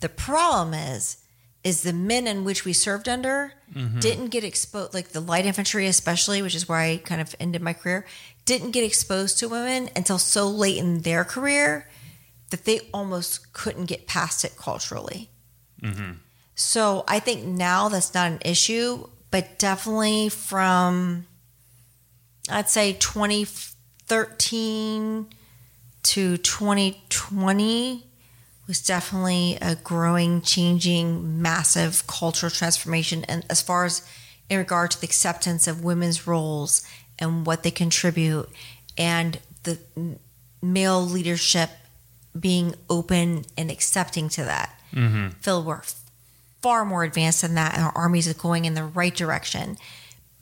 The 0.00 0.08
problem 0.08 0.74
is 0.74 1.18
is 1.64 1.82
the 1.82 1.92
men 1.92 2.26
in 2.26 2.44
which 2.44 2.64
we 2.64 2.72
served 2.72 3.08
under 3.08 3.52
mm-hmm. 3.72 4.00
didn't 4.00 4.28
get 4.28 4.44
exposed 4.44 4.94
like 4.94 5.08
the 5.08 5.20
light 5.20 5.46
infantry 5.46 5.86
especially 5.86 6.42
which 6.42 6.54
is 6.54 6.68
where 6.68 6.78
I 6.78 6.98
kind 6.98 7.20
of 7.20 7.34
ended 7.38 7.62
my 7.62 7.72
career 7.72 8.04
didn't 8.44 8.72
get 8.72 8.84
exposed 8.84 9.38
to 9.38 9.48
women 9.48 9.88
until 9.94 10.18
so 10.18 10.48
late 10.48 10.76
in 10.76 11.02
their 11.02 11.22
career 11.24 11.88
that 12.50 12.64
they 12.64 12.80
almost 12.92 13.52
couldn't 13.52 13.84
get 13.86 14.06
past 14.06 14.44
it 14.44 14.56
culturally. 14.56 15.30
Mm-hmm. 15.82 16.12
So 16.54 17.04
I 17.08 17.18
think 17.18 17.44
now 17.44 17.88
that's 17.88 18.14
not 18.14 18.30
an 18.30 18.38
issue, 18.44 19.08
but 19.30 19.58
definitely 19.58 20.28
from 20.28 21.26
I'd 22.48 22.68
say 22.68 22.92
2013 22.92 25.26
to 26.02 26.36
2020 26.36 28.06
was 28.72 28.80
definitely 28.80 29.58
a 29.60 29.74
growing, 29.76 30.40
changing, 30.40 31.42
massive 31.42 32.06
cultural 32.06 32.48
transformation. 32.48 33.22
And 33.24 33.44
as 33.50 33.60
far 33.60 33.84
as 33.84 34.00
in 34.48 34.56
regard 34.56 34.92
to 34.92 34.98
the 34.98 35.06
acceptance 35.06 35.68
of 35.68 35.84
women's 35.84 36.26
roles 36.26 36.82
and 37.18 37.44
what 37.44 37.64
they 37.64 37.70
contribute, 37.70 38.48
and 38.96 39.38
the 39.64 39.78
male 40.62 41.02
leadership 41.02 41.68
being 42.38 42.74
open 42.88 43.44
and 43.58 43.70
accepting 43.70 44.30
to 44.30 44.44
that. 44.44 44.80
Mm-hmm. 44.94 45.28
Phil, 45.42 45.62
we're 45.62 45.82
far 46.62 46.86
more 46.86 47.04
advanced 47.04 47.42
than 47.42 47.54
that, 47.56 47.74
and 47.74 47.84
our 47.84 47.92
armies 47.94 48.26
are 48.26 48.32
going 48.32 48.64
in 48.64 48.72
the 48.72 48.84
right 48.84 49.14
direction. 49.14 49.76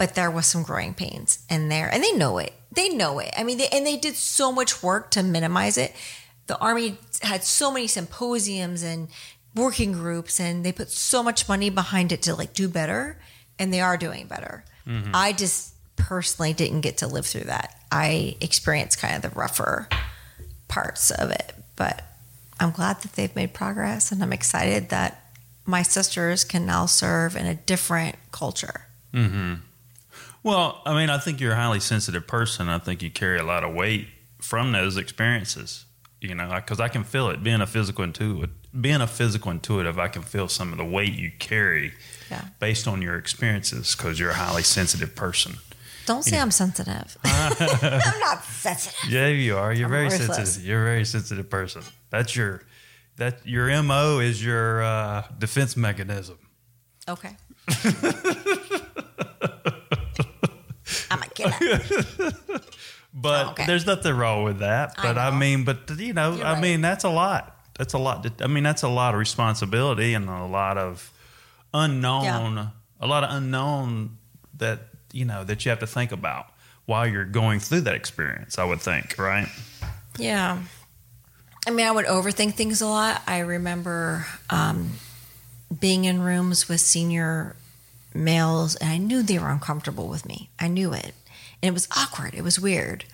but 0.01 0.14
there 0.14 0.31
was 0.31 0.47
some 0.47 0.62
growing 0.62 0.95
pains 0.95 1.45
in 1.51 1.68
there, 1.68 1.93
and 1.93 2.03
they 2.03 2.12
know 2.12 2.39
it. 2.39 2.55
They 2.72 2.89
know 2.89 3.18
it. 3.18 3.35
I 3.37 3.45
mean, 3.45 3.59
they, 3.59 3.68
and 3.68 3.87
they 3.87 3.99
did 3.99 4.16
so 4.16 4.51
much 4.51 4.83
work 4.83 5.11
to 5.11 5.22
minimize 5.22 5.76
it. 5.76 5.95
The 6.51 6.59
army 6.59 6.97
had 7.23 7.45
so 7.45 7.71
many 7.71 7.87
symposiums 7.87 8.83
and 8.83 9.07
working 9.55 9.93
groups, 9.93 10.41
and 10.41 10.67
they 10.67 10.73
put 10.73 10.91
so 10.91 11.23
much 11.23 11.49
money 11.49 11.71
behind 11.71 12.11
it 12.11 12.23
to 12.23 12.35
like 12.35 12.55
do 12.55 12.69
better, 12.69 13.21
and 13.57 13.73
they 13.73 13.81
are 13.81 13.97
doing 13.97 14.27
better. 14.27 14.65
Mm-hmm. 14.85 15.13
I 15.15 15.33
just 15.33 15.75
personally 15.95 16.53
didn't 16.53 16.81
get 16.81 16.97
to 16.99 17.07
live 17.07 17.25
through 17.25 17.45
that. 17.45 17.77
I 17.93 18.37
experienced 18.41 18.99
kind 18.99 19.15
of 19.15 19.23
the 19.23 19.39
rougher 19.39 19.89
parts 20.67 21.13
of 21.13 21.31
it, 21.31 21.53
but 21.77 22.03
I'm 22.59 22.73
glad 22.73 23.01
that 23.03 23.13
they've 23.13 23.37
made 23.37 23.55
progress, 23.55 24.11
and 24.11 24.21
I'm 24.21 24.33
excited 24.33 24.89
that 24.89 25.31
my 25.67 25.83
sisters 25.83 26.43
can 26.43 26.67
now 26.67 26.87
serve 26.87 27.37
in 27.37 27.47
a 27.47 27.55
different 27.55 28.17
culture. 28.33 28.89
Mm-hmm. 29.15 29.55
Well, 30.43 30.83
I 30.85 30.95
mean, 30.95 31.11
I 31.11 31.19
think 31.19 31.41
you're 31.41 31.53
a 31.53 31.57
highly 31.57 31.79
sensitive 31.79 32.27
person. 32.27 32.69
I 32.69 32.81
think 32.81 33.03
you 33.03 33.11
carry 33.13 33.39
a 33.39 33.45
lot 33.45 33.63
of 33.63 33.73
weight 33.73 34.09
from 34.41 34.73
those 34.73 34.97
experiences. 34.97 35.85
You 36.21 36.35
know, 36.35 36.53
because 36.55 36.81
I 36.81 36.89
can 36.89 37.05
feel 37.05 37.31
it. 37.31 37.43
Being 37.43 37.62
a 37.62 37.66
physical 37.66 38.05
intuitive, 38.05 38.51
being 38.79 39.01
a 39.01 39.07
physical 39.07 39.51
intuitive, 39.51 39.99
I 39.99 40.09
can 40.09 40.21
feel 40.23 40.49
some 40.49 40.71
of 40.73 40.79
the 40.79 40.85
weight 40.85 41.14
you 41.14 41.31
carry 41.39 41.95
Yeah. 42.31 42.45
based 42.59 42.87
on 42.87 43.01
your 43.03 43.16
experiences 43.16 43.95
because 43.97 44.18
you're 44.21 44.31
a 44.31 44.35
highly 44.35 44.62
sensitive 44.62 45.14
person. 45.16 45.57
Don't 46.07 46.23
say 46.25 46.39
I'm 46.39 46.51
sensitive. 46.51 47.16
I'm 47.25 48.21
not 48.21 48.45
sensitive. 48.45 49.09
Yeah, 49.11 49.29
you 49.29 49.57
are. 49.57 49.73
You're 49.73 49.87
I'm 49.87 49.93
very 49.93 50.09
ruthless. 50.09 50.37
sensitive. 50.37 50.66
You're 50.68 50.83
a 50.83 50.85
very 50.85 51.05
sensitive 51.05 51.49
person. 51.49 51.83
That's 52.11 52.35
your 52.37 52.62
that 53.16 53.47
your 53.47 53.83
mo 53.83 54.18
is 54.18 54.45
your 54.45 54.83
uh, 54.83 55.23
defense 55.39 55.77
mechanism. 55.77 56.39
Okay. 57.09 57.37
I'm 61.11 61.23
a 61.23 61.29
killer. 61.35 61.81
But 63.13 63.47
Oh, 63.47 63.51
okay. 63.51 63.67
there's 63.67 63.87
nothing 63.87 64.15
wrong 64.15 64.45
with 64.45 64.61
that. 64.61 64.95
But 64.97 65.19
I, 65.19 65.31
know. 65.31 65.37
mean, 65.37 65.65
but 65.65 65.91
you 65.99 66.13
know, 66.13 66.35
You're 66.37 66.47
I 66.47 66.53
right. 66.53 66.63
mean, 66.63 66.81
that's 66.81 67.05
a 67.05 67.09
lot. 67.11 67.57
That's 67.77 67.95
a 67.95 67.99
lot. 67.99 68.23
To, 68.25 68.45
I 68.45 68.47
mean, 68.47 68.63
that's 68.63 68.83
a 68.83 68.89
lot 68.89 69.15
of 69.15 69.19
responsibility 69.21 70.15
and 70.15 70.29
a 70.29 70.45
lot 70.45 70.79
of 70.79 71.11
unknown, 71.75 72.71
a 73.01 73.07
lot 73.07 73.25
of 73.25 73.31
unknown 73.35 74.19
that 74.59 74.81
you 75.13 75.25
know 75.25 75.43
that 75.45 75.65
you 75.65 75.71
have 75.71 75.79
to 75.81 75.87
think 75.87 76.13
about 76.13 76.47
while 76.87 77.07
you're 77.07 77.25
going 77.25 77.59
through 77.61 77.81
that 77.83 77.95
experience. 77.95 78.59
I 78.59 78.65
would 78.65 78.81
think, 78.81 79.17
right? 79.19 79.49
Yeah. 80.19 80.63
I 81.67 81.71
mean, 81.71 81.87
I 81.87 81.91
would 81.91 82.07
overthink 82.07 82.55
things 82.55 82.81
a 82.81 82.87
lot. 82.87 83.23
I 83.27 83.41
remember 83.41 84.27
um, 84.49 84.93
being 85.79 86.05
in 86.05 86.21
rooms 86.23 86.69
with 86.69 86.81
senior 86.81 87.55
males, 88.15 88.77
and 88.77 88.91
I 88.91 88.97
knew 88.99 89.23
they 89.23 89.39
were 89.39 89.51
uncomfortable 89.51 90.09
with 90.09 90.27
me. 90.27 90.49
I 90.59 90.69
knew 90.69 90.93
it. 90.93 91.15
And 91.63 91.69
it 91.69 91.73
was 91.73 91.89
awkward. 91.97 92.35
It 92.35 92.43
was 92.43 92.59
weird. 92.59 93.05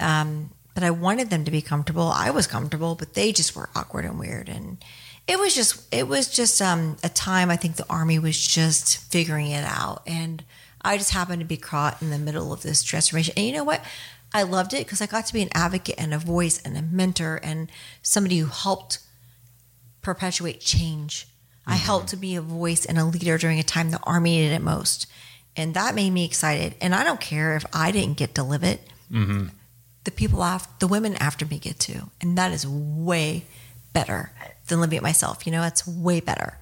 Um, 0.00 0.50
but 0.74 0.84
I 0.84 0.90
wanted 0.90 1.30
them 1.30 1.44
to 1.44 1.50
be 1.50 1.60
comfortable. 1.60 2.12
I 2.14 2.30
was 2.30 2.46
comfortable, 2.46 2.94
but 2.94 3.14
they 3.14 3.32
just 3.32 3.56
were 3.56 3.68
awkward 3.74 4.04
and 4.04 4.18
weird. 4.18 4.48
And 4.48 4.78
it 5.26 5.38
was 5.38 5.54
just, 5.54 5.92
it 5.92 6.06
was 6.06 6.28
just 6.28 6.62
um, 6.62 6.96
a 7.02 7.08
time 7.08 7.50
I 7.50 7.56
think 7.56 7.76
the 7.76 7.90
army 7.90 8.18
was 8.18 8.38
just 8.38 8.98
figuring 9.10 9.50
it 9.50 9.64
out. 9.64 10.02
And 10.06 10.44
I 10.82 10.96
just 10.96 11.10
happened 11.10 11.40
to 11.40 11.46
be 11.46 11.56
caught 11.56 12.00
in 12.00 12.10
the 12.10 12.18
middle 12.18 12.52
of 12.52 12.62
this 12.62 12.82
transformation. 12.82 13.34
And 13.36 13.46
you 13.46 13.52
know 13.52 13.64
what? 13.64 13.84
I 14.32 14.42
loved 14.42 14.74
it 14.74 14.84
because 14.86 15.00
I 15.00 15.06
got 15.06 15.26
to 15.26 15.32
be 15.32 15.42
an 15.42 15.48
advocate 15.52 15.96
and 15.98 16.14
a 16.14 16.18
voice 16.18 16.60
and 16.62 16.76
a 16.76 16.82
mentor 16.82 17.40
and 17.42 17.70
somebody 18.02 18.38
who 18.38 18.46
helped 18.46 18.98
perpetuate 20.02 20.60
change. 20.60 21.26
I 21.66 21.76
helped 21.76 22.08
to 22.08 22.16
be 22.16 22.36
a 22.36 22.40
voice 22.40 22.86
and 22.86 22.98
a 22.98 23.04
leader 23.04 23.36
during 23.36 23.58
a 23.58 23.62
time 23.62 23.90
the 23.90 24.00
army 24.04 24.38
needed 24.38 24.54
it 24.54 24.62
most. 24.62 25.06
And 25.58 25.74
that 25.74 25.94
made 25.94 26.10
me 26.10 26.24
excited. 26.24 26.74
And 26.80 26.94
I 26.94 27.04
don't 27.04 27.20
care 27.20 27.56
if 27.56 27.66
I 27.74 27.90
didn't 27.90 28.16
get 28.16 28.34
to 28.36 28.42
live 28.42 28.62
it. 28.62 28.80
The 30.04 30.10
people 30.12 30.42
after, 30.42 30.70
the 30.78 30.86
women 30.86 31.16
after 31.16 31.44
me 31.44 31.58
get 31.58 31.78
to. 31.80 32.08
And 32.20 32.38
that 32.38 32.52
is 32.52 32.66
way 32.66 33.44
better 33.92 34.32
than 34.68 34.80
living 34.80 34.96
it 34.98 35.02
myself. 35.02 35.44
You 35.44 35.52
know, 35.52 35.64
it's 35.64 35.86
way 35.86 36.20
better. 36.20 36.56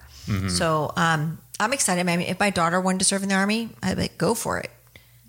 So 0.49 0.92
um, 0.97 1.38
I'm 1.61 1.72
excited. 1.72 2.01
I 2.01 2.16
mean, 2.16 2.26
if 2.26 2.40
my 2.40 2.51
daughter 2.51 2.80
wanted 2.80 2.99
to 2.99 3.05
serve 3.05 3.22
in 3.22 3.28
the 3.28 3.36
army, 3.36 3.68
I'd 3.82 3.94
be 3.94 4.03
like, 4.03 4.18
go 4.18 4.34
for 4.34 4.59
it. 4.59 4.70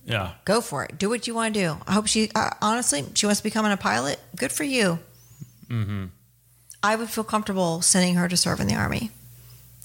Yeah. 0.05 0.31
Go 0.45 0.61
for 0.61 0.85
it. 0.85 0.97
Do 0.97 1.09
what 1.09 1.27
you 1.27 1.35
want 1.35 1.53
to 1.53 1.59
do. 1.59 1.77
I 1.85 1.93
hope 1.93 2.07
she, 2.07 2.31
uh, 2.33 2.51
honestly, 2.61 3.05
she 3.13 3.25
wants 3.27 3.41
to 3.41 3.43
become 3.43 3.65
a 3.65 3.77
pilot. 3.77 4.19
Good 4.35 4.51
for 4.51 4.63
you. 4.63 4.97
I 6.81 6.95
would 6.95 7.09
feel 7.09 7.23
comfortable 7.25 7.81
sending 7.81 8.15
her 8.15 8.27
to 8.29 8.37
serve 8.37 8.59
in 8.59 8.67
the 8.67 8.75
army. 8.75 9.11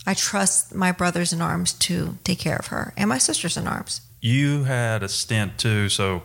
I 0.07 0.15
trust 0.15 0.75
my 0.75 0.91
brothers 0.93 1.33
in 1.33 1.41
arms 1.41 1.73
to 1.75 2.19
take 2.25 2.39
care 2.39 2.57
of 2.57 2.69
her 2.69 2.93
and 2.97 3.09
my 3.09 3.19
sisters 3.19 3.57
in 3.57 3.67
arms. 3.69 4.01
You 4.21 4.65
had 4.65 5.03
a 5.03 5.09
stint 5.09 5.59
too. 5.59 5.89
So 5.89 6.23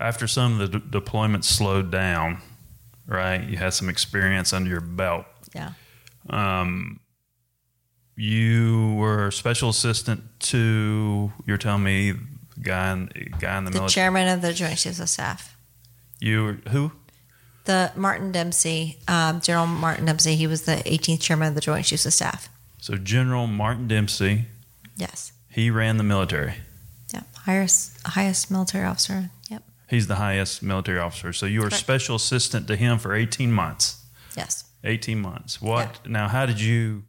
after 0.00 0.26
some 0.28 0.60
of 0.60 0.70
the 0.70 0.78
de- 0.78 1.00
deployments 1.00 1.44
slowed 1.44 1.90
down, 1.90 2.38
right? 3.06 3.42
You 3.42 3.56
had 3.56 3.74
some 3.74 3.88
experience 3.88 4.52
under 4.52 4.70
your 4.70 4.80
belt. 4.80 5.26
Yeah. 5.54 5.72
Um, 6.30 7.00
you 8.16 8.94
were 8.94 9.30
special 9.30 9.70
assistant 9.70 10.22
to. 10.40 11.32
You're 11.46 11.58
telling 11.58 11.82
me 11.82 12.14
guy 12.62 12.92
in 12.92 13.10
guy 13.40 13.58
in 13.58 13.64
the, 13.64 13.70
The 13.72 13.78
military. 13.78 13.88
chairman 13.90 14.28
of 14.28 14.40
the 14.42 14.52
Joint 14.52 14.78
Chiefs 14.78 15.00
of 15.00 15.08
Staff. 15.08 15.56
You 16.20 16.44
were 16.44 16.52
who? 16.70 16.92
The 17.64 17.90
Martin 17.96 18.30
Dempsey, 18.30 18.98
um, 19.08 19.40
General 19.40 19.66
Martin 19.66 20.04
Dempsey, 20.04 20.36
he 20.36 20.46
was 20.46 20.62
the 20.62 20.76
18th 20.84 21.20
chairman 21.22 21.48
of 21.48 21.54
the 21.54 21.60
Joint 21.60 21.86
Chiefs 21.86 22.04
of 22.06 22.12
Staff. 22.12 22.48
So 22.84 22.98
General 22.98 23.46
Martin 23.46 23.88
Dempsey. 23.88 24.44
Yes. 24.94 25.32
He 25.48 25.70
ran 25.70 25.96
the 25.96 26.04
military. 26.04 26.56
Yep. 27.14 27.34
Highest, 27.34 28.06
highest 28.08 28.50
military 28.50 28.84
officer. 28.84 29.30
Yep. 29.48 29.62
He's 29.88 30.06
the 30.06 30.16
highest 30.16 30.62
military 30.62 30.98
officer. 30.98 31.32
So 31.32 31.46
you 31.46 31.60
were 31.60 31.68
Correct. 31.68 31.80
special 31.80 32.16
assistant 32.16 32.68
to 32.68 32.76
him 32.76 32.98
for 32.98 33.14
18 33.14 33.50
months. 33.50 34.04
Yes. 34.36 34.64
18 34.84 35.18
months. 35.18 35.62
What 35.62 36.06
now? 36.06 36.28
How 36.28 36.44
did 36.44 36.60
you? 36.60 37.04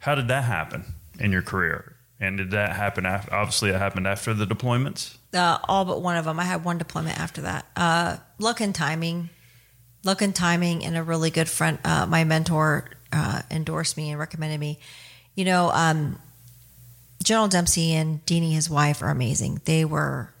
How 0.00 0.14
did 0.14 0.28
that 0.28 0.44
happen 0.44 0.84
in 1.18 1.32
your 1.32 1.40
career? 1.40 1.96
And 2.20 2.36
did 2.36 2.50
that 2.50 2.76
happen? 2.76 3.06
After, 3.06 3.32
obviously, 3.32 3.70
it 3.70 3.76
happened 3.76 4.06
after 4.06 4.34
the 4.34 4.44
deployments. 4.44 5.16
uh, 5.32 5.60
all 5.64 5.86
but 5.86 6.02
one 6.02 6.18
of 6.18 6.26
them. 6.26 6.38
I 6.38 6.44
had 6.44 6.62
one 6.62 6.76
deployment 6.76 7.18
after 7.18 7.40
that. 7.40 7.64
Uh, 7.74 8.18
luck 8.38 8.60
and 8.60 8.74
timing, 8.74 9.30
luck 10.04 10.20
and 10.20 10.34
timing, 10.36 10.84
and 10.84 10.94
a 10.94 11.02
really 11.02 11.30
good 11.30 11.48
friend. 11.48 11.78
Uh, 11.86 12.04
my 12.04 12.24
mentor 12.24 12.90
uh, 13.18 13.42
endorsed 13.50 13.96
me 13.96 14.10
and 14.10 14.18
recommended 14.18 14.58
me. 14.58 14.78
You 15.34 15.44
know, 15.44 15.70
um, 15.72 16.18
General 17.22 17.48
Dempsey 17.48 17.92
and 17.92 18.24
Deanie, 18.24 18.52
his 18.52 18.70
wife, 18.70 19.02
are 19.02 19.10
amazing. 19.10 19.60
They 19.64 19.84
were 19.84 20.32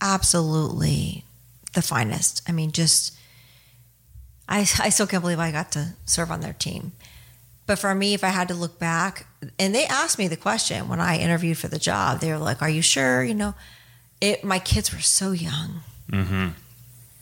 absolutely 0.00 1.24
the 1.72 1.82
finest. 1.82 2.42
I 2.48 2.52
mean, 2.52 2.72
just 2.72 3.16
I, 4.48 4.60
I 4.60 4.90
still 4.90 5.06
can't 5.06 5.22
believe 5.22 5.38
I 5.38 5.50
got 5.50 5.72
to 5.72 5.94
serve 6.04 6.30
on 6.30 6.40
their 6.40 6.52
team. 6.52 6.92
But 7.66 7.78
for 7.78 7.94
me, 7.94 8.12
if 8.12 8.22
I 8.22 8.28
had 8.28 8.48
to 8.48 8.54
look 8.54 8.78
back, 8.78 9.26
and 9.58 9.74
they 9.74 9.86
asked 9.86 10.18
me 10.18 10.28
the 10.28 10.36
question 10.36 10.88
when 10.88 11.00
I 11.00 11.16
interviewed 11.18 11.56
for 11.56 11.68
the 11.68 11.78
job, 11.78 12.20
they 12.20 12.30
were 12.30 12.38
like, 12.38 12.60
"Are 12.60 12.68
you 12.68 12.82
sure?" 12.82 13.24
You 13.24 13.34
know, 13.34 13.54
it. 14.20 14.44
My 14.44 14.58
kids 14.58 14.92
were 14.92 15.00
so 15.00 15.32
young. 15.32 15.80
Mm-hmm. 16.12 16.48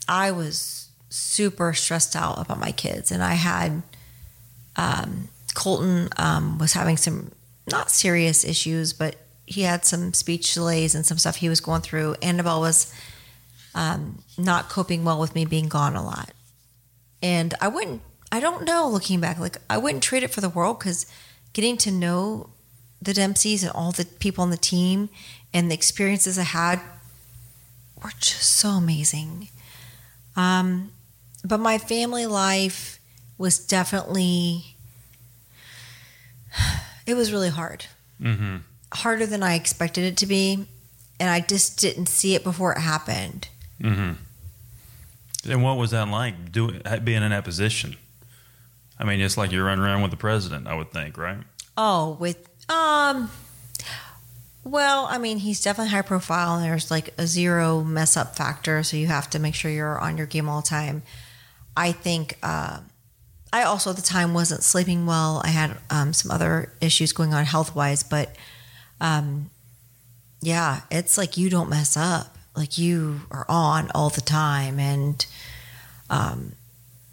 I 0.08 0.32
was 0.32 0.88
super 1.10 1.72
stressed 1.74 2.16
out 2.16 2.40
about 2.40 2.58
my 2.58 2.72
kids, 2.72 3.12
and 3.12 3.22
I 3.22 3.34
had 3.34 3.84
um, 4.76 5.28
Colton 5.54 6.08
um, 6.16 6.58
was 6.58 6.72
having 6.72 6.96
some 6.96 7.32
not 7.70 7.90
serious 7.90 8.44
issues, 8.44 8.92
but 8.92 9.16
he 9.46 9.62
had 9.62 9.84
some 9.84 10.12
speech 10.14 10.54
delays 10.54 10.94
and 10.94 11.04
some 11.04 11.18
stuff 11.18 11.36
he 11.36 11.48
was 11.48 11.60
going 11.60 11.82
through. 11.82 12.14
Annabelle 12.22 12.60
was 12.60 12.92
um, 13.74 14.22
not 14.38 14.68
coping 14.68 15.04
well 15.04 15.20
with 15.20 15.34
me 15.34 15.44
being 15.44 15.68
gone 15.68 15.96
a 15.96 16.04
lot, 16.04 16.32
and 17.22 17.54
I 17.60 17.68
wouldn't. 17.68 18.02
I 18.30 18.40
don't 18.40 18.64
know. 18.64 18.88
Looking 18.88 19.20
back, 19.20 19.38
like 19.38 19.58
I 19.68 19.78
wouldn't 19.78 20.02
trade 20.02 20.22
it 20.22 20.30
for 20.30 20.40
the 20.40 20.48
world 20.48 20.78
because 20.78 21.06
getting 21.52 21.76
to 21.78 21.90
know 21.90 22.50
the 23.00 23.12
Dempseys 23.12 23.62
and 23.62 23.72
all 23.72 23.92
the 23.92 24.04
people 24.04 24.42
on 24.42 24.50
the 24.50 24.56
team 24.56 25.08
and 25.52 25.70
the 25.70 25.74
experiences 25.74 26.38
I 26.38 26.44
had 26.44 26.80
were 28.02 28.12
just 28.18 28.44
so 28.44 28.70
amazing. 28.70 29.48
Um, 30.36 30.92
but 31.44 31.58
my 31.58 31.78
family 31.78 32.26
life 32.26 33.00
was 33.38 33.58
definitely 33.58 34.76
it 37.06 37.14
was 37.14 37.32
really 37.32 37.48
hard 37.50 37.86
Mm-hmm. 38.20 38.58
harder 38.92 39.26
than 39.26 39.42
i 39.42 39.54
expected 39.54 40.04
it 40.04 40.16
to 40.18 40.26
be 40.26 40.66
and 41.18 41.28
i 41.28 41.40
just 41.40 41.80
didn't 41.80 42.06
see 42.06 42.34
it 42.36 42.44
before 42.44 42.72
it 42.72 42.78
happened 42.80 43.48
Mm-hmm. 43.80 44.12
And 45.50 45.62
what 45.64 45.76
was 45.76 45.90
that 45.90 46.06
like? 46.06 46.52
Doing 46.52 46.80
being 47.02 47.24
in 47.24 47.30
that 47.30 47.42
position? 47.42 47.96
I 48.96 49.02
mean, 49.02 49.20
it's 49.20 49.36
like 49.36 49.50
you're 49.50 49.64
running 49.64 49.84
around 49.84 50.02
with 50.02 50.12
the 50.12 50.16
president. 50.16 50.68
I 50.68 50.76
would 50.76 50.92
think, 50.92 51.18
right? 51.18 51.38
oh 51.76 52.16
with 52.20 52.36
um 52.70 53.28
well 54.62 55.06
i 55.10 55.18
mean 55.18 55.38
he's 55.38 55.60
definitely 55.60 55.90
high 55.90 56.02
profile 56.02 56.56
and 56.56 56.64
there's 56.64 56.90
like 56.92 57.12
a 57.18 57.26
zero 57.26 57.82
mess 57.82 58.16
up 58.16 58.36
factor 58.36 58.82
so 58.84 58.96
you 58.96 59.06
have 59.08 59.28
to 59.30 59.38
make 59.40 59.54
sure 59.54 59.70
you're 59.70 59.98
on 59.98 60.16
your 60.18 60.26
game 60.26 60.48
all 60.50 60.60
the 60.60 60.68
time 60.68 61.02
i 61.76 61.90
think 61.90 62.36
uh, 62.42 62.78
i 63.53 63.62
also 63.62 63.90
at 63.90 63.96
the 63.96 64.03
time 64.03 64.34
wasn't 64.34 64.62
sleeping 64.62 65.07
well 65.07 65.40
i 65.44 65.48
had 65.48 65.76
um, 65.90 66.12
some 66.12 66.30
other 66.30 66.72
issues 66.80 67.12
going 67.12 67.32
on 67.34 67.44
health 67.44 67.74
wise 67.74 68.03
but 68.03 68.34
um, 69.03 69.50
yeah, 70.42 70.82
it's 70.90 71.18
like 71.18 71.36
you 71.36 71.50
don't 71.50 71.68
mess 71.68 71.96
up. 71.96 72.36
Like 72.55 72.76
you 72.76 73.22
are 73.30 73.46
on 73.48 73.90
all 73.94 74.11
the 74.11 74.20
time. 74.20 74.78
And, 74.78 75.24
um, 76.11 76.53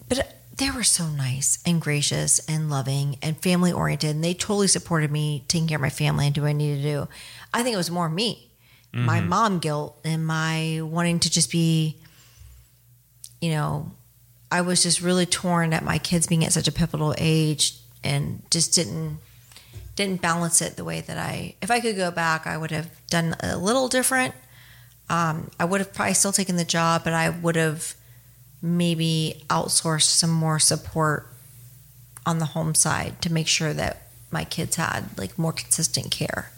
but 0.08 0.36
they 0.58 0.70
were 0.72 0.84
so 0.84 1.08
nice 1.08 1.60
and 1.66 1.80
gracious 1.82 2.40
and 2.48 2.70
loving 2.70 3.18
and 3.22 3.42
family 3.42 3.72
oriented. 3.72 4.16
And 4.16 4.24
they 4.24 4.34
totally 4.34 4.68
supported 4.68 5.12
me 5.12 5.46
taking 5.48 5.68
care 5.68 5.78
of 5.78 5.82
my 5.82 5.90
family 5.90 6.26
and 6.26 6.36
doing 6.36 6.44
what 6.44 6.50
I 6.50 6.54
needed 6.54 6.82
to 6.82 6.90
do. 6.90 7.08
I 7.54 7.64
think 7.64 7.74
it 7.74 7.78
was 7.78 7.92
more 7.92 8.10
me, 8.10 8.50
my 8.92 9.22
mom 9.22 9.60
guilt 9.60 10.00
and 10.04 10.26
my 10.26 10.82
wanting 10.82 11.20
to 11.20 11.30
just 11.30 11.52
be, 11.52 11.96
you 13.40 13.52
know, 13.52 13.92
I 14.52 14.62
was 14.62 14.84
just 14.84 15.02
really 15.02 15.26
torn 15.26 15.74
at 15.74 15.84
my 15.84 15.98
kids 15.98 16.28
being 16.28 16.44
at 16.44 16.54
such 16.54 16.68
a 16.68 16.72
pivotal 16.72 17.14
age 17.18 17.76
and 18.04 18.42
just 18.50 18.74
didn't 18.74 19.20
didn't 19.96 20.22
balance 20.22 20.62
it 20.62 20.78
the 20.78 20.84
way 20.84 21.02
that 21.02 21.18
I 21.18 21.56
if 21.62 21.70
I 21.70 21.80
could 21.80 21.96
go 21.96 22.10
back 22.10 22.48
I 22.48 22.58
would 22.58 22.72
have 22.72 22.90
done 23.08 23.36
a 23.42 23.58
little 23.58 23.88
different. 23.88 24.34
Um, 25.10 25.50
I 25.60 25.66
would 25.66 25.82
have 25.82 25.94
probably 25.94 26.14
still 26.14 26.32
taken 26.32 26.56
the 26.56 26.64
job, 26.66 27.04
but 27.04 27.14
I 27.14 27.30
would 27.30 27.56
have 27.56 27.96
maybe 28.62 29.44
outsourced 29.50 30.04
some 30.04 30.30
more 30.30 30.60
support 30.60 31.28
on 32.26 32.38
the 32.38 32.46
home 32.46 32.76
side 32.76 33.22
to 33.24 33.34
make 33.34 33.48
sure 33.48 33.74
that 33.74 34.04
my 34.32 34.44
kids 34.44 34.76
had 34.76 35.18
like 35.18 35.38
more 35.38 35.52
consistent 35.52 36.12
care. 36.12 36.52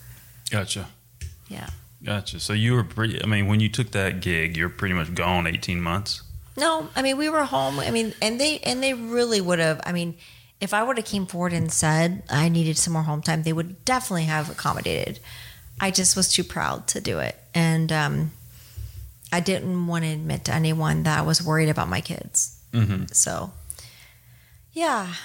Gotcha. 0.49 0.89
Yeah. 1.47 1.69
Gotcha. 2.03 2.39
So 2.39 2.53
you 2.53 2.73
were 2.73 2.83
pretty. 2.83 3.23
I 3.23 3.25
mean, 3.25 3.47
when 3.47 3.59
you 3.59 3.69
took 3.69 3.91
that 3.91 4.21
gig, 4.21 4.57
you're 4.57 4.69
pretty 4.69 4.93
much 4.93 5.13
gone 5.13 5.47
18 5.47 5.79
months. 5.79 6.23
No, 6.61 6.87
I 6.95 7.01
mean 7.01 7.17
we 7.17 7.27
were 7.27 7.43
home. 7.43 7.79
I 7.79 7.89
mean, 7.89 8.13
and 8.21 8.39
they 8.39 8.59
and 8.59 8.83
they 8.83 8.93
really 8.93 9.41
would 9.41 9.57
have. 9.57 9.81
I 9.83 9.91
mean, 9.91 10.13
if 10.61 10.75
I 10.75 10.83
would 10.83 10.97
have 10.97 11.07
came 11.07 11.25
forward 11.25 11.53
and 11.53 11.73
said 11.73 12.21
I 12.29 12.49
needed 12.49 12.77
some 12.77 12.93
more 12.93 13.01
home 13.01 13.23
time, 13.23 13.41
they 13.41 13.51
would 13.51 13.83
definitely 13.83 14.25
have 14.25 14.47
accommodated. 14.47 15.19
I 15.79 15.89
just 15.89 16.15
was 16.15 16.31
too 16.31 16.43
proud 16.43 16.85
to 16.89 17.01
do 17.01 17.17
it, 17.17 17.35
and 17.55 17.91
um, 17.91 18.31
I 19.33 19.39
didn't 19.39 19.87
want 19.87 20.05
to 20.05 20.11
admit 20.11 20.45
to 20.45 20.53
anyone 20.53 21.01
that 21.03 21.17
I 21.17 21.23
was 21.23 21.41
worried 21.41 21.69
about 21.69 21.89
my 21.89 21.99
kids. 21.99 22.61
Mm-hmm. 22.73 23.05
So, 23.11 23.51
yeah, 24.71 25.15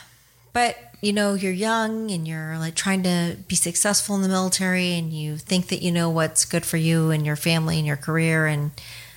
but 0.54 0.78
you 1.02 1.12
know, 1.12 1.34
you're 1.34 1.52
young 1.52 2.10
and 2.10 2.26
you're 2.26 2.56
like 2.56 2.74
trying 2.74 3.02
to 3.02 3.36
be 3.46 3.56
successful 3.56 4.16
in 4.16 4.22
the 4.22 4.28
military, 4.28 4.94
and 4.94 5.12
you 5.12 5.36
think 5.36 5.68
that 5.68 5.82
you 5.82 5.92
know 5.92 6.08
what's 6.08 6.46
good 6.46 6.64
for 6.64 6.78
you 6.78 7.10
and 7.10 7.26
your 7.26 7.36
family 7.36 7.76
and 7.76 7.86
your 7.86 7.98
career, 7.98 8.46
and 8.46 8.70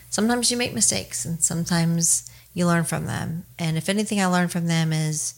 sometimes 0.09 0.51
you 0.51 0.57
make 0.57 0.73
mistakes, 0.73 1.25
and 1.25 1.41
sometimes 1.41 2.29
you 2.53 2.65
learn 2.67 2.83
from 2.83 3.05
them. 3.05 3.45
And 3.57 3.77
if 3.77 3.89
anything, 3.89 4.21
I 4.21 4.25
learned 4.25 4.51
from 4.51 4.67
them 4.67 4.91
is 4.91 5.35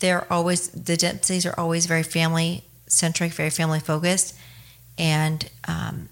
they're 0.00 0.30
always 0.32 0.68
the 0.68 0.96
Dempseys 0.96 1.46
are 1.46 1.58
always 1.58 1.86
very 1.86 2.02
family 2.02 2.64
centric, 2.86 3.32
very 3.32 3.50
family 3.50 3.80
focused, 3.80 4.36
and 4.98 5.48
um, 5.68 6.08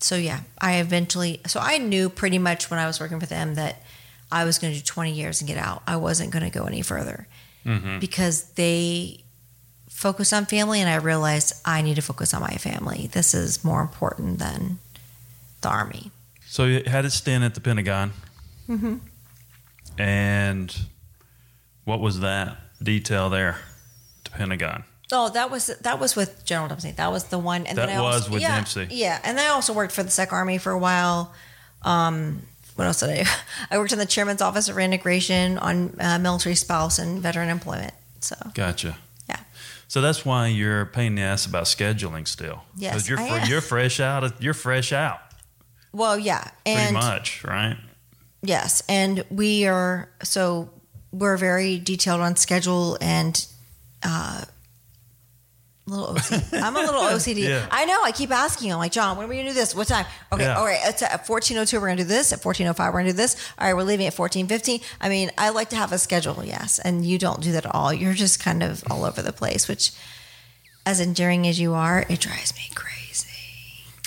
so 0.00 0.16
yeah, 0.16 0.40
I 0.60 0.76
eventually 0.76 1.40
so 1.46 1.60
I 1.60 1.78
knew 1.78 2.08
pretty 2.08 2.38
much 2.38 2.70
when 2.70 2.78
I 2.80 2.86
was 2.86 3.00
working 3.00 3.20
for 3.20 3.26
them 3.26 3.54
that 3.56 3.82
I 4.30 4.44
was 4.44 4.58
going 4.58 4.72
to 4.72 4.78
do 4.78 4.84
20 4.84 5.12
years 5.12 5.40
and 5.40 5.48
get 5.48 5.58
out. 5.58 5.82
I 5.86 5.96
wasn't 5.96 6.30
going 6.32 6.44
to 6.44 6.50
go 6.50 6.64
any 6.64 6.82
further 6.82 7.26
because 8.00 8.44
they 8.52 9.24
focus 9.88 10.32
on 10.32 10.46
family, 10.46 10.80
and 10.80 10.88
I 10.88 10.96
realized 10.96 11.54
I 11.64 11.82
need 11.82 11.96
to 11.96 12.02
focus 12.02 12.32
on 12.32 12.40
my 12.40 12.56
family. 12.56 13.08
This 13.12 13.34
is 13.34 13.62
more 13.64 13.82
important 13.82 14.38
than 14.38 14.78
the 15.60 15.68
army. 15.68 16.10
So 16.48 16.64
you 16.64 16.82
had 16.86 17.04
a 17.04 17.10
stint 17.10 17.44
at 17.44 17.54
the 17.54 17.60
Pentagon. 17.60 18.12
Mm-hmm. 18.68 18.96
And 19.98 20.74
what 21.84 22.00
was 22.00 22.20
that 22.20 22.56
detail 22.82 23.30
there? 23.30 23.58
The 24.24 24.30
Pentagon. 24.30 24.84
Oh, 25.10 25.30
that 25.30 25.50
was 25.50 25.66
that 25.66 25.98
was 25.98 26.14
with 26.16 26.44
General 26.44 26.68
Dempsey. 26.68 26.90
That 26.92 27.10
was 27.10 27.24
the 27.24 27.38
one. 27.38 27.66
And 27.66 27.78
That 27.78 27.86
then 27.88 27.98
I 27.98 28.02
was 28.02 28.22
also, 28.22 28.32
with 28.32 28.42
yeah, 28.42 28.54
Dempsey. 28.56 28.88
Yeah, 28.90 29.18
and 29.24 29.40
I 29.40 29.48
also 29.48 29.72
worked 29.72 29.92
for 29.92 30.02
the 30.02 30.10
Sec 30.10 30.32
Army 30.32 30.58
for 30.58 30.70
a 30.72 30.78
while. 30.78 31.32
Um, 31.82 32.42
what 32.76 32.86
else 32.86 33.00
did 33.00 33.10
I? 33.10 33.22
do? 33.22 33.30
I 33.70 33.78
worked 33.78 33.92
in 33.92 33.98
the 33.98 34.06
chairman's 34.06 34.42
office 34.42 34.68
of 34.68 34.76
reintegration 34.76 35.58
on 35.58 35.94
uh, 35.98 36.18
military 36.18 36.54
spouse 36.54 36.98
and 36.98 37.20
veteran 37.22 37.48
employment. 37.48 37.94
So 38.20 38.36
Gotcha. 38.54 38.98
yeah, 39.28 39.40
So 39.88 40.00
that's 40.00 40.24
why 40.26 40.48
you're 40.48 40.86
paying 40.86 41.14
the 41.14 41.22
ass 41.22 41.46
about 41.46 41.64
scheduling 41.64 42.26
still. 42.28 42.62
Yes, 42.76 43.08
you're 43.08 43.18
I 43.18 43.28
fr- 43.28 43.34
am. 43.36 43.48
you're 43.48 43.60
fresh 43.60 44.00
out. 44.00 44.24
Of, 44.24 44.42
you're 44.42 44.54
fresh 44.54 44.92
out, 44.92 45.20
well, 45.92 46.18
yeah, 46.18 46.42
pretty 46.64 46.80
and 46.80 46.94
much, 46.94 47.44
right? 47.44 47.76
yes, 48.42 48.82
and 48.88 49.24
we 49.30 49.66
are 49.66 50.08
so 50.22 50.70
we're 51.12 51.36
very 51.36 51.78
detailed 51.78 52.20
on 52.20 52.36
schedule 52.36 52.98
and. 53.00 53.46
Uh, 54.02 54.44
Little 55.86 56.14
OCD. 56.16 56.62
I'm 56.62 56.76
a 56.76 56.80
little 56.80 57.00
OCD. 57.00 57.44
Yeah. 57.48 57.66
I 57.70 57.86
know. 57.86 58.02
I 58.04 58.12
keep 58.12 58.30
asking. 58.30 58.70
I'm 58.70 58.78
like, 58.78 58.92
John, 58.92 59.16
when 59.16 59.24
are 59.24 59.28
we 59.30 59.36
gonna 59.38 59.48
do 59.48 59.54
this? 59.54 59.74
What 59.74 59.88
time? 59.88 60.04
Okay, 60.30 60.42
Yeah. 60.44 60.58
all 60.58 60.66
right. 60.66 60.78
It's 60.84 61.00
at 61.02 61.26
14:02. 61.26 61.72
We're 61.80 61.86
gonna 61.88 61.96
do 61.96 62.04
this. 62.04 62.30
At 62.30 62.42
14:05, 62.42 62.92
we're 62.92 63.00
gonna 63.00 63.12
do 63.12 63.16
this. 63.16 63.36
All 63.58 63.66
right, 63.66 63.74
we're 63.74 63.84
leaving 63.84 64.06
at 64.06 64.12
14:15. 64.14 64.82
I 65.00 65.08
mean, 65.08 65.30
I 65.38 65.48
like 65.48 65.70
to 65.70 65.76
have 65.76 65.90
a 65.92 65.96
schedule, 65.98 66.44
yes, 66.44 66.78
and 66.78 67.06
you 67.06 67.16
don't 67.18 67.40
do 67.40 67.52
that 67.52 67.64
at 67.64 67.74
all. 67.74 67.90
You're 67.90 68.12
just 68.12 68.38
kind 68.38 68.62
of 68.62 68.84
all 68.90 69.06
over 69.06 69.22
the 69.22 69.32
place, 69.32 69.66
which, 69.66 69.92
as 70.84 71.00
endearing 71.00 71.48
as 71.48 71.58
you 71.58 71.72
are, 71.72 72.04
it 72.10 72.20
drives 72.20 72.54
me 72.54 72.68
crazy. 72.74 72.97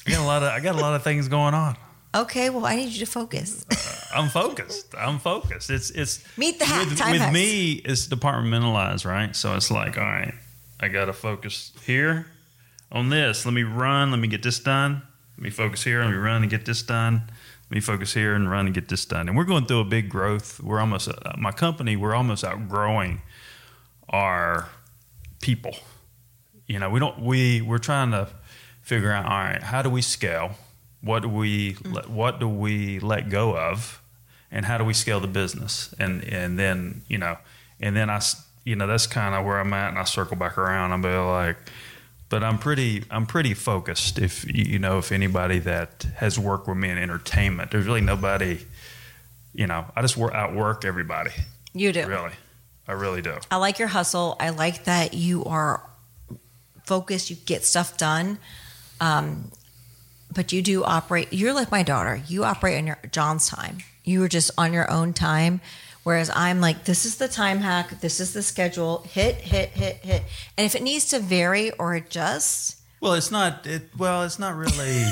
I 0.07 0.11
got 0.11 0.19
a 0.21 0.25
lot 0.25 0.43
of 0.43 0.49
I 0.49 0.59
got 0.59 0.75
a 0.75 0.79
lot 0.79 0.95
of 0.95 1.03
things 1.03 1.27
going 1.27 1.53
on. 1.53 1.77
Okay, 2.13 2.49
well, 2.49 2.65
I 2.65 2.75
need 2.75 2.89
you 2.89 2.99
to 2.99 3.05
focus. 3.05 3.65
I'm 4.13 4.27
focused. 4.27 4.93
I'm 4.97 5.19
focused. 5.19 5.69
It's 5.69 5.91
it's 5.91 6.23
Meet 6.37 6.59
the 6.59 6.65
hack, 6.65 6.89
with, 6.89 6.97
time 6.97 7.11
with 7.13 7.21
hacks. 7.21 7.33
me. 7.33 7.73
It's 7.85 8.07
departmentalized, 8.07 9.05
right? 9.05 9.33
So 9.35 9.55
it's 9.55 9.71
like, 9.71 9.97
all 9.97 10.03
right, 10.03 10.33
I 10.79 10.89
got 10.89 11.05
to 11.05 11.13
focus 11.13 11.71
here 11.85 12.27
on 12.91 13.09
this. 13.09 13.45
Let 13.45 13.53
me 13.53 13.63
run. 13.63 14.11
Let 14.11 14.19
me 14.19 14.27
get 14.27 14.43
this 14.43 14.59
done. 14.59 15.03
Let 15.37 15.43
me 15.43 15.49
focus 15.49 15.83
here. 15.83 16.01
Let 16.01 16.11
me 16.11 16.17
run 16.17 16.41
and 16.41 16.51
get 16.51 16.65
this 16.65 16.81
done. 16.83 17.23
Let 17.69 17.75
me 17.75 17.79
focus 17.79 18.13
here 18.13 18.35
and 18.35 18.51
run 18.51 18.65
and 18.65 18.75
get 18.75 18.89
this 18.89 19.05
done. 19.05 19.29
And 19.29 19.37
we're 19.37 19.45
going 19.45 19.65
through 19.65 19.79
a 19.79 19.85
big 19.85 20.09
growth. 20.09 20.59
We're 20.59 20.81
almost 20.81 21.07
uh, 21.07 21.13
my 21.37 21.53
company. 21.53 21.95
We're 21.95 22.15
almost 22.15 22.43
outgrowing 22.43 23.21
our 24.09 24.67
people. 25.39 25.75
You 26.67 26.79
know, 26.79 26.89
we 26.89 26.99
don't. 26.99 27.21
We 27.21 27.61
we're 27.61 27.77
trying 27.77 28.11
to 28.11 28.27
figure 28.91 29.11
out. 29.13 29.23
All 29.23 29.31
right, 29.31 29.63
how 29.63 29.81
do 29.81 29.89
we 29.89 30.01
scale? 30.01 30.51
What 30.99 31.21
do 31.21 31.29
we 31.29 31.75
mm-hmm. 31.75 31.93
let, 31.93 32.09
what 32.09 32.41
do 32.41 32.49
we 32.49 32.99
let 32.99 33.29
go 33.29 33.57
of, 33.57 34.01
and 34.51 34.65
how 34.65 34.77
do 34.77 34.83
we 34.83 34.93
scale 34.93 35.21
the 35.21 35.27
business? 35.27 35.95
And 35.97 36.23
and 36.25 36.59
then 36.59 37.03
you 37.07 37.17
know, 37.17 37.37
and 37.79 37.95
then 37.95 38.09
I 38.09 38.21
you 38.65 38.75
know 38.75 38.87
that's 38.87 39.07
kind 39.07 39.33
of 39.33 39.45
where 39.45 39.59
I'm 39.61 39.71
at, 39.71 39.89
and 39.89 39.97
I 39.97 40.03
circle 40.03 40.35
back 40.35 40.57
around. 40.57 40.91
I'm 40.91 41.01
be 41.01 41.07
like, 41.07 41.55
but 42.27 42.43
I'm 42.43 42.57
pretty 42.57 43.05
I'm 43.09 43.25
pretty 43.25 43.53
focused. 43.53 44.19
If 44.19 44.43
you 44.53 44.77
know 44.77 44.97
if 44.97 45.13
anybody 45.13 45.59
that 45.59 46.05
has 46.17 46.37
worked 46.37 46.67
with 46.67 46.77
me 46.77 46.89
in 46.89 46.97
entertainment, 46.97 47.71
there's 47.71 47.85
really 47.85 48.01
nobody. 48.01 48.59
You 49.53 49.67
know, 49.67 49.85
I 49.95 50.01
just 50.01 50.17
work 50.17 50.33
outwork 50.33 50.83
everybody. 50.83 51.31
You 51.73 51.93
do. 51.93 52.05
Really, 52.05 52.33
I 52.89 52.91
really 52.91 53.21
do. 53.21 53.37
I 53.49 53.55
like 53.55 53.79
your 53.79 53.87
hustle. 53.87 54.35
I 54.37 54.49
like 54.49 54.83
that 54.83 55.13
you 55.13 55.45
are 55.45 55.81
focused. 56.83 57.29
You 57.29 57.37
get 57.37 57.63
stuff 57.63 57.97
done. 57.97 58.37
Um, 59.01 59.51
but 60.33 60.53
you 60.53 60.61
do 60.61 60.83
operate. 60.85 61.33
You're 61.33 61.53
like 61.53 61.71
my 61.71 61.83
daughter. 61.83 62.21
You 62.27 62.45
operate 62.45 62.77
on 62.77 62.87
your 62.87 62.97
John's 63.11 63.49
time. 63.49 63.79
You 64.05 64.23
are 64.23 64.29
just 64.29 64.51
on 64.57 64.71
your 64.71 64.89
own 64.89 65.11
time. 65.13 65.59
Whereas 66.03 66.31
I'm 66.33 66.61
like, 66.61 66.85
this 66.85 67.05
is 67.05 67.17
the 67.17 67.27
time 67.27 67.59
hack. 67.59 67.99
This 68.01 68.19
is 68.19 68.33
the 68.33 68.41
schedule. 68.41 69.03
Hit, 69.09 69.35
hit, 69.35 69.69
hit, 69.69 69.97
hit. 69.97 70.23
And 70.57 70.65
if 70.65 70.73
it 70.73 70.81
needs 70.81 71.05
to 71.09 71.19
vary 71.19 71.71
or 71.71 71.93
adjust, 71.93 72.77
Well, 73.01 73.13
it's 73.13 73.29
not. 73.31 73.67
It, 73.67 73.89
well, 73.97 74.23
it's 74.23 74.39
not 74.39 74.55
really. 74.55 75.03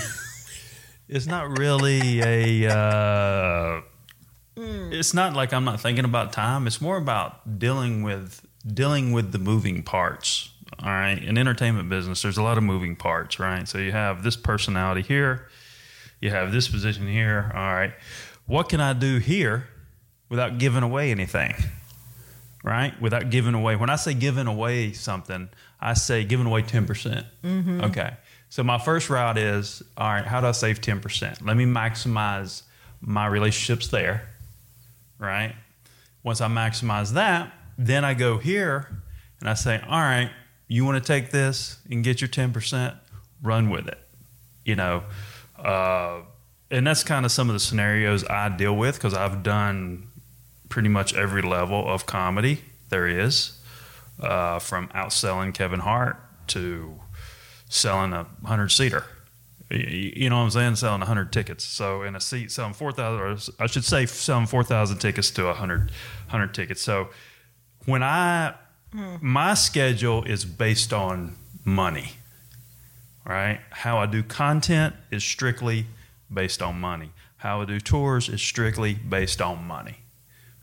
it's 1.09 1.25
not 1.27 1.57
really 1.57 2.21
a. 2.21 2.73
Uh, 2.73 3.81
It's 4.91 5.13
not 5.13 5.33
like 5.33 5.53
I'm 5.53 5.63
not 5.63 5.79
thinking 5.79 6.05
about 6.05 6.33
time. 6.33 6.65
It's 6.67 6.81
more 6.81 6.97
about 6.97 7.59
dealing 7.59 8.03
with 8.03 8.41
dealing 8.65 9.11
with 9.11 9.31
the 9.31 9.39
moving 9.39 9.83
parts. 9.83 10.49
All 10.77 10.89
right, 10.89 11.21
in 11.21 11.37
entertainment 11.37 11.89
business, 11.89 12.21
there's 12.21 12.37
a 12.37 12.43
lot 12.43 12.57
of 12.57 12.63
moving 12.63 12.95
parts, 12.95 13.39
right? 13.39 13.67
So 13.67 13.79
you 13.79 13.91
have 13.91 14.23
this 14.23 14.35
personality 14.35 15.01
here, 15.01 15.47
you 16.21 16.29
have 16.29 16.51
this 16.51 16.67
position 16.67 17.07
here. 17.07 17.51
All 17.53 17.73
right, 17.73 17.93
what 18.45 18.69
can 18.69 18.79
I 18.79 18.93
do 18.93 19.17
here 19.17 19.67
without 20.29 20.57
giving 20.57 20.83
away 20.83 21.11
anything? 21.11 21.55
right? 22.63 22.99
Without 23.01 23.29
giving 23.29 23.53
away. 23.53 23.75
When 23.75 23.89
I 23.89 23.95
say 23.95 24.13
giving 24.13 24.47
away 24.47 24.93
something, 24.93 25.49
I 25.79 25.93
say 25.93 26.23
giving 26.23 26.45
away 26.45 26.61
10%. 26.61 26.87
percent 26.87 27.25
mm-hmm. 27.43 27.81
Okay. 27.85 28.13
So 28.49 28.63
my 28.63 28.77
first 28.77 29.09
route 29.09 29.37
is 29.37 29.83
all 29.97 30.07
right, 30.07 30.25
how 30.25 30.41
do 30.41 30.47
I 30.47 30.51
save 30.51 30.81
10%? 30.81 31.45
Let 31.45 31.55
me 31.55 31.65
maximize 31.65 32.63
my 33.01 33.27
relationships 33.27 33.87
there, 33.87 34.29
right? 35.17 35.55
Once 36.23 36.41
I 36.41 36.47
maximize 36.47 37.13
that, 37.13 37.53
then 37.77 38.03
I 38.03 38.13
go 38.13 38.37
here 38.37 38.87
and 39.39 39.49
I 39.49 39.53
say, 39.53 39.79
all 39.87 39.99
right, 39.99 40.31
you 40.69 40.85
want 40.85 41.03
to 41.03 41.05
take 41.05 41.31
this 41.31 41.79
and 41.89 42.03
get 42.03 42.21
your 42.21 42.29
10%, 42.29 42.95
run 43.41 43.69
with 43.69 43.87
it. 43.87 43.97
You 44.63 44.75
know, 44.77 45.03
uh, 45.57 46.21
and 46.71 46.85
that's 46.87 47.03
kind 47.03 47.25
of 47.25 47.31
some 47.31 47.49
of 47.49 47.53
the 47.53 47.59
scenarios 47.59 48.23
I 48.25 48.49
deal 48.49 48.77
with 48.77 48.95
because 48.95 49.15
I've 49.15 49.43
done 49.43 50.07
pretty 50.69 50.89
much 50.89 51.13
every 51.15 51.41
level 51.41 51.89
of 51.89 52.05
comedy 52.05 52.61
there 52.89 53.07
is, 53.07 53.59
uh, 54.21 54.59
from 54.59 54.87
outselling 54.89 55.53
Kevin 55.53 55.79
Hart 55.79 56.17
to 56.49 56.99
selling 57.67 58.13
a 58.13 58.27
hundred 58.45 58.69
seater. 58.69 59.05
You 59.71 60.29
know 60.29 60.37
what 60.37 60.43
I'm 60.43 60.49
saying? 60.49 60.75
Selling 60.77 61.01
100 61.01 61.31
tickets. 61.31 61.63
So 61.63 62.01
in 62.01 62.15
a 62.15 62.19
seat, 62.19 62.51
selling 62.51 62.73
4,000, 62.73 63.53
I 63.59 63.67
should 63.67 63.83
say, 63.83 64.07
selling 64.07 64.47
4,000 64.47 64.97
tickets 64.97 65.29
to 65.31 65.45
100, 65.45 65.79
100 65.79 66.53
tickets. 66.55 66.81
So 66.81 67.09
when 67.85 68.01
I, 68.01 68.55
my 68.93 69.53
schedule 69.53 70.23
is 70.23 70.45
based 70.45 70.91
on 70.93 71.35
money, 71.63 72.13
right? 73.25 73.59
How 73.69 73.97
I 73.99 74.05
do 74.05 74.23
content 74.23 74.95
is 75.11 75.23
strictly 75.23 75.85
based 76.33 76.61
on 76.61 76.79
money. 76.79 77.11
How 77.37 77.61
I 77.61 77.65
do 77.65 77.79
tours 77.79 78.29
is 78.29 78.41
strictly 78.41 78.93
based 78.93 79.41
on 79.41 79.63
money. 79.63 79.97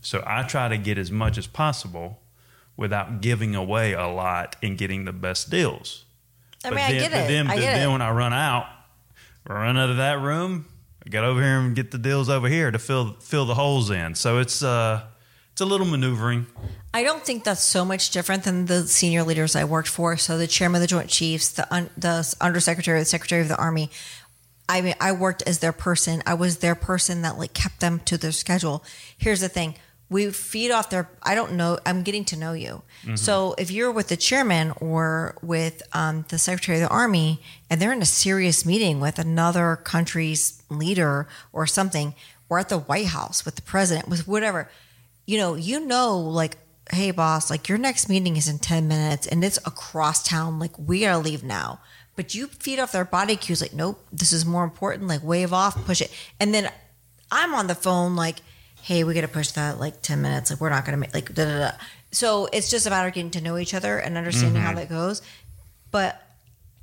So 0.01 0.23
I 0.27 0.43
try 0.43 0.69
to 0.69 0.77
get 0.77 0.99
as 0.99 1.11
much 1.11 1.39
as 1.39 1.47
possible 1.47 2.21
without 2.77 3.21
giving 3.21 3.55
away 3.55 3.93
a 3.93 4.07
lot 4.07 4.57
and 4.63 4.77
getting 4.77 5.05
the 5.05 5.13
best 5.13 5.51
deals. 5.51 6.05
I 6.65 6.71
But 6.71 6.77
mean, 6.77 6.85
I 6.85 6.93
then- 6.93 7.01
get 7.01 7.11
but 7.13 7.21
it. 7.21 7.29
Then, 7.29 7.47
I 7.47 7.55
but 7.55 7.61
get 7.61 7.75
then 7.75 7.89
it. 7.89 7.93
when 7.93 8.03
I 8.03 8.11
run 8.11 8.33
out, 8.33 8.67
run 9.49 9.77
out 9.79 9.89
of 9.91 9.97
that 9.97 10.21
room, 10.21 10.67
I 11.05 11.09
get 11.09 11.25
over 11.25 11.41
here 11.41 11.61
and 11.61 11.75
get 11.75 11.93
the 11.93 11.99
deals 11.99 12.29
over 12.29 12.49
here 12.49 12.71
to 12.71 12.79
fill 12.79 13.15
fill 13.21 13.47
the 13.47 13.55
holes 13.55 13.91
in. 13.91 14.15
So 14.17 14.39
it's 14.39 14.63
uh 14.63 15.03
it's 15.57 15.63
a 15.63 15.65
little 15.65 15.87
maneuvering. 15.87 16.47
I 16.93 17.03
don't 17.03 17.25
think 17.25 17.43
that's 17.43 17.65
so 17.65 17.83
much 17.83 18.11
different 18.11 18.45
than 18.45 18.67
the 18.67 18.87
senior 18.87 19.23
leaders 19.23 19.57
I 19.57 19.65
worked 19.65 19.89
for. 19.89 20.19
So 20.19 20.37
the 20.37 20.47
chairman 20.47 20.77
of 20.77 20.81
the 20.83 20.87
Joint 20.87 21.09
Chiefs, 21.09 21.49
the 21.49 21.67
un, 21.75 21.89
the 21.97 22.37
undersecretary, 22.43 22.99
the 22.99 23.07
secretary 23.07 23.41
of 23.41 23.49
the 23.49 23.57
Army. 23.57 23.91
I 24.69 24.83
mean, 24.83 24.97
I 25.01 25.13
worked 25.13 25.43
as 25.47 25.61
their 25.61 25.73
person. 25.73 26.23
I 26.27 26.35
was 26.35 26.59
their 26.59 26.75
person 26.75 27.23
that 27.23 27.39
like 27.39 27.55
kept 27.55 27.81
them 27.81 28.01
to 28.01 28.19
their 28.19 28.33
schedule. 28.33 28.85
Here's 29.17 29.41
the 29.41 29.49
thing: 29.49 29.77
we 30.11 30.31
feed 30.31 30.73
off 30.73 30.91
their. 30.91 31.09
I 31.23 31.35
don't 31.35 31.55
know. 31.55 31.79
I'm 31.87 32.03
getting 32.03 32.27
to 32.27 32.37
know 32.37 32.53
you. 32.53 32.83
So 33.15 33.55
if 33.57 33.71
you're 33.71 33.93
with 33.93 34.09
the 34.09 34.17
chairman 34.19 34.75
or 34.79 35.39
with 35.41 35.83
um, 35.95 36.27
the 36.29 36.37
secretary 36.37 36.83
of 36.83 36.87
the 36.87 36.95
Army, 36.95 37.41
and 37.71 37.81
they're 37.81 37.95
in 37.95 38.03
a 38.03 38.05
serious 38.05 38.67
meeting 38.67 39.01
with 39.01 39.19
another 39.19 39.77
country's 39.77 40.63
leader 40.69 41.27
or 41.51 41.67
something, 41.67 42.15
or 42.51 42.59
at 42.59 42.69
the 42.69 42.81
White 42.81 43.07
House 43.07 43.47
with 43.47 43.57
the 43.57 43.63
president, 43.63 44.07
with 44.07 44.29
whatever 44.29 44.69
you 45.27 45.39
know, 45.39 45.55
you 45.55 45.81
know, 45.81 46.19
like, 46.19 46.57
hey, 46.91 47.11
boss, 47.11 47.51
like 47.51 47.69
your 47.69 47.79
next 47.79 48.09
meeting 48.09 48.37
is 48.37 48.49
in 48.49 48.59
10 48.59 48.89
minutes 48.89 49.27
and 49.27 49.45
it's 49.45 49.59
across 49.59 50.23
town. 50.23 50.59
Like, 50.59 50.79
we 50.79 51.01
gotta 51.01 51.19
leave 51.19 51.43
now. 51.43 51.81
But 52.15 52.35
you 52.35 52.47
feed 52.47 52.79
off 52.79 52.93
their 52.93 53.05
body 53.05 53.37
cues, 53.37 53.61
like, 53.61 53.75
nope, 53.75 54.03
this 54.11 54.33
is 54.33 54.47
more 54.47 54.65
important. 54.65 55.09
Like, 55.09 55.23
wave 55.23 55.53
off, 55.53 55.85
push 55.85 56.01
it. 56.01 56.11
And 56.41 56.55
then 56.55 56.71
I'm 57.31 57.55
on 57.55 57.67
the 57.67 57.75
phone, 57.75 58.17
like, 58.17 58.37
hey, 58.83 59.05
we 59.05 59.15
gotta 59.15 59.29
push 59.29 59.51
that 59.53 59.79
like 59.79 60.01
10 60.01 60.23
minutes. 60.23 60.51
Like, 60.51 60.61
we're 60.61 60.71
not 60.71 60.85
gonna 60.85 60.97
make, 60.97 61.13
like, 61.13 61.35
da 61.35 61.45
da 61.45 61.59
da. 61.59 61.71
So 62.13 62.49
it's 62.53 62.71
just 62.71 62.87
a 62.87 62.91
matter 62.91 63.09
of 63.09 63.15
getting 63.15 63.33
to 63.33 63.41
know 63.41 63.59
each 63.59 63.75
other 63.75 63.99
and 63.99 64.17
understanding 64.17 64.63
how 64.63 64.71
mm-hmm. 64.71 64.79
that 64.79 64.89
goes. 64.89 65.23
But 65.91 66.23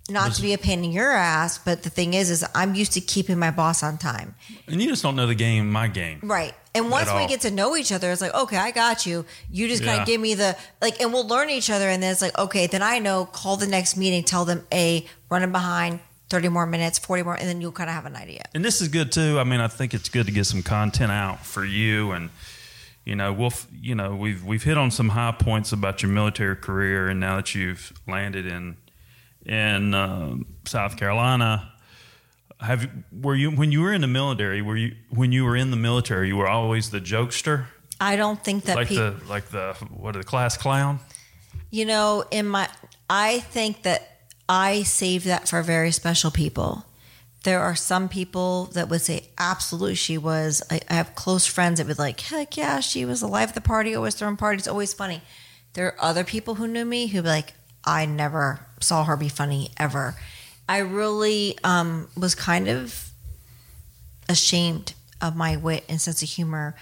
not 0.10 0.34
to 0.34 0.41
be 0.41 0.54
a 0.54 0.58
pain 0.58 0.84
in 0.84 0.91
your 0.91 1.12
ass, 1.12 1.58
but 1.58 1.84
the 1.84 1.89
thing 1.89 2.14
is, 2.14 2.30
is 2.30 2.45
I'm 2.54 2.76
used 2.76 2.91
to 2.93 3.01
keeping 3.01 3.39
my 3.39 3.51
boss 3.51 3.84
on 3.84 3.97
time. 3.97 4.36
And 4.68 4.82
you 4.82 4.89
just 4.89 5.01
don't 5.01 5.16
know 5.16 5.28
the 5.28 5.36
game, 5.36 5.72
my 5.72 5.88
game. 5.88 6.20
Right. 6.22 6.54
And 6.76 6.89
once 6.89 7.08
we 7.08 7.20
all. 7.20 7.28
get 7.28 7.41
to 7.41 7.51
know 7.51 7.78
each 7.78 7.91
other, 7.91 8.12
it's 8.12 8.20
like, 8.20 8.34
okay, 8.34 8.58
I 8.58 8.72
got 8.72 9.06
you. 9.06 9.26
You 9.49 9.68
just 9.68 9.84
kind 9.84 10.01
of 10.01 10.08
give 10.08 10.20
me 10.20 10.34
the 10.34 10.58
like, 10.82 10.99
and 10.99 11.14
we'll 11.14 11.28
learn 11.28 11.49
each 11.49 11.70
other. 11.70 11.88
And 11.88 12.01
then 12.01 12.12
it's 12.12 12.22
like, 12.22 12.38
okay, 12.38 12.68
then 12.68 12.82
I 12.82 12.99
know. 12.99 13.26
Call 13.26 13.58
the 13.58 13.68
next 13.68 13.95
meeting. 13.95 14.24
Tell 14.24 14.43
them, 14.43 14.66
a 14.74 15.06
running 15.30 15.51
behind, 15.51 15.99
thirty 16.30 16.49
more 16.49 16.66
minutes, 16.66 16.97
forty 16.97 17.22
more, 17.22 17.36
and 17.36 17.47
then 17.47 17.62
you'll 17.62 17.72
kind 17.72 17.89
of 17.89 17.95
have 17.95 18.08
an 18.08 18.16
idea. 18.16 18.43
And 18.56 18.66
this 18.66 18.82
is 18.82 18.88
good 18.88 19.12
too. 19.12 19.39
I 19.39 19.43
mean, 19.43 19.60
I 19.60 19.68
think 19.68 19.93
it's 19.93 20.10
good 20.10 20.26
to 20.26 20.32
get 20.32 20.47
some 20.47 20.64
content 20.64 21.12
out 21.12 21.45
for 21.45 21.64
you, 21.64 22.12
and 22.12 22.32
you 23.06 23.16
know, 23.16 23.32
we'll, 23.32 23.54
you 23.80 23.93
know, 23.93 24.16
we've 24.16 24.43
we've 24.43 24.64
hit 24.64 24.78
on 24.78 24.89
some 24.89 25.10
high 25.10 25.36
points 25.38 25.72
about 25.74 26.01
your 26.01 26.12
military 26.12 26.56
career, 26.56 27.08
and 27.08 27.20
now 27.20 27.36
that 27.36 27.54
you've 27.54 27.93
landed 28.08 28.47
in 28.47 28.78
in 29.46 29.94
um 29.94 30.46
South 30.66 30.98
Carolina, 30.98 31.72
have 32.60 32.88
were 33.12 33.36
you 33.36 33.52
when 33.52 33.72
you 33.72 33.82
were 33.82 33.94
in 33.94 34.02
the 34.02 34.08
military? 34.08 34.62
Were 34.62 34.78
you 34.78 34.96
when 35.10 35.32
you 35.32 35.44
were 35.46 35.56
in 35.56 35.72
the 35.72 35.78
military? 35.78 36.28
You 36.30 36.38
were 36.38 36.48
always 36.48 36.89
the 36.91 37.02
jokester, 37.02 37.66
I 38.00 38.16
don't 38.16 38.44
think 38.44 38.66
that 38.66 38.76
like 38.76 38.88
people, 38.88 39.12
the 39.12 39.26
like 39.28 39.46
the 39.50 39.74
what 39.96 40.14
the 40.14 40.24
class 40.24 40.58
clown. 40.58 41.00
you 41.70 41.86
know, 41.86 42.24
in 42.32 42.48
my, 42.48 42.70
I 43.10 43.39
think 43.39 43.84
that 43.84 44.28
I 44.48 44.84
save 44.84 45.24
that 45.26 45.48
for 45.48 45.62
very 45.64 45.91
special 45.91 46.32
people. 46.32 46.86
There 47.44 47.60
are 47.60 47.76
some 47.76 48.08
people 48.08 48.66
that 48.74 48.89
would 48.89 49.02
say, 49.02 49.30
absolutely, 49.38 49.96
she 49.96 50.18
was. 50.18 50.64
I, 50.70 50.80
I 50.89 50.94
have 50.94 51.16
close 51.16 51.46
friends 51.46 51.80
that 51.80 51.88
would 51.88 52.00
like, 52.00 52.20
heck 52.22 52.56
yeah, 52.56 52.80
she 52.80 53.06
was 53.06 53.22
alive 53.22 53.50
at 53.50 53.56
the 53.56 53.62
party, 53.62 53.96
always 53.96 54.16
throwing 54.16 54.38
parties, 54.38 54.68
always 54.68 54.94
funny. 54.94 55.22
There 55.74 55.88
are 55.88 55.96
other 56.00 56.24
people 56.24 56.56
who 56.56 56.68
knew 56.68 56.86
me 56.86 57.08
who 57.08 57.22
be 57.22 57.28
like, 57.28 57.54
I 57.84 58.06
never 58.06 58.66
saw 58.84 59.03
her 59.05 59.17
be 59.17 59.29
funny 59.29 59.71
ever. 59.77 60.15
I 60.67 60.79
really 60.79 61.57
um, 61.63 62.07
was 62.15 62.36
kind 62.36 62.67
of 62.67 63.09
ashamed 64.29 64.93
of 65.21 65.36
my 65.36 65.55
wit 65.57 65.84
and 65.89 65.99
sense 65.99 66.21
of 66.21 66.29
humor. 66.29 66.75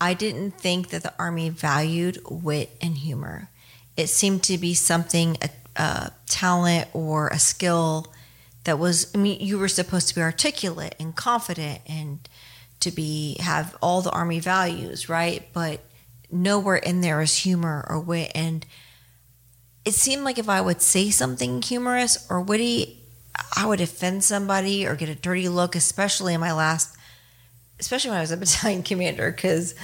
I 0.00 0.14
didn't 0.14 0.52
think 0.52 0.90
that 0.90 1.02
the 1.02 1.12
Army 1.18 1.48
valued 1.48 2.20
wit 2.28 2.70
and 2.80 2.96
humor. 2.96 3.48
It 3.96 4.08
seemed 4.08 4.44
to 4.44 4.58
be 4.58 4.74
something, 4.74 5.36
a, 5.42 5.50
a 5.76 6.12
talent 6.26 6.88
or 6.92 7.28
a 7.28 7.38
skill 7.38 8.06
that 8.64 8.78
was, 8.78 9.10
I 9.14 9.18
mean, 9.18 9.40
you 9.40 9.58
were 9.58 9.68
supposed 9.68 10.08
to 10.08 10.14
be 10.14 10.20
articulate 10.20 10.94
and 11.00 11.16
confident 11.16 11.80
and 11.86 12.28
to 12.80 12.90
be, 12.90 13.36
have 13.40 13.76
all 13.82 14.02
the 14.02 14.10
Army 14.10 14.40
values, 14.40 15.08
right? 15.08 15.48
But 15.52 15.80
nowhere 16.30 16.76
in 16.76 17.00
there 17.00 17.20
is 17.20 17.38
humor 17.38 17.84
or 17.88 17.98
wit. 17.98 18.30
And 18.34 18.64
it 19.88 19.94
seemed 19.94 20.22
like 20.22 20.36
if 20.36 20.50
I 20.50 20.60
would 20.60 20.82
say 20.82 21.08
something 21.08 21.62
humorous 21.62 22.26
or 22.28 22.42
witty, 22.42 22.98
I 23.56 23.64
would 23.64 23.80
offend 23.80 24.22
somebody 24.22 24.86
or 24.86 24.94
get 24.94 25.08
a 25.08 25.14
dirty 25.14 25.48
look, 25.48 25.74
especially 25.74 26.34
in 26.34 26.40
my 26.40 26.52
last, 26.52 26.94
especially 27.80 28.10
when 28.10 28.18
I 28.18 28.20
was 28.20 28.30
a 28.30 28.36
battalion 28.44 28.82
commander, 28.82 29.30
because 29.30 29.74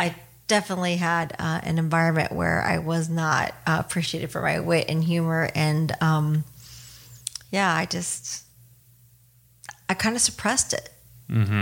I 0.00 0.14
definitely 0.46 0.96
had 0.96 1.36
uh, 1.38 1.60
an 1.64 1.76
environment 1.76 2.32
where 2.32 2.62
I 2.62 2.78
was 2.78 3.10
not 3.10 3.54
uh, 3.66 3.76
appreciated 3.78 4.30
for 4.30 4.40
my 4.40 4.60
wit 4.60 4.86
and 4.88 5.04
humor. 5.04 5.50
And 5.54 5.94
um, 6.00 6.44
yeah, 7.50 7.74
I 7.74 7.84
just, 7.84 8.44
I 9.86 9.92
kind 9.92 10.16
of 10.16 10.22
suppressed 10.22 10.72
it. 10.72 10.88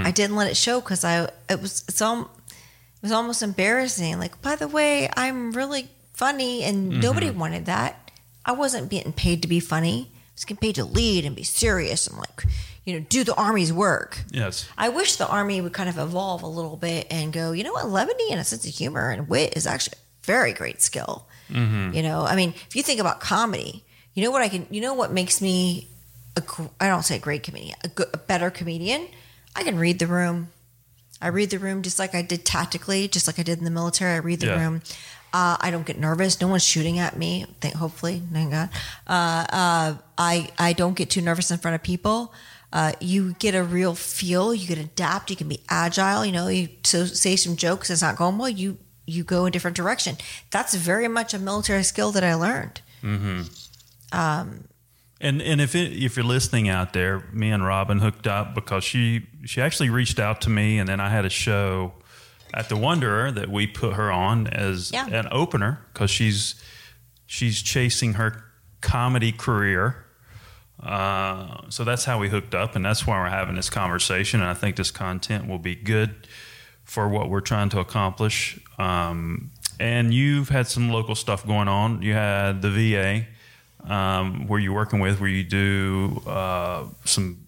I 0.07 0.13
didn't 0.13 0.37
let 0.37 0.49
it 0.49 0.57
show 0.57 0.81
because 0.81 1.05
I, 1.05 1.25
it 1.51 1.61
was, 1.61 1.85
it's 1.89 2.01
all, 2.01 2.23
it 2.23 3.03
was 3.03 3.11
almost 3.11 3.43
embarrassing. 3.43 4.21
Like, 4.21 4.41
by 4.43 4.55
the 4.55 4.69
way, 4.69 5.09
I'm 5.17 5.51
really 5.51 5.89
funny, 6.23 6.63
and 6.63 6.93
mm-hmm. 6.93 7.01
nobody 7.01 7.31
wanted 7.31 7.67
that. 7.67 8.11
I 8.45 8.53
wasn't 8.53 8.91
getting 8.91 9.13
paid 9.13 9.43
to 9.43 9.49
be 9.49 9.59
funny. 9.59 10.09
I 10.13 10.19
was 10.35 10.45
getting 10.45 10.61
paid 10.61 10.77
to 10.77 10.85
lead 10.85 11.25
and 11.25 11.35
be 11.35 11.43
serious 11.43 12.07
and 12.07 12.17
like, 12.17 12.45
you 12.85 12.95
know, 12.95 13.07
do 13.09 13.25
the 13.25 13.35
army's 13.35 13.73
work. 13.73 14.23
Yes. 14.31 14.69
I 14.79 14.89
wish 14.89 15.17
the 15.17 15.27
army 15.27 15.61
would 15.61 15.73
kind 15.73 15.89
of 15.89 15.99
evolve 15.99 16.43
a 16.43 16.47
little 16.47 16.77
bit 16.77 17.09
and 17.11 17.33
go, 17.33 17.51
you 17.51 17.65
know 17.65 17.73
what, 17.73 17.89
levity 17.89 18.31
and 18.31 18.41
a 18.41 18.45
sense 18.45 18.67
of 18.67 18.73
humor 18.73 19.11
and 19.11 19.29
wit 19.29 19.57
is 19.57 19.67
actually 19.67 19.99
a 19.99 20.27
very 20.27 20.53
great 20.53 20.81
skill. 20.81 21.27
Mm-hmm. 21.51 21.95
You 21.95 22.03
know, 22.03 22.23
I 22.23 22.37
mean, 22.37 22.55
if 22.69 22.77
you 22.77 22.83
think 22.85 23.01
about 23.01 23.21
comedy, 23.21 23.85
you 24.15 24.23
know 24.23 24.31
what 24.31 24.43
I 24.43 24.49
can, 24.49 24.67
you 24.71 24.81
know 24.81 24.95
what 24.95 25.13
makes 25.13 25.41
me, 25.41 25.89
a, 26.37 26.43
I 26.81 26.87
don't 26.87 27.03
say 27.03 27.17
a 27.17 27.21
great 27.21 27.43
comedian, 27.43 27.77
a, 27.83 27.89
good, 27.89 28.09
a 28.15 28.19
better 28.19 28.51
comedian. 28.51 29.09
I 29.57 29.65
can 29.65 29.77
read 29.77 29.99
the 29.99 30.07
room. 30.07 30.49
I 31.21 31.29
read 31.29 31.51
the 31.51 31.59
room 31.59 31.83
just 31.83 31.99
like 31.99 32.15
I 32.15 32.23
did 32.23 32.45
tactically, 32.45 33.07
just 33.09 33.27
like 33.27 33.39
I 33.39 33.43
did 33.43 33.59
in 33.59 33.65
the 33.65 33.71
military. 33.71 34.15
I 34.15 34.19
read 34.19 34.41
the 34.41 34.47
Yeah. 34.47 34.61
room. 34.61 34.83
Uh, 35.33 35.57
I 35.61 35.71
don't 35.71 35.87
get 35.87 35.99
nervous. 35.99 36.41
No 36.41 36.49
one's 36.49 36.65
shooting 36.65 36.99
at 36.99 37.17
me. 37.17 37.47
Thank, 37.61 37.75
hopefully, 37.75 38.23
thank 38.33 38.51
God. 38.51 38.69
Uh, 39.07 39.47
uh, 39.51 39.95
I 40.19 40.51
I 40.59 40.73
don't 40.75 40.95
get 40.95 41.11
too 41.11 41.23
nervous 41.23 41.51
in 41.51 41.59
front 41.59 41.75
of 41.75 41.83
people. 41.83 42.35
Uh, 42.73 42.93
you 43.01 43.35
get 43.39 43.55
a 43.55 43.63
real 43.63 43.95
feel. 43.95 44.55
You 44.55 44.67
can 44.67 44.79
adapt. 44.79 45.31
You 45.31 45.37
can 45.37 45.49
be 45.49 45.61
agile. 45.69 46.25
You 46.25 46.33
know, 46.33 46.49
you 46.49 46.69
so 46.85 47.05
say 47.07 47.37
some 47.37 47.57
jokes. 47.57 47.91
It's 47.91 48.03
not 48.03 48.17
going 48.17 48.39
well. 48.39 48.49
You 48.49 48.79
you 49.07 49.25
go 49.25 49.47
a 49.47 49.51
different 49.51 49.77
direction. 49.77 50.17
That's 50.51 50.75
very 50.75 51.09
much 51.09 51.35
a 51.35 51.39
military 51.39 51.83
skill 51.83 52.13
that 52.13 52.25
I 52.25 52.35
learned. 52.35 52.81
And 55.21 55.41
and 55.41 55.61
if 55.61 55.75
it, 55.75 55.93
if 55.93 56.17
you're 56.17 56.25
listening 56.25 56.69
out 56.69 56.93
there, 56.93 57.25
me 57.33 57.51
and 57.51 57.65
Robin 57.65 58.01
hooked 58.01 58.27
up 58.27 58.55
because 58.55 58.85
she 58.85 59.29
she 59.45 59.61
actually 59.61 59.89
reached 59.91 60.19
out 60.19 60.41
to 60.43 60.51
me, 60.51 60.79
and 60.79 60.89
then 60.89 61.01
I 61.01 61.09
had 61.09 61.25
a 61.25 61.31
show 61.31 61.93
at 62.55 62.69
the 62.69 62.77
Wanderer 62.77 63.31
that 63.33 63.49
we 63.49 63.67
put 63.67 63.95
her 63.95 64.11
on 64.13 64.47
as 64.47 64.91
Yeah. 64.93 65.07
an 65.09 65.29
opener 65.31 65.81
because 65.93 66.11
she's 66.11 66.55
she's 67.27 67.63
chasing 67.63 68.15
her 68.15 68.45
comedy 68.83 69.33
career. 69.33 70.05
Uh, 70.83 71.59
so 71.69 71.85
that's 71.85 72.05
how 72.05 72.19
we 72.19 72.29
hooked 72.29 72.55
up, 72.55 72.75
and 72.77 72.85
that's 72.85 73.07
why 73.07 73.19
we're 73.21 73.29
having 73.31 73.55
this 73.55 73.71
conversation. 73.71 74.41
And 74.41 74.49
I 74.49 74.55
think 74.55 74.77
this 74.77 74.91
content 74.91 75.47
will 75.49 75.59
be 75.61 75.75
good 75.75 76.27
for 76.85 77.09
what 77.09 77.31
we're 77.31 77.41
trying 77.41 77.69
to 77.71 77.79
accomplish. 77.81 78.59
Um, 78.79 79.51
and 79.79 80.13
you've 80.13 80.49
had 80.49 80.67
some 80.67 80.91
local 80.91 81.15
stuff 81.15 81.47
going 81.47 81.69
on. 81.69 82.03
You 82.03 82.15
had 82.15 82.63
the 82.63 82.71
VA 82.71 83.27
um, 83.91 84.47
where 84.49 84.59
you're 84.61 84.75
working 84.75 84.99
with, 85.01 85.21
where 85.21 85.31
you 85.31 85.45
do 85.45 86.21
uh, 86.27 86.85
some 87.05 87.39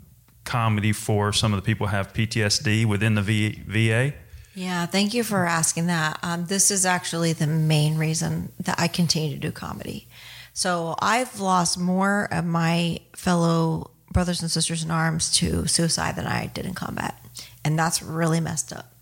comedy 0.44 0.92
for 0.92 1.32
some 1.32 1.52
of 1.52 1.56
the 1.60 1.66
people 1.66 1.88
who 1.88 1.94
have 1.96 2.12
PTSD 2.12 2.86
within 2.86 3.14
the 3.16 3.22
v- 3.22 3.62
VA. 3.66 4.14
Yeah, 4.54 4.86
thank 4.86 5.14
you 5.14 5.24
for 5.24 5.46
asking 5.46 5.86
that. 5.86 6.18
Um, 6.22 6.46
this 6.46 6.70
is 6.70 6.86
actually 6.86 7.32
the 7.32 7.46
main 7.46 7.98
reason 7.98 8.52
that 8.60 8.78
I 8.78 8.86
continue 8.88 9.34
to 9.34 9.40
do 9.40 9.50
comedy. 9.50 10.06
So 10.52 10.94
I've 11.00 11.40
lost 11.40 11.76
more 11.78 12.28
of 12.30 12.44
my 12.44 13.00
fellow 13.16 13.90
brothers 14.12 14.40
and 14.40 14.50
sisters 14.50 14.84
in 14.84 14.92
arms 14.92 15.34
to 15.38 15.66
suicide 15.66 16.14
than 16.14 16.26
I 16.26 16.46
did 16.46 16.66
in 16.66 16.74
combat, 16.74 17.18
and 17.64 17.76
that's 17.76 18.00
really 18.00 18.38
messed 18.38 18.72
up. 18.72 18.92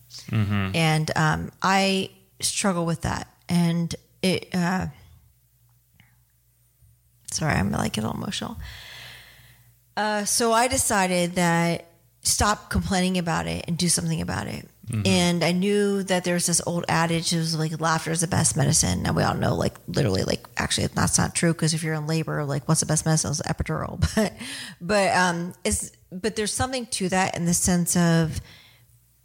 And 0.75 1.11
um, 1.17 1.53
I 1.61 2.11
struggle 2.41 2.87
with 2.87 3.03
that, 3.03 3.29
and 3.49 3.95
it. 4.23 4.49
Uh, 4.55 4.87
sorry, 7.31 7.53
I'm 7.55 7.71
like 7.71 7.93
getting 7.93 8.09
emotional. 8.11 8.57
Uh, 9.95 10.25
so 10.25 10.53
I 10.53 10.69
decided 10.69 11.35
that 11.35 11.87
stop 12.23 12.71
complaining 12.71 13.19
about 13.19 13.47
it 13.47 13.67
and 13.69 13.77
do 13.77 13.89
something 13.89 14.23
about 14.23 14.47
it. 14.47 14.67
And 15.07 15.43
I 15.43 15.53
knew 15.53 16.03
that 16.05 16.25
there's 16.25 16.47
this 16.47 16.61
old 16.67 16.85
adage, 16.89 17.33
it 17.33 17.39
was 17.39 17.59
like 17.59 17.81
laughter 17.81 18.11
is 18.11 18.21
the 18.21 18.27
best 18.27 18.57
medicine. 18.57 19.07
And 19.07 19.17
we 19.17 19.23
all 19.23 19.35
know, 19.35 19.55
like 19.55 19.75
literally, 19.89 20.23
like 20.25 20.47
actually, 20.57 20.89
that's 20.89 21.19
not 21.19 21.35
true 21.35 21.53
because 21.53 21.73
if 21.75 21.83
you're 21.83 21.95
in 21.95 22.07
labor, 22.07 22.45
like 22.45 22.69
what's 22.69 22.81
the 22.81 22.87
best 22.87 23.07
medicine? 23.07 23.31
It's 23.31 23.43
epidural. 23.43 24.01
But, 24.15 24.33
but 24.81 25.17
um, 25.17 25.55
it's 25.65 25.93
but 26.11 26.37
there's 26.37 26.53
something 26.53 26.87
to 26.87 27.09
that 27.09 27.37
in 27.37 27.47
the 27.47 27.55
sense 27.55 27.97
of 27.97 28.41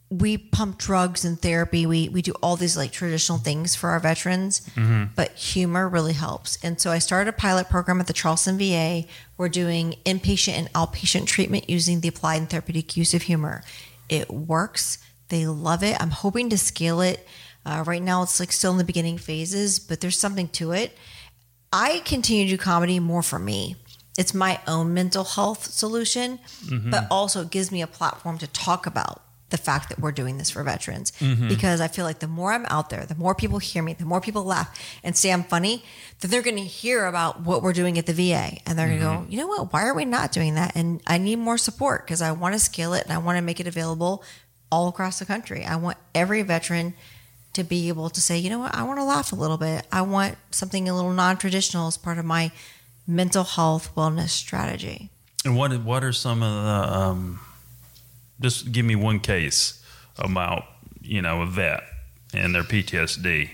we 0.10 0.38
pump 0.38 0.78
drugs 0.78 1.26
and 1.26 1.38
therapy. 1.42 1.86
We 1.86 2.08
we 2.08 2.22
do 2.22 2.32
all 2.42 2.56
these 2.56 2.78
like 2.78 2.92
traditional 2.94 3.38
things 3.40 3.76
for 3.76 3.90
our 3.90 4.00
veterans, 4.00 4.62
but 5.16 5.34
humor 5.34 5.90
really 5.90 6.14
helps. 6.14 6.58
And 6.64 6.80
so 6.80 6.92
I 6.92 7.00
started 7.00 7.30
a 7.30 7.34
pilot 7.34 7.68
program 7.68 8.00
at 8.00 8.08
the 8.08 8.14
Charleston 8.14 8.58
VA. 8.58 9.04
We're 9.38 9.50
doing 9.50 9.96
inpatient 10.06 10.54
and 10.54 10.72
outpatient 10.74 11.26
treatment 11.26 11.70
using 11.70 12.00
the 12.00 12.08
applied 12.08 12.38
and 12.38 12.50
therapeutic 12.50 12.96
use 12.96 13.14
of 13.14 13.24
humor. 13.24 13.64
It 14.08 14.30
works. 14.32 15.00
They 15.30 15.48
love 15.48 15.84
it. 15.84 16.00
I'm 16.00 16.12
hoping 16.12 16.50
to 16.50 16.58
scale 16.58 17.02
it. 17.02 17.28
Uh, 17.66 17.84
right 17.86 18.02
now, 18.02 18.24
it's 18.24 18.40
like 18.40 18.52
still 18.52 18.72
in 18.72 18.78
the 18.78 18.84
beginning 18.84 19.18
phases, 19.18 19.80
but 19.80 20.00
there's 20.00 20.18
something 20.18 20.48
to 20.50 20.72
it. 20.72 20.98
I 21.74 22.02
continue 22.06 22.46
to 22.46 22.52
do 22.52 22.58
comedy 22.58 23.00
more 23.00 23.22
for 23.22 23.40
me. 23.40 23.76
It's 24.18 24.34
my 24.34 24.60
own 24.68 24.94
mental 24.94 25.24
health 25.24 25.66
solution, 25.66 26.40
mm-hmm. 26.66 26.90
but 26.90 27.08
also 27.12 27.42
it 27.42 27.52
gives 27.52 27.72
me 27.72 27.82
a 27.82 27.88
platform 27.88 28.38
to 28.40 28.48
talk 28.48 28.86
about 28.86 29.22
the 29.50 29.58
fact 29.58 29.90
that 29.90 30.00
we're 30.00 30.12
doing 30.12 30.38
this 30.38 30.50
for 30.50 30.62
veterans 30.64 31.12
mm-hmm. 31.20 31.48
because 31.48 31.80
I 31.80 31.88
feel 31.88 32.04
like 32.04 32.20
the 32.20 32.28
more 32.28 32.52
I'm 32.52 32.66
out 32.66 32.90
there, 32.90 33.06
the 33.06 33.16
more 33.16 33.34
people 33.34 33.60
hear 33.60 33.82
me, 33.82 33.94
the 33.94 34.06
more 34.06 34.20
people 34.20 34.44
laugh 34.44 34.78
and 35.04 35.16
say 35.16 35.32
I'm 35.32 35.44
funny, 35.44 35.84
then 36.20 36.32
they're 36.32 36.42
going 36.42 36.58
to 36.58 36.64
hear 36.64 37.06
about 37.06 37.42
what 37.42 37.62
we're 37.62 37.74
doing 37.74 37.98
at 37.98 38.08
the 38.08 38.14
VA 38.14 38.58
and 38.66 38.78
they're 38.78 38.88
going 38.88 39.00
to 39.00 39.06
go, 39.06 39.12
mm-hmm. 39.12 39.32
you 39.32 39.38
know 39.38 39.48
what? 39.48 39.72
Why 39.72 39.86
are 39.86 39.94
we 39.94 40.04
not 40.04 40.34
doing 40.34 40.56
that? 40.56 40.76
And 40.76 41.02
I 41.08 41.18
need 41.18 41.38
more 41.38 41.58
support 41.58 42.06
because 42.06 42.22
I 42.22 42.32
want 42.34 42.56
to 42.56 42.60
scale 42.60 42.94
it 42.94 43.04
and 43.04 43.14
I 43.14 43.20
want 43.20 43.38
to 43.38 43.42
make 43.42 43.62
it 43.62 43.68
available 43.68 44.24
all 44.72 44.88
across 44.88 45.20
the 45.20 45.26
country. 45.26 45.64
I 45.64 45.76
want 45.76 45.98
every 46.14 46.42
veteran 46.42 46.94
to 47.54 47.64
be 47.64 47.88
able 47.88 48.10
to 48.10 48.22
say, 48.22 48.38
you 48.38 48.50
know 48.50 48.60
what, 48.60 48.76
I 48.76 48.84
want 48.84 49.00
to 49.00 49.04
laugh 49.04 49.32
a 49.32 49.36
little 49.36 49.58
bit. 49.58 49.86
I 49.92 50.02
want 50.02 50.38
something 50.52 50.88
a 50.88 50.96
little 50.96 51.12
non 51.12 51.38
traditional 51.38 51.88
as 51.88 51.98
part 51.98 52.18
of 52.18 52.26
my 52.26 52.52
mental 53.08 53.44
health 53.44 53.94
wellness 53.96 54.30
strategy. 54.30 55.10
And 55.46 55.56
what 55.56 55.72
what 55.84 56.04
are 56.04 56.14
some 56.14 56.44
of 56.44 56.64
the 56.64 56.98
um, 56.98 57.40
just 58.40 58.72
give 58.72 58.86
me 58.86 58.96
one 58.96 59.20
case 59.20 59.84
about 60.18 60.66
you 61.02 61.22
know 61.22 61.42
a 61.42 61.46
vet 61.46 61.84
and 62.34 62.54
their 62.54 62.64
PTSD 62.64 63.50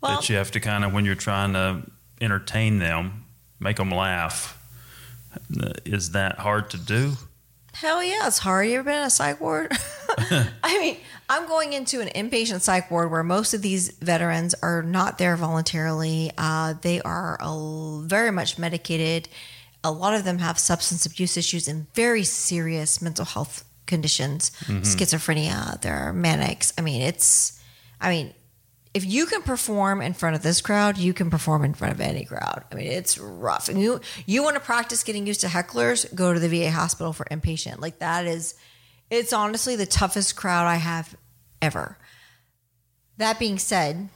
Well, 0.00 0.16
that 0.16 0.28
you 0.28 0.36
have 0.36 0.50
to 0.52 0.60
kind 0.60 0.84
of 0.84 0.92
when 0.92 1.04
you're 1.04 1.14
trying 1.14 1.52
to 1.52 1.82
entertain 2.20 2.78
them, 2.78 3.24
make 3.60 3.76
them 3.76 3.90
laugh. 3.90 4.56
Is 5.84 6.12
that 6.12 6.38
hard 6.38 6.70
to 6.70 6.76
do? 6.76 7.12
Hell 7.80 8.02
yeah, 8.02 8.26
it's 8.26 8.38
hard. 8.38 8.66
You 8.66 8.74
ever 8.74 8.84
been 8.84 8.98
in 8.98 9.04
a 9.04 9.10
psych 9.10 9.40
ward? 9.40 9.72
I 10.18 10.78
mean, 10.80 10.96
I'm 11.28 11.46
going 11.46 11.74
into 11.74 12.00
an 12.00 12.08
inpatient 12.08 12.60
psych 12.60 12.90
ward 12.90 13.10
where 13.10 13.22
most 13.22 13.54
of 13.54 13.62
these 13.62 13.90
veterans 13.98 14.54
are 14.62 14.82
not 14.82 15.18
there 15.18 15.36
voluntarily. 15.36 16.32
Uh, 16.36 16.74
they 16.82 17.00
are 17.02 17.38
uh, 17.40 17.98
very 18.00 18.32
much 18.32 18.58
medicated. 18.58 19.28
A 19.84 19.92
lot 19.92 20.14
of 20.14 20.24
them 20.24 20.38
have 20.38 20.58
substance 20.58 21.06
abuse 21.06 21.36
issues 21.36 21.68
and 21.68 21.92
very 21.94 22.24
serious 22.24 23.00
mental 23.00 23.24
health 23.24 23.64
conditions, 23.86 24.50
schizophrenia, 24.66 25.80
they're 25.80 26.12
manics. 26.12 26.72
I 26.76 26.80
mean, 26.82 27.00
it's, 27.00 27.62
I 28.00 28.10
mean, 28.10 28.34
if 28.98 29.04
you 29.04 29.26
can 29.26 29.42
perform 29.42 30.02
in 30.02 30.12
front 30.12 30.34
of 30.34 30.42
this 30.42 30.60
crowd, 30.60 30.98
you 30.98 31.14
can 31.14 31.30
perform 31.30 31.64
in 31.64 31.72
front 31.72 31.94
of 31.94 32.00
any 32.00 32.24
crowd. 32.24 32.64
I 32.72 32.74
mean, 32.74 32.88
it's 32.88 33.16
rough. 33.16 33.68
And 33.68 33.80
you 33.80 34.00
you 34.26 34.42
want 34.42 34.56
to 34.56 34.60
practice 34.60 35.04
getting 35.04 35.24
used 35.24 35.42
to 35.42 35.46
hecklers, 35.46 36.12
go 36.16 36.34
to 36.34 36.40
the 36.40 36.48
VA 36.48 36.72
hospital 36.72 37.12
for 37.12 37.24
inpatient. 37.26 37.80
Like 37.80 38.00
that 38.00 38.26
is 38.26 38.56
it's 39.08 39.32
honestly 39.32 39.76
the 39.76 39.86
toughest 39.86 40.34
crowd 40.34 40.66
I 40.66 40.76
have 40.76 41.14
ever. 41.62 41.96
That 43.18 43.38
being 43.38 43.60
said, 43.60 44.08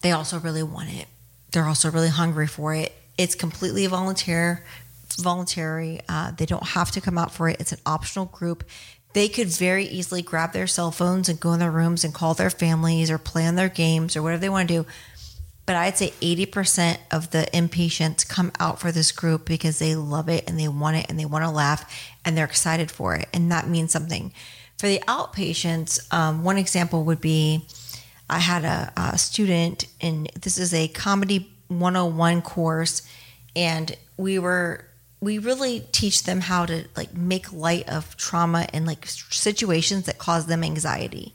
they 0.00 0.10
also 0.10 0.40
really 0.40 0.64
want 0.64 0.90
it. 0.90 1.06
They're 1.52 1.68
also 1.68 1.88
really 1.88 2.08
hungry 2.08 2.48
for 2.48 2.74
it. 2.74 2.92
It's 3.16 3.36
completely 3.36 3.86
volunteer, 3.86 4.64
voluntary. 5.16 6.00
Uh, 6.08 6.32
they 6.32 6.46
don't 6.46 6.66
have 6.66 6.90
to 6.90 7.00
come 7.00 7.18
out 7.18 7.32
for 7.32 7.48
it. 7.48 7.60
It's 7.60 7.70
an 7.70 7.78
optional 7.86 8.24
group. 8.24 8.64
They 9.12 9.28
could 9.28 9.48
very 9.48 9.84
easily 9.84 10.22
grab 10.22 10.52
their 10.52 10.66
cell 10.66 10.90
phones 10.90 11.28
and 11.28 11.38
go 11.38 11.52
in 11.52 11.60
their 11.60 11.70
rooms 11.70 12.04
and 12.04 12.14
call 12.14 12.34
their 12.34 12.50
families 12.50 13.10
or 13.10 13.18
play 13.18 13.46
on 13.46 13.56
their 13.56 13.68
games 13.68 14.16
or 14.16 14.22
whatever 14.22 14.40
they 14.40 14.48
want 14.48 14.68
to 14.68 14.82
do. 14.82 14.86
But 15.64 15.76
I'd 15.76 15.96
say 15.96 16.10
80% 16.20 16.98
of 17.10 17.30
the 17.30 17.46
inpatients 17.52 18.28
come 18.28 18.52
out 18.58 18.80
for 18.80 18.90
this 18.90 19.12
group 19.12 19.44
because 19.44 19.78
they 19.78 19.94
love 19.94 20.28
it 20.28 20.48
and 20.48 20.58
they 20.58 20.68
want 20.68 20.96
it 20.96 21.06
and 21.08 21.18
they 21.18 21.24
want 21.24 21.44
to 21.44 21.50
laugh 21.50 21.88
and 22.24 22.36
they're 22.36 22.44
excited 22.44 22.90
for 22.90 23.14
it. 23.14 23.28
And 23.32 23.52
that 23.52 23.68
means 23.68 23.92
something. 23.92 24.32
For 24.78 24.88
the 24.88 24.98
outpatients, 25.06 26.12
um, 26.12 26.42
one 26.42 26.58
example 26.58 27.04
would 27.04 27.20
be 27.20 27.66
I 28.28 28.38
had 28.38 28.64
a, 28.64 28.92
a 28.96 29.18
student, 29.18 29.86
and 30.00 30.26
this 30.40 30.56
is 30.56 30.72
a 30.72 30.88
comedy 30.88 31.52
101 31.68 32.40
course, 32.42 33.02
and 33.54 33.94
we 34.16 34.38
were 34.38 34.86
we 35.22 35.38
really 35.38 35.84
teach 35.92 36.24
them 36.24 36.40
how 36.40 36.66
to 36.66 36.84
like 36.96 37.14
make 37.14 37.52
light 37.52 37.88
of 37.88 38.16
trauma 38.16 38.66
and 38.72 38.84
like 38.84 39.06
situations 39.06 40.06
that 40.06 40.18
cause 40.18 40.46
them 40.46 40.64
anxiety. 40.64 41.32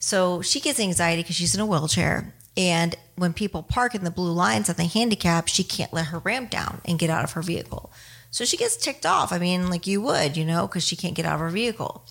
So 0.00 0.42
she 0.42 0.58
gets 0.58 0.80
anxiety 0.80 1.22
because 1.22 1.36
she's 1.36 1.54
in 1.54 1.60
a 1.60 1.66
wheelchair. 1.66 2.34
And 2.56 2.96
when 3.14 3.32
people 3.32 3.62
park 3.62 3.94
in 3.94 4.02
the 4.02 4.10
blue 4.10 4.32
lines 4.32 4.68
at 4.68 4.76
the 4.76 4.86
handicap, 4.86 5.46
she 5.46 5.62
can't 5.62 5.92
let 5.92 6.06
her 6.06 6.18
ramp 6.18 6.50
down 6.50 6.80
and 6.84 6.98
get 6.98 7.10
out 7.10 7.22
of 7.22 7.30
her 7.32 7.42
vehicle. 7.42 7.92
So 8.32 8.44
she 8.44 8.56
gets 8.56 8.76
ticked 8.76 9.06
off. 9.06 9.32
I 9.32 9.38
mean, 9.38 9.70
like 9.70 9.86
you 9.86 10.02
would, 10.02 10.36
you 10.36 10.44
know, 10.44 10.66
because 10.66 10.84
she 10.84 10.96
can't 10.96 11.14
get 11.14 11.24
out 11.24 11.34
of 11.34 11.40
her 11.40 11.50
vehicle. 11.50 12.04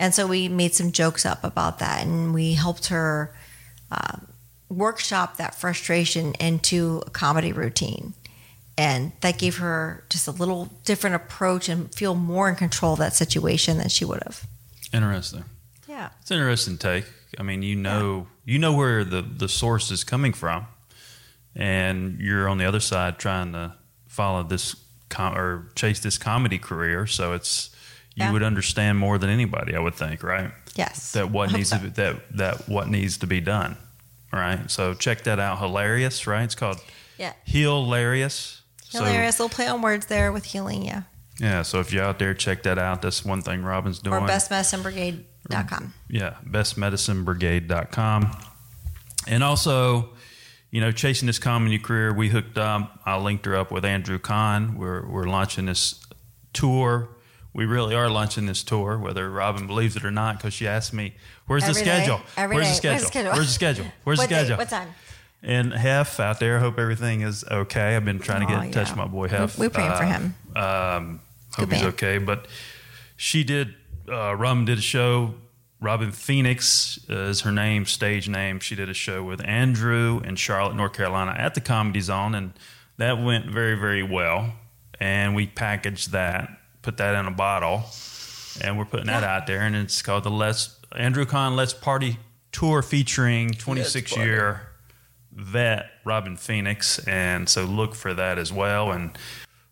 And 0.00 0.12
so 0.12 0.26
we 0.26 0.48
made 0.48 0.74
some 0.74 0.90
jokes 0.90 1.24
up 1.24 1.44
about 1.44 1.78
that 1.78 2.04
and 2.04 2.34
we 2.34 2.54
helped 2.54 2.88
her 2.88 3.32
uh, 3.92 4.16
workshop 4.68 5.36
that 5.36 5.54
frustration 5.54 6.32
into 6.40 7.04
a 7.06 7.10
comedy 7.10 7.52
routine. 7.52 8.14
And 8.80 9.12
that 9.20 9.38
gave 9.38 9.58
her 9.58 10.04
just 10.08 10.26
a 10.26 10.30
little 10.30 10.70
different 10.84 11.16
approach 11.16 11.68
and 11.68 11.94
feel 11.94 12.14
more 12.14 12.48
in 12.48 12.56
control 12.56 12.94
of 12.94 12.98
that 13.00 13.14
situation 13.14 13.76
than 13.78 13.88
she 13.90 14.04
would 14.06 14.22
have. 14.24 14.46
Interesting. 14.92 15.44
Yeah. 15.86 16.08
It's 16.22 16.30
an 16.30 16.38
interesting 16.38 16.78
take. 16.78 17.04
I 17.38 17.42
mean, 17.42 17.62
you 17.62 17.76
know, 17.76 18.26
you 18.44 18.58
know 18.58 18.72
where 18.72 19.04
the 19.04 19.22
the 19.22 19.48
source 19.48 19.90
is 19.90 20.02
coming 20.02 20.32
from, 20.32 20.66
and 21.54 22.18
you're 22.20 22.48
on 22.48 22.58
the 22.58 22.64
other 22.64 22.80
side 22.80 23.18
trying 23.18 23.52
to 23.52 23.74
follow 24.08 24.42
this 24.42 24.74
com- 25.08 25.36
or 25.36 25.68
chase 25.74 26.00
this 26.00 26.18
comedy 26.18 26.58
career. 26.58 27.06
So 27.06 27.32
it's 27.34 27.70
you 28.14 28.24
Yeah. 28.24 28.32
would 28.32 28.42
understand 28.42 28.98
more 28.98 29.18
than 29.18 29.30
anybody, 29.30 29.76
I 29.76 29.78
would 29.78 29.94
think, 29.94 30.22
right? 30.22 30.50
Yes. 30.74 31.12
That 31.12 31.30
what 31.30 31.52
needs 31.52 31.70
so. 31.70 31.76
to 31.76 31.82
be, 31.84 31.88
that 31.90 32.36
that 32.36 32.68
what 32.68 32.88
needs 32.88 33.18
to 33.18 33.26
be 33.26 33.40
done, 33.40 33.76
right? 34.32 34.70
So 34.70 34.94
check 34.94 35.22
that 35.24 35.38
out. 35.38 35.58
Hilarious, 35.58 36.26
right? 36.26 36.44
It's 36.44 36.54
called 36.56 36.80
Yeah. 37.18 37.32
Hilarious. 37.44 38.59
Hilarious 38.92 39.38
little 39.38 39.54
play 39.54 39.66
on 39.66 39.82
words 39.82 40.06
there 40.06 40.32
with 40.32 40.44
healing, 40.44 40.84
yeah. 40.84 41.02
Yeah. 41.38 41.62
So 41.62 41.80
if 41.80 41.92
you're 41.92 42.04
out 42.04 42.18
there, 42.18 42.34
check 42.34 42.62
that 42.64 42.78
out. 42.78 43.02
That's 43.02 43.24
one 43.24 43.42
thing 43.42 43.62
Robin's 43.62 43.98
doing. 43.98 44.22
Or 44.22 44.26
bestmedicinebrigade.com. 44.28 45.94
yeah, 46.08 46.34
bestmedicinebrigade.com. 46.48 48.36
And 49.28 49.44
also, 49.44 50.10
you 50.70 50.80
know, 50.80 50.92
chasing 50.92 51.26
this 51.26 51.38
comedy 51.38 51.78
career, 51.78 52.12
we 52.12 52.28
hooked 52.28 52.58
up. 52.58 53.00
I 53.04 53.16
linked 53.18 53.46
her 53.46 53.56
up 53.56 53.70
with 53.70 53.84
Andrew 53.84 54.18
Kahn. 54.18 54.76
We're, 54.76 55.06
we're 55.06 55.24
launching 55.28 55.66
this 55.66 56.02
tour. 56.52 57.08
We 57.52 57.64
really 57.66 57.94
are 57.96 58.08
launching 58.08 58.46
this 58.46 58.62
tour, 58.62 58.96
whether 58.98 59.28
Robin 59.28 59.66
believes 59.66 59.96
it 59.96 60.04
or 60.04 60.10
not, 60.12 60.36
because 60.36 60.54
she 60.54 60.68
asked 60.68 60.92
me, 60.92 61.14
Where's 61.46 61.66
the 61.66 61.72
day. 61.72 61.80
schedule? 61.80 62.20
Every 62.36 62.56
Where's, 62.56 62.78
day. 62.78 62.94
the 62.94 62.98
schedule? 63.00 63.32
Where's 63.32 63.46
the 63.48 63.52
schedule? 63.52 63.86
Where's 64.04 64.18
the 64.18 64.24
schedule? 64.24 64.56
Where's 64.56 64.56
the 64.56 64.56
schedule? 64.56 64.56
What 64.56 64.68
time? 64.68 64.88
And 65.42 65.72
Hef 65.72 66.20
out 66.20 66.38
there, 66.38 66.58
hope 66.60 66.78
everything 66.78 67.22
is 67.22 67.44
okay. 67.50 67.96
I've 67.96 68.04
been 68.04 68.18
trying 68.18 68.40
to 68.40 68.46
get 68.46 68.58
Oh, 68.58 68.62
in 68.62 68.70
touch 68.72 68.88
yeah. 68.88 68.92
with 68.92 68.98
my 68.98 69.06
boy 69.06 69.28
Hef. 69.28 69.58
We- 69.58 69.66
we're 69.66 69.70
praying 69.70 69.90
for 69.92 70.02
Uh, 70.02 70.06
him. 70.06 70.34
Um, 70.54 71.20
hope 71.52 71.68
Good 71.68 71.72
he's 71.76 71.82
man. 71.82 71.88
okay. 71.92 72.18
But 72.18 72.46
she 73.16 73.42
did, 73.44 73.74
uh, 74.10 74.34
Robin 74.36 74.64
did 74.66 74.78
a 74.78 74.82
show. 74.82 75.34
Robin 75.80 76.12
Phoenix 76.12 76.98
uh, 77.08 77.14
is 77.30 77.40
her 77.40 77.52
name, 77.52 77.86
stage 77.86 78.28
name. 78.28 78.60
She 78.60 78.74
did 78.74 78.90
a 78.90 78.94
show 78.94 79.22
with 79.22 79.42
Andrew 79.46 80.20
in 80.24 80.36
Charlotte, 80.36 80.76
North 80.76 80.92
Carolina 80.92 81.34
at 81.38 81.54
the 81.54 81.62
Comedy 81.62 82.00
Zone. 82.00 82.34
And 82.34 82.52
that 82.98 83.18
went 83.22 83.46
very, 83.46 83.76
very 83.76 84.02
well. 84.02 84.52
And 85.00 85.34
we 85.34 85.46
packaged 85.46 86.12
that, 86.12 86.50
put 86.82 86.98
that 86.98 87.14
in 87.14 87.24
a 87.26 87.30
bottle, 87.30 87.84
and 88.62 88.76
we're 88.76 88.84
putting 88.84 89.06
that 89.06 89.24
out 89.24 89.46
there. 89.46 89.62
And 89.62 89.74
it's 89.74 90.02
called 90.02 90.24
the 90.24 90.30
Let's 90.30 90.76
Andrew 90.94 91.24
Kahn 91.24 91.56
Let's 91.56 91.72
Party 91.72 92.18
Tour 92.52 92.82
featuring 92.82 93.52
26 93.52 94.14
year 94.18 94.69
vet 95.32 95.90
Robin 96.04 96.36
Phoenix, 96.36 96.98
and 97.06 97.48
so 97.48 97.64
look 97.64 97.94
for 97.94 98.14
that 98.14 98.38
as 98.38 98.52
well. 98.52 98.90
And 98.90 99.16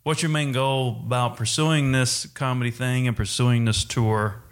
what's 0.02 0.22
your 0.22 0.30
main 0.30 0.52
goal 0.52 1.02
about 1.04 1.36
pursuing 1.36 1.92
this 1.92 2.26
comedy 2.26 2.70
thing 2.70 3.08
and 3.08 3.16
pursuing 3.16 3.64
this 3.64 3.84
tour? 3.84 4.42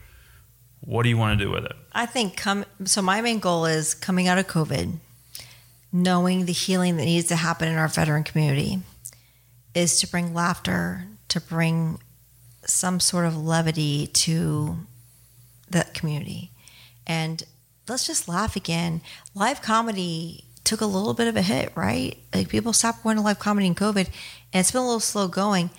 What 0.81 1.03
do 1.03 1.09
you 1.09 1.17
want 1.17 1.39
to 1.39 1.45
do 1.45 1.51
with 1.51 1.65
it? 1.65 1.75
I 1.93 2.07
think 2.07 2.37
come 2.37 2.65
so 2.85 3.03
my 3.03 3.21
main 3.21 3.39
goal 3.39 3.67
is 3.67 3.95
coming 3.95 4.29
out 4.29 4.39
of 4.39 4.47
COVID, 4.47 4.99
knowing 5.93 6.45
the 6.45 6.53
healing 6.53 6.97
that 6.97 7.05
needs 7.05 7.29
to 7.29 7.37
happen 7.37 7.69
in 7.69 7.77
our 7.77 7.89
veteran 7.89 8.25
community 8.25 8.81
is 9.75 10.01
to 10.01 10.07
bring 10.07 10.33
laughter, 10.33 11.07
to 11.29 11.41
bring 11.41 12.01
some 12.65 13.01
sort 13.01 13.27
of 13.27 13.37
levity 13.37 14.07
to 14.09 14.77
that 15.71 15.95
community. 15.95 16.51
And 17.07 17.43
let's 17.89 18.07
just 18.07 18.29
laugh 18.29 18.57
again. 18.57 19.01
Live 19.35 19.63
comedy 19.63 20.46
took 20.67 20.83
a 20.83 20.87
little 20.87 21.15
bit 21.15 21.29
of 21.29 21.37
a 21.37 21.43
hit, 21.43 21.73
right? 21.75 22.19
Like 22.35 22.49
people 22.49 22.73
stopped 22.73 23.03
going 23.03 23.17
to 23.17 23.23
live 23.23 23.39
comedy 23.39 23.67
in 23.67 23.75
COVID 23.75 24.07
and 24.53 24.61
it's 24.61 24.73
been 24.73 24.83
a 24.83 24.85
little 24.85 25.01
slow 25.01 25.29
going 25.29 25.71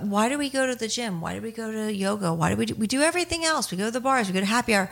why 0.00 0.28
do 0.28 0.38
we 0.38 0.50
go 0.50 0.66
to 0.66 0.74
the 0.74 0.88
gym? 0.88 1.20
Why 1.20 1.34
do 1.34 1.40
we 1.40 1.52
go 1.52 1.70
to 1.70 1.92
yoga? 1.92 2.32
Why 2.32 2.50
do 2.50 2.56
we 2.56 2.66
do, 2.66 2.74
we 2.74 2.86
do 2.86 3.02
everything 3.02 3.44
else? 3.44 3.70
We 3.70 3.78
go 3.78 3.86
to 3.86 3.90
the 3.90 4.00
bars, 4.00 4.28
we 4.28 4.34
go 4.34 4.40
to 4.40 4.46
happy 4.46 4.74
hour. 4.74 4.90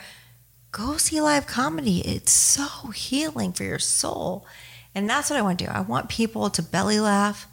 Go 0.72 0.96
see 0.96 1.20
live 1.20 1.46
comedy. 1.46 2.00
It's 2.00 2.32
so 2.32 2.88
healing 2.90 3.52
for 3.52 3.64
your 3.64 3.78
soul. 3.78 4.46
And 4.94 5.08
that's 5.08 5.30
what 5.30 5.38
I 5.38 5.42
want 5.42 5.58
to 5.60 5.66
do. 5.66 5.70
I 5.70 5.80
want 5.80 6.08
people 6.08 6.50
to 6.50 6.62
belly 6.62 7.00
laugh. 7.00 7.46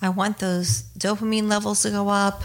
I 0.00 0.08
want 0.08 0.38
those 0.38 0.82
dopamine 0.98 1.48
levels 1.48 1.82
to 1.82 1.90
go 1.90 2.08
up. 2.08 2.42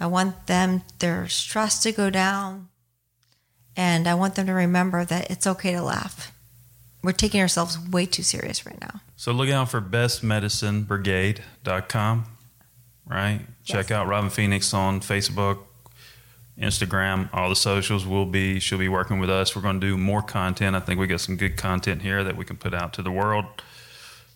I 0.00 0.06
want 0.06 0.46
them 0.46 0.82
their 0.98 1.28
stress 1.28 1.82
to 1.82 1.92
go 1.92 2.10
down. 2.10 2.68
And 3.76 4.06
I 4.06 4.14
want 4.14 4.34
them 4.34 4.46
to 4.46 4.52
remember 4.52 5.04
that 5.04 5.30
it's 5.30 5.46
okay 5.46 5.72
to 5.72 5.82
laugh. 5.82 6.31
We're 7.02 7.12
taking 7.12 7.40
ourselves 7.40 7.78
way 7.78 8.06
too 8.06 8.22
serious 8.22 8.64
right 8.64 8.80
now. 8.80 9.00
So 9.16 9.32
look 9.32 9.48
out 9.48 9.70
for 9.70 9.80
bestmedicinebrigade.com 9.80 12.26
right? 13.06 13.40
Yes. 13.40 13.48
Check 13.64 13.90
out 13.90 14.06
Robin 14.06 14.30
Phoenix 14.30 14.72
on 14.74 15.00
Facebook, 15.00 15.58
Instagram, 16.58 17.28
all 17.32 17.48
the 17.48 17.56
socials. 17.56 18.06
Will 18.06 18.26
be 18.26 18.60
she'll 18.60 18.78
be 18.78 18.88
working 18.88 19.18
with 19.18 19.30
us. 19.30 19.54
We're 19.54 19.62
going 19.62 19.80
to 19.80 19.86
do 19.86 19.96
more 19.96 20.22
content. 20.22 20.76
I 20.76 20.80
think 20.80 21.00
we 21.00 21.06
got 21.06 21.20
some 21.20 21.36
good 21.36 21.56
content 21.56 22.02
here 22.02 22.22
that 22.24 22.36
we 22.36 22.44
can 22.44 22.56
put 22.56 22.74
out 22.74 22.92
to 22.94 23.02
the 23.02 23.12
world. 23.12 23.44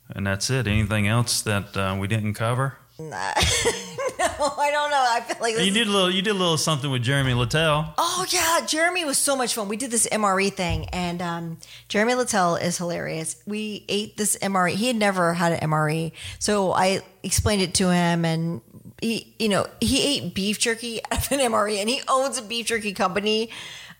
And 0.08 0.26
that's 0.26 0.50
it. 0.50 0.68
Anything 0.68 1.08
else 1.08 1.42
that 1.42 1.76
uh, 1.76 1.96
we 1.98 2.06
didn't 2.06 2.34
cover? 2.34 2.76
no, 2.98 3.14
I 3.14 4.70
don't 4.72 4.90
know. 4.90 5.06
I 5.06 5.20
feel 5.20 5.36
like 5.40 5.54
this 5.54 5.66
You 5.66 5.72
did 5.72 5.86
a 5.86 5.90
little. 5.90 6.10
You 6.10 6.22
did 6.22 6.30
a 6.30 6.34
little 6.38 6.56
something 6.56 6.90
with 6.90 7.02
Jeremy 7.02 7.34
Littell. 7.34 7.92
Oh 7.98 8.24
yeah, 8.30 8.64
Jeremy 8.66 9.04
was 9.04 9.18
so 9.18 9.36
much 9.36 9.54
fun. 9.54 9.68
We 9.68 9.76
did 9.76 9.90
this 9.90 10.06
MRE 10.10 10.50
thing, 10.52 10.88
and 10.90 11.20
um, 11.20 11.58
Jeremy 11.88 12.14
Littell 12.14 12.56
is 12.56 12.78
hilarious. 12.78 13.36
We 13.46 13.84
ate 13.88 14.16
this 14.16 14.38
MRE. 14.38 14.70
He 14.72 14.86
had 14.86 14.96
never 14.96 15.34
had 15.34 15.52
an 15.52 15.70
MRE, 15.70 16.12
so 16.38 16.72
I 16.72 17.02
explained 17.22 17.60
it 17.60 17.74
to 17.74 17.92
him, 17.92 18.24
and 18.24 18.62
he, 19.02 19.34
you 19.38 19.50
know, 19.50 19.66
he 19.80 20.16
ate 20.16 20.34
beef 20.34 20.58
jerky 20.58 21.00
out 21.10 21.26
of 21.26 21.32
an 21.32 21.40
MRE, 21.40 21.78
and 21.78 21.90
he 21.90 22.00
owns 22.08 22.38
a 22.38 22.42
beef 22.42 22.66
jerky 22.66 22.92
company. 22.94 23.50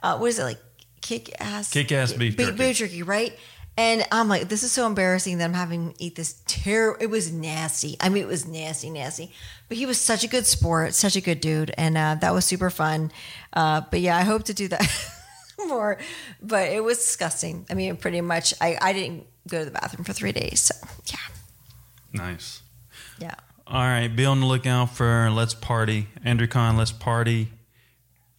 Uh, 0.02 0.16
what 0.16 0.28
is 0.28 0.38
it 0.38 0.44
like? 0.44 0.58
Kick 1.02 1.38
ass. 1.38 1.70
Kick 1.70 1.92
ass 1.92 2.14
beef 2.14 2.36
jerky. 2.36 2.56
Beef 2.56 2.76
jerky, 2.76 3.02
right? 3.02 3.38
And 3.78 4.06
I'm 4.10 4.28
like, 4.28 4.48
this 4.48 4.62
is 4.62 4.72
so 4.72 4.86
embarrassing 4.86 5.36
that 5.38 5.44
I'm 5.44 5.52
having 5.52 5.92
to 5.92 6.02
eat 6.02 6.14
this 6.16 6.40
terrible. 6.46 6.98
It 7.02 7.08
was 7.10 7.30
nasty. 7.30 7.96
I 8.00 8.08
mean, 8.08 8.22
it 8.22 8.26
was 8.28 8.46
nasty, 8.46 8.88
nasty. 8.88 9.32
But 9.68 9.76
he 9.76 9.84
was 9.84 10.00
such 10.00 10.24
a 10.24 10.28
good 10.28 10.46
sport, 10.46 10.94
such 10.94 11.14
a 11.14 11.20
good 11.20 11.40
dude, 11.42 11.72
and 11.76 11.96
uh, 11.98 12.16
that 12.20 12.32
was 12.32 12.44
super 12.46 12.70
fun. 12.70 13.12
Uh, 13.52 13.82
but 13.90 14.00
yeah, 14.00 14.16
I 14.16 14.22
hope 14.22 14.44
to 14.44 14.54
do 14.54 14.68
that 14.68 15.12
more. 15.66 15.98
But 16.40 16.70
it 16.70 16.82
was 16.82 16.96
disgusting. 16.98 17.66
I 17.68 17.74
mean, 17.74 17.96
pretty 17.96 18.22
much, 18.22 18.54
I, 18.62 18.78
I 18.80 18.92
didn't 18.94 19.26
go 19.46 19.58
to 19.58 19.64
the 19.66 19.70
bathroom 19.72 20.04
for 20.04 20.14
three 20.14 20.32
days. 20.32 20.60
So 20.62 20.74
yeah, 21.12 21.18
Nice. 22.24 22.62
yeah. 23.18 23.34
All 23.66 23.82
right, 23.82 24.08
be 24.08 24.24
on 24.24 24.40
the 24.40 24.46
lookout 24.46 24.90
for 24.94 25.28
Let's 25.30 25.52
Party, 25.52 26.06
Andrew 26.24 26.46
Kahn 26.46 26.76
Let's 26.76 26.92
Party, 26.92 27.48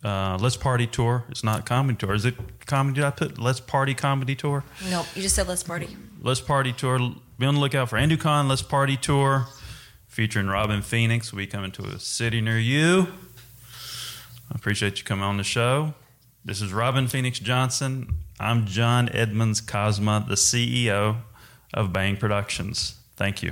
uh, 0.04 0.38
Let's 0.40 0.58
Party 0.58 0.88
tour. 0.88 1.26
It's 1.30 1.44
not 1.44 1.66
comedy 1.66 1.98
tour. 1.98 2.14
Is 2.14 2.26
it 2.26 2.36
comedy? 2.66 2.96
Did 2.96 3.06
I 3.06 3.12
put 3.12 3.38
Let's 3.40 3.60
Party 3.60 3.94
comedy 3.94 4.36
tour? 4.36 4.64
Nope, 4.90 5.08
you 5.16 5.22
just 5.22 5.36
said 5.36 5.48
let's 5.48 5.64
party. 5.64 5.96
Let's 6.22 6.42
Party 6.42 6.74
tour. 6.74 7.00
Be 7.40 7.46
on 7.46 7.56
the 7.56 7.60
lookout 7.60 7.90
for 7.90 7.98
Andrew 7.98 8.18
Kahn 8.18 8.48
Let's 8.48 8.62
Party 8.62 8.98
tour, 8.98 9.48
featuring 10.08 10.48
Robin 10.48 10.82
Phoenix. 10.82 11.32
Be 11.32 11.48
coming 11.48 11.72
to 11.74 11.84
a 11.84 12.00
city 12.00 12.42
near 12.42 12.60
you. 12.60 13.08
I 14.52 14.56
appreciate 14.56 14.98
you 15.00 15.04
coming 15.04 15.24
on 15.26 15.38
the 15.38 15.44
show. 15.44 15.94
This 16.46 16.62
is 16.62 16.72
Robin 16.72 17.08
Phoenix 17.08 17.40
Johnson. 17.40 18.18
I'm 18.40 18.66
John 18.66 19.10
Edmonds 19.10 19.60
Cosma, 19.62 20.28
the 20.28 20.36
CEO 20.36 21.18
of 21.74 21.92
Bang 21.92 22.16
Productions. 22.16 22.96
Thank 23.18 23.44
you. 23.44 23.52